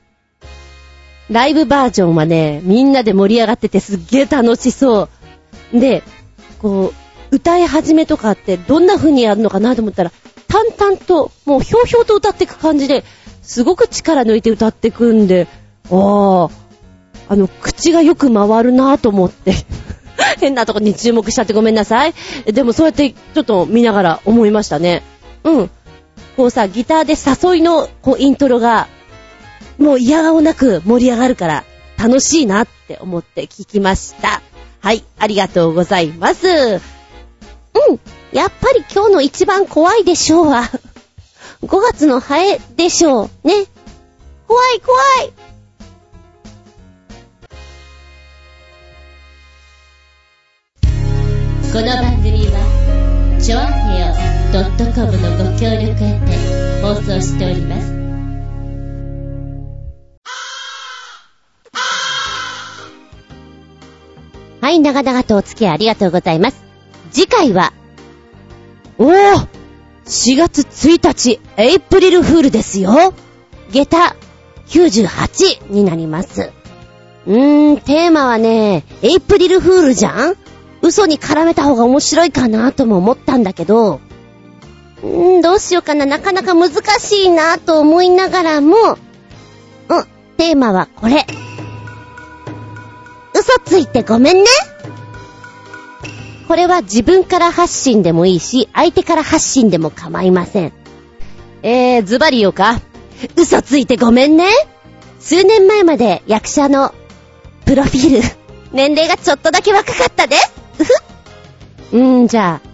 [1.30, 5.08] ライブバージョンはね、みんなで盛り上がっててすっげー楽しそ
[5.72, 5.80] う。
[5.80, 6.04] で、
[6.62, 10.12] こう、歌い始めとかってどんな風にやるのかなと思ったら、
[10.48, 13.04] 淡々と、もうひょうひょうと歌っていく感じで、
[13.42, 15.48] すごく力抜いて歌っていくんで、
[15.92, 16.50] ああ、
[17.30, 19.54] あの、口がよく回るなぁと思って
[20.40, 22.14] 変なとこに注目しちゃってごめんなさい。
[22.46, 25.04] でもそうやってちょっと見ながら思いましたね。
[25.44, 25.70] うん。
[26.36, 28.88] こうさ、ギターで誘いのこうイントロが、
[29.78, 31.64] もう嫌顔なく盛り上がるから
[31.98, 34.42] 楽しいなって思って聞きました。
[34.82, 36.99] はい、ありがとうございます。
[37.88, 38.00] うん、
[38.32, 40.64] やっぱり今日の一番怖いでしょうは、
[41.64, 43.48] 5月のハエでしょう。
[43.48, 43.66] ね。
[44.48, 44.98] 怖い怖
[45.28, 45.34] い
[51.72, 54.30] この番組は、ちょあへよ
[54.96, 58.00] .com のご協力へて放送しております。
[64.62, 66.69] はい、長々とお付き合いありがとうございます。
[67.12, 67.74] 次回は、
[68.98, 69.48] おー
[70.06, 73.14] !4 月1日、エイプリルフールですよ
[73.72, 74.16] 下駄
[74.68, 76.52] 98になります。
[77.28, 80.36] うーん、テーマはね、エイプリルフールじゃん？
[80.82, 84.00] 嘘に絡めた方が面白いかなとも思ったんだけど、
[85.04, 86.06] うーん、どうしようかな。
[86.06, 88.98] なかなか難しいなと思いながらも、うん、
[90.38, 91.26] テーマはこれ。
[93.34, 94.46] 嘘ついてごめんね。
[96.50, 100.74] これは自分から発信でもいいし、相手から発信でも構いません。
[101.62, 102.82] えー、ズバリ言おうか。
[103.38, 104.48] 嘘ついてごめんね。
[105.20, 106.92] 数年前まで役者の
[107.66, 108.28] プロフィール、
[108.74, 110.52] 年齢がちょっとだけ若かったです。
[110.80, 112.68] うふうーん、じゃあ、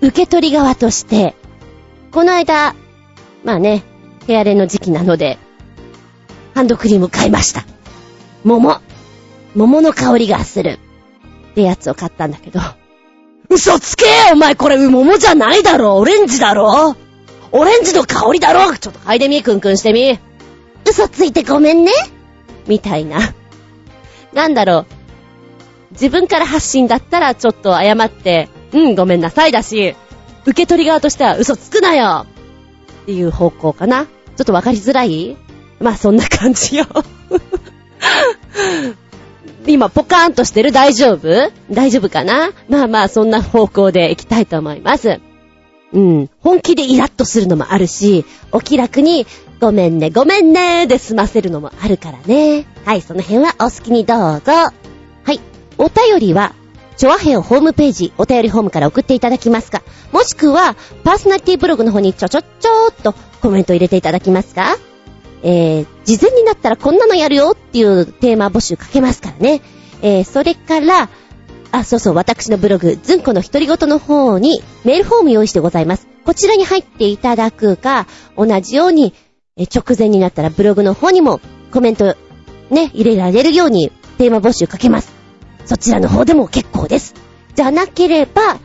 [0.00, 1.34] 受け取り側として、
[2.12, 2.74] この間、
[3.44, 3.82] まあね、
[4.28, 5.38] ヘアレの時期なので、
[6.54, 7.66] ハンドクリーム買いました。
[8.44, 8.80] 桃。
[9.54, 10.78] 桃の香りがする。
[11.50, 12.60] ってやつを買ったんだけど。
[13.50, 16.96] 嘘つけお前これ桃じゃないだろオレンジだろ
[17.52, 20.18] オレンジの香りだろちょっと嗅いでみ、クンクンしてみ。
[20.88, 21.92] 嘘ついてごめんね。
[22.68, 23.18] みたいな。
[24.32, 25.92] なんだろう。
[25.92, 29.96] 自分から発信だったらちょっと謝って、うん、ごめんなさいだし、
[30.46, 32.26] 受け取り側としては嘘つくなよ
[33.02, 34.06] っていう方向かな。
[34.06, 35.36] ちょっとわかりづらい？
[35.80, 36.86] まあそんな感じよ
[39.70, 41.50] 今ポカーンとしてる大丈夫？
[41.70, 42.50] 大丈夫かな？
[42.68, 45.20] まあまあそんな方向で行きたいと思います。
[45.92, 46.30] うん。
[46.40, 49.26] 本気でイラッとするのもあるし、お気楽に、
[49.60, 52.66] ごめんね、ごめんね、で済ませるのもあるからね。
[52.84, 54.52] はい、その辺はお好きにどうぞ。
[54.52, 54.72] は
[55.32, 55.40] い。
[55.78, 56.54] お便りは、
[56.96, 59.82] チョアヘオホームページ、お便りホームから送っていただきますか？
[60.12, 64.76] もしくは、パーソナリティブログの方にちょちょちょーっとコメント入れていただきますか？
[65.42, 69.62] えー、事前になったらこんなのやるよっていうテーマ募集かけますからね。
[70.02, 71.08] えー、それから、
[71.72, 76.08] あ、そうそう、私のブログ、ズンコの独り言の方にメールフォーム用意してございます。
[76.24, 78.06] こちらに入っていただくか、
[78.36, 79.14] 同じように、
[79.56, 81.40] え直前になったらブログの方にも
[81.70, 82.16] コメント
[82.70, 85.12] ね、入れられるようにテーマ募集かけます。
[85.64, 87.14] そちらの方でも結構です。
[87.54, 88.58] じゃなければ、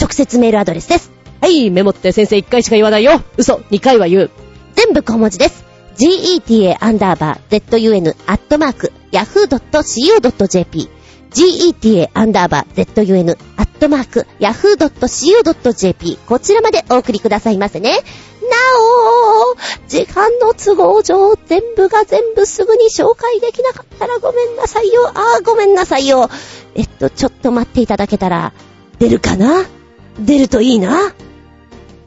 [0.00, 1.12] 直接メールアドレスです。
[1.40, 3.22] はい、メモって先生1回しか言わないよ。
[3.36, 4.30] 嘘、2回は言う。
[4.74, 5.64] 全部小文字です。
[5.96, 10.88] Geta アンダーバー zun アットマーク yahoo.co.jp
[11.30, 17.90] geta アンダーバー zun アットマーク yahoo.co.jp こちらまでお送りくださいませね。
[18.44, 18.50] な
[19.50, 19.56] お
[19.88, 25.08] 時間の都合上、全部が全部すぐに紹介できなかったらごめんなさいよ。
[25.08, 26.28] あーごめんなさいよ。
[26.74, 28.52] えっと、ちょっと待っていただけたら、
[28.98, 29.64] 出るかな？
[30.18, 31.08] 出るといいな？
[31.08, 31.12] っ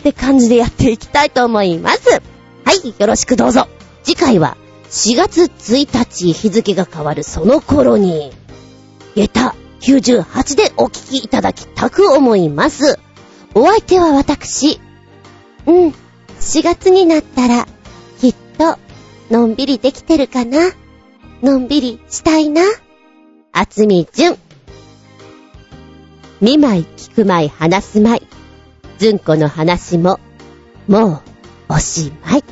[0.03, 2.22] て感じでやっていきたいと思います。
[2.64, 3.68] はい、よろしくどうぞ。
[4.07, 4.55] 次回は
[4.89, 8.31] 4月1日日付が変わるその頃に、
[9.15, 12.97] 下駄98でお聞きいただきたく思います。
[13.53, 14.79] お相手は私。
[15.65, 15.88] うん、
[16.39, 17.67] 4月になったら、
[18.17, 18.79] きっと、
[19.29, 20.71] のんびりできてるかな？
[21.41, 22.61] のんびりしたいな？
[23.51, 24.38] あつみじゅん。
[26.39, 28.27] 見舞い聞く舞い話す舞い。
[28.99, 30.21] ずんこの話も、
[30.88, 31.21] もう、
[31.67, 32.43] おしまい。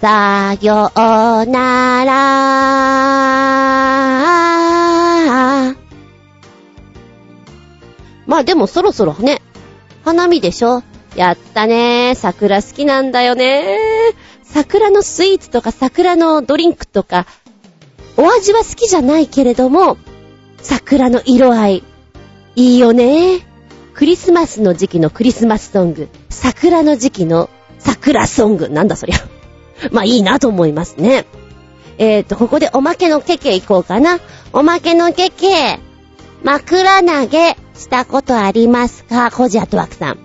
[0.00, 0.98] さよう
[1.50, 2.14] なら。
[8.26, 9.42] まあでもそろそろね、
[10.04, 10.82] 花見でしょ？
[11.16, 12.14] やったね。
[12.14, 13.78] 桜好きなんだよね。
[14.44, 17.26] 桜のスイーツとか桜のドリンクとか、
[18.16, 19.98] お味は好きじゃないけれども、
[20.62, 21.84] 桜の色合い、
[22.56, 23.40] いいよね。
[23.92, 29.16] クリスマスの時期のクリスマスソング、桜の時期の桜ソング、なんだそりゃ。
[29.92, 31.26] まあいいなと思いますね。
[31.98, 34.20] えーと、ここでおまけのケケいこうかな。
[34.52, 35.78] おまけのケケ。
[36.42, 39.30] 枕投げしたことありますか？
[39.30, 40.18] コジアトワクさん。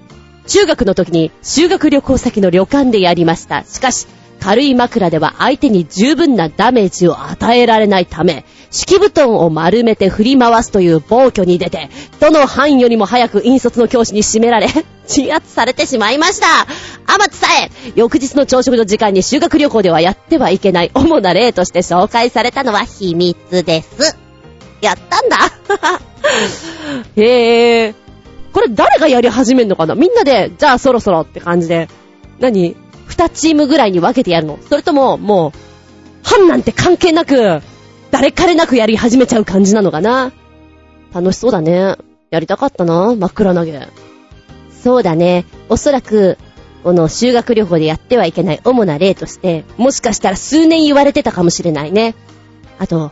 [0.48, 3.64] 中学の時に修学旅行先の旅館でやりました。
[3.65, 4.07] しかし、
[4.40, 11.90] 軽い枕では相手に十分なダメージを与えられないため、敷布団を丸めて振り回すという暴挙に出て、
[12.20, 14.68] どの班よりも早く引率の教師に締められ、
[15.07, 16.48] 鎮圧されてしまいました。
[16.48, 24.18] あまつさえ、翌日の朝食の時間に修学旅行ではやってはいけない主な例として紹介されたのは秘密です。
[24.82, 25.38] やったんだ。
[27.16, 27.95] へえ。
[28.53, 29.95] これ誰がやり始めんのかな？
[29.95, 31.88] みんなで、じゃあそろそろって感じで。
[32.40, 32.76] 何？
[33.18, 35.60] 二チームぐらいに分けてやるのそれとも、もう、
[36.24, 37.62] 班なんて関係なく、
[38.12, 40.32] 誰彼なくやり始めちゃう感じなのかな
[41.14, 41.96] 楽しそうだね。
[42.30, 43.88] やりたかったな、枕投げ。
[44.84, 45.46] そうだね。
[45.70, 46.38] おそらく、
[46.84, 52.16] この修学旅行でやってはいけない主な例として、もしかしたら数年言われてたかもしれないね。
[52.78, 53.12] あと、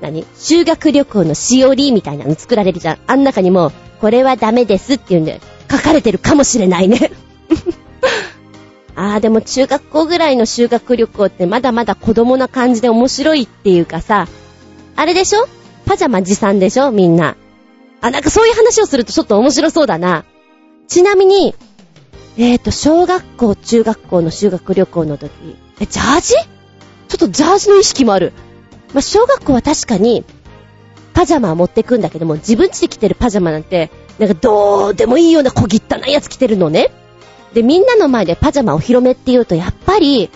[0.00, 0.24] 何？
[0.36, 2.98] 修学旅行のしおりみたいなの作られるじゃん。
[3.06, 5.40] あん中にも、これはダメですっていうんで、
[5.70, 7.10] 書かれてるかもしれないね。
[9.02, 14.28] あーでも中学校ぐらいの修学旅行ってまだまだ子供な感じで面白いっていうかさ、
[14.94, 15.48] あれでしょ？
[15.86, 16.90] パジャマ持参でしょ？
[16.90, 17.34] みんな。
[18.02, 20.26] あ、なんかそういう話をするとちょっと面白そうだな。
[20.86, 21.54] ちなみに、
[22.36, 25.32] えーと、小学校、中学校の修学旅行の時、
[25.80, 26.34] え、ジャージ？
[26.34, 26.44] ちょ
[27.14, 28.34] っとジャージの意識もある。
[28.92, 30.24] まあ、小学校は確かに、
[31.14, 36.90] パジャマは持ってくんだけども、自分家で着てるパジャマなんて、なんかどうでもいいような小汚いやつ着てるのね。
[37.52, 40.30] で、みんなの前でパジャマを広めって言うと、やっぱり、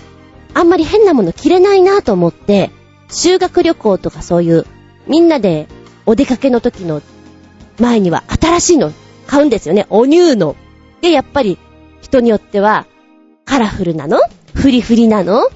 [0.53, 2.71] あんまり変なもの着れないなと思って、
[3.09, 4.67] 修学旅行とかそういう、
[5.07, 5.69] みんなで
[6.07, 7.03] お出かけの時の
[7.79, 8.93] 前には新しいの
[9.27, 9.87] 買うんですよね。
[9.91, 10.57] お乳の。
[11.01, 11.59] で、やっぱり
[12.01, 12.87] 人によっては
[13.45, 14.19] カラフルなの？
[14.55, 15.49] フリフリなの？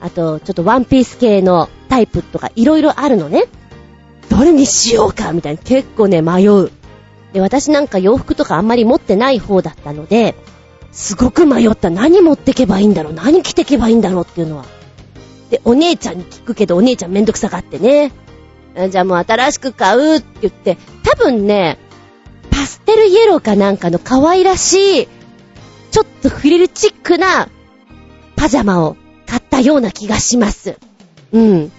[0.00, 3.44] あと、ちょっとワンピース系のタイプとかいろいろあるのね。
[4.28, 5.32] どれにしようか？
[5.32, 6.70] みたいな結構ね、迷う。
[7.32, 10.34] で、私なんか洋服とかあんまり持ってない方だったので、
[10.92, 11.90] すごく迷った。
[11.90, 14.64] 何持ってけばいいんだろう何着てけばいいんだろうっていうのは。
[15.50, 18.12] で、お姉ちゃんに聞くけど、お姉ちゃんめんどくさがってね。
[18.90, 21.78] じゃあもう新しく買うって言って、多分ね、
[22.50, 25.08] パステルイエローかなんかの可愛らしい、
[25.90, 27.48] ちょっとフリルチックな
[28.36, 28.96] パジャマを
[29.26, 30.78] 買ったような気がします。
[31.32, 31.72] うん。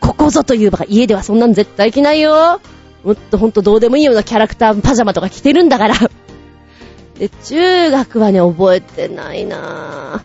[0.00, 2.60] ここぞというばか家ではそんなん絶対着ないよ。
[3.02, 5.94] もっとほんとどうでもいいようなキャラクターパジャマとか着てるんだから。
[7.18, 10.24] で、中学はね、覚えてないな。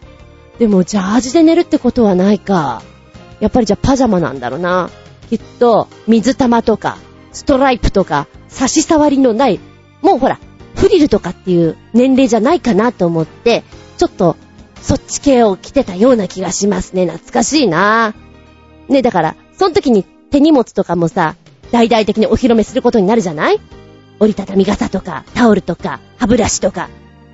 [0.59, 2.81] でも、ジャージで寝るってことはないか。
[3.39, 4.89] やっぱりじゃあパジャマなんだろうな。
[5.29, 6.97] きっと、水玉とか、
[7.31, 9.59] ストライプとか、差し障りのない、
[10.01, 10.39] もうほら、
[10.75, 13.63] フリルとかっていう年齢じゃないかなと思って、
[13.97, 14.35] ちょっと、
[14.81, 17.05] そっち系を着てたような気がしますね。
[17.05, 18.13] 懐かしいな
[18.89, 21.35] ね、だから、その時に手荷物とかもさ、
[21.71, 23.59] 大々的にお披露目することになるじゃない？
[24.21, 26.89] 折りたたみ傘とか、タオルとか、歯ブラシとか。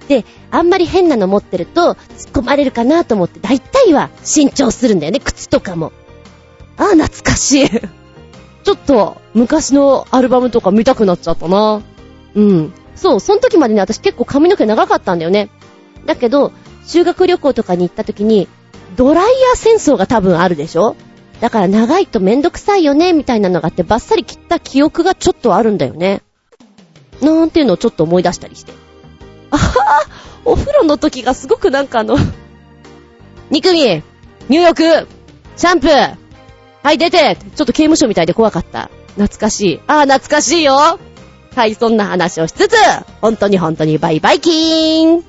[0.07, 1.97] で、あんまり変なの持ってると、突っ
[2.31, 5.91] 込まれるかなと思って、大体は新調するんだよね、靴とかも。
[6.77, 7.68] ああ、懐かしい。
[8.64, 11.81] ちょっと、昔のアルバムとか見たくなっちゃったな。
[12.35, 12.73] うん。
[12.95, 15.49] そう、その時までね、私結構髪の毛長かったんだよね。
[16.05, 16.53] だけど、
[16.85, 18.47] 修学旅行とかに行った時に、
[18.95, 20.95] ドライヤー戦争が多分あるでしょ？
[21.41, 26.22] だから長いとめんどくさいよね、みたいなのがあって、バッサリ切った記憶がちょっとあるんだよね。
[27.22, 28.73] なんていうのをちょっと思い出したりして。
[29.52, 30.02] あはは
[30.45, 32.18] お風呂の時がすごくなんかあの、
[33.49, 34.03] 肉味、
[34.49, 35.07] 入浴、
[35.56, 36.15] シャンプー、
[36.84, 38.89] はい出てちょっと刑務所みたいで怖かった。
[39.15, 39.81] 懐かしい。
[39.88, 40.99] ああ、懐かしいよ
[41.56, 42.76] はい、そんな話をしつつ、
[43.19, 45.23] 本当に本当にバイバイキーン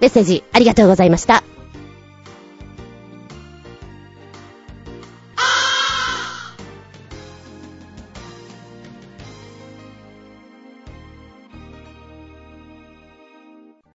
[0.00, 1.44] メッセージありがとうございました。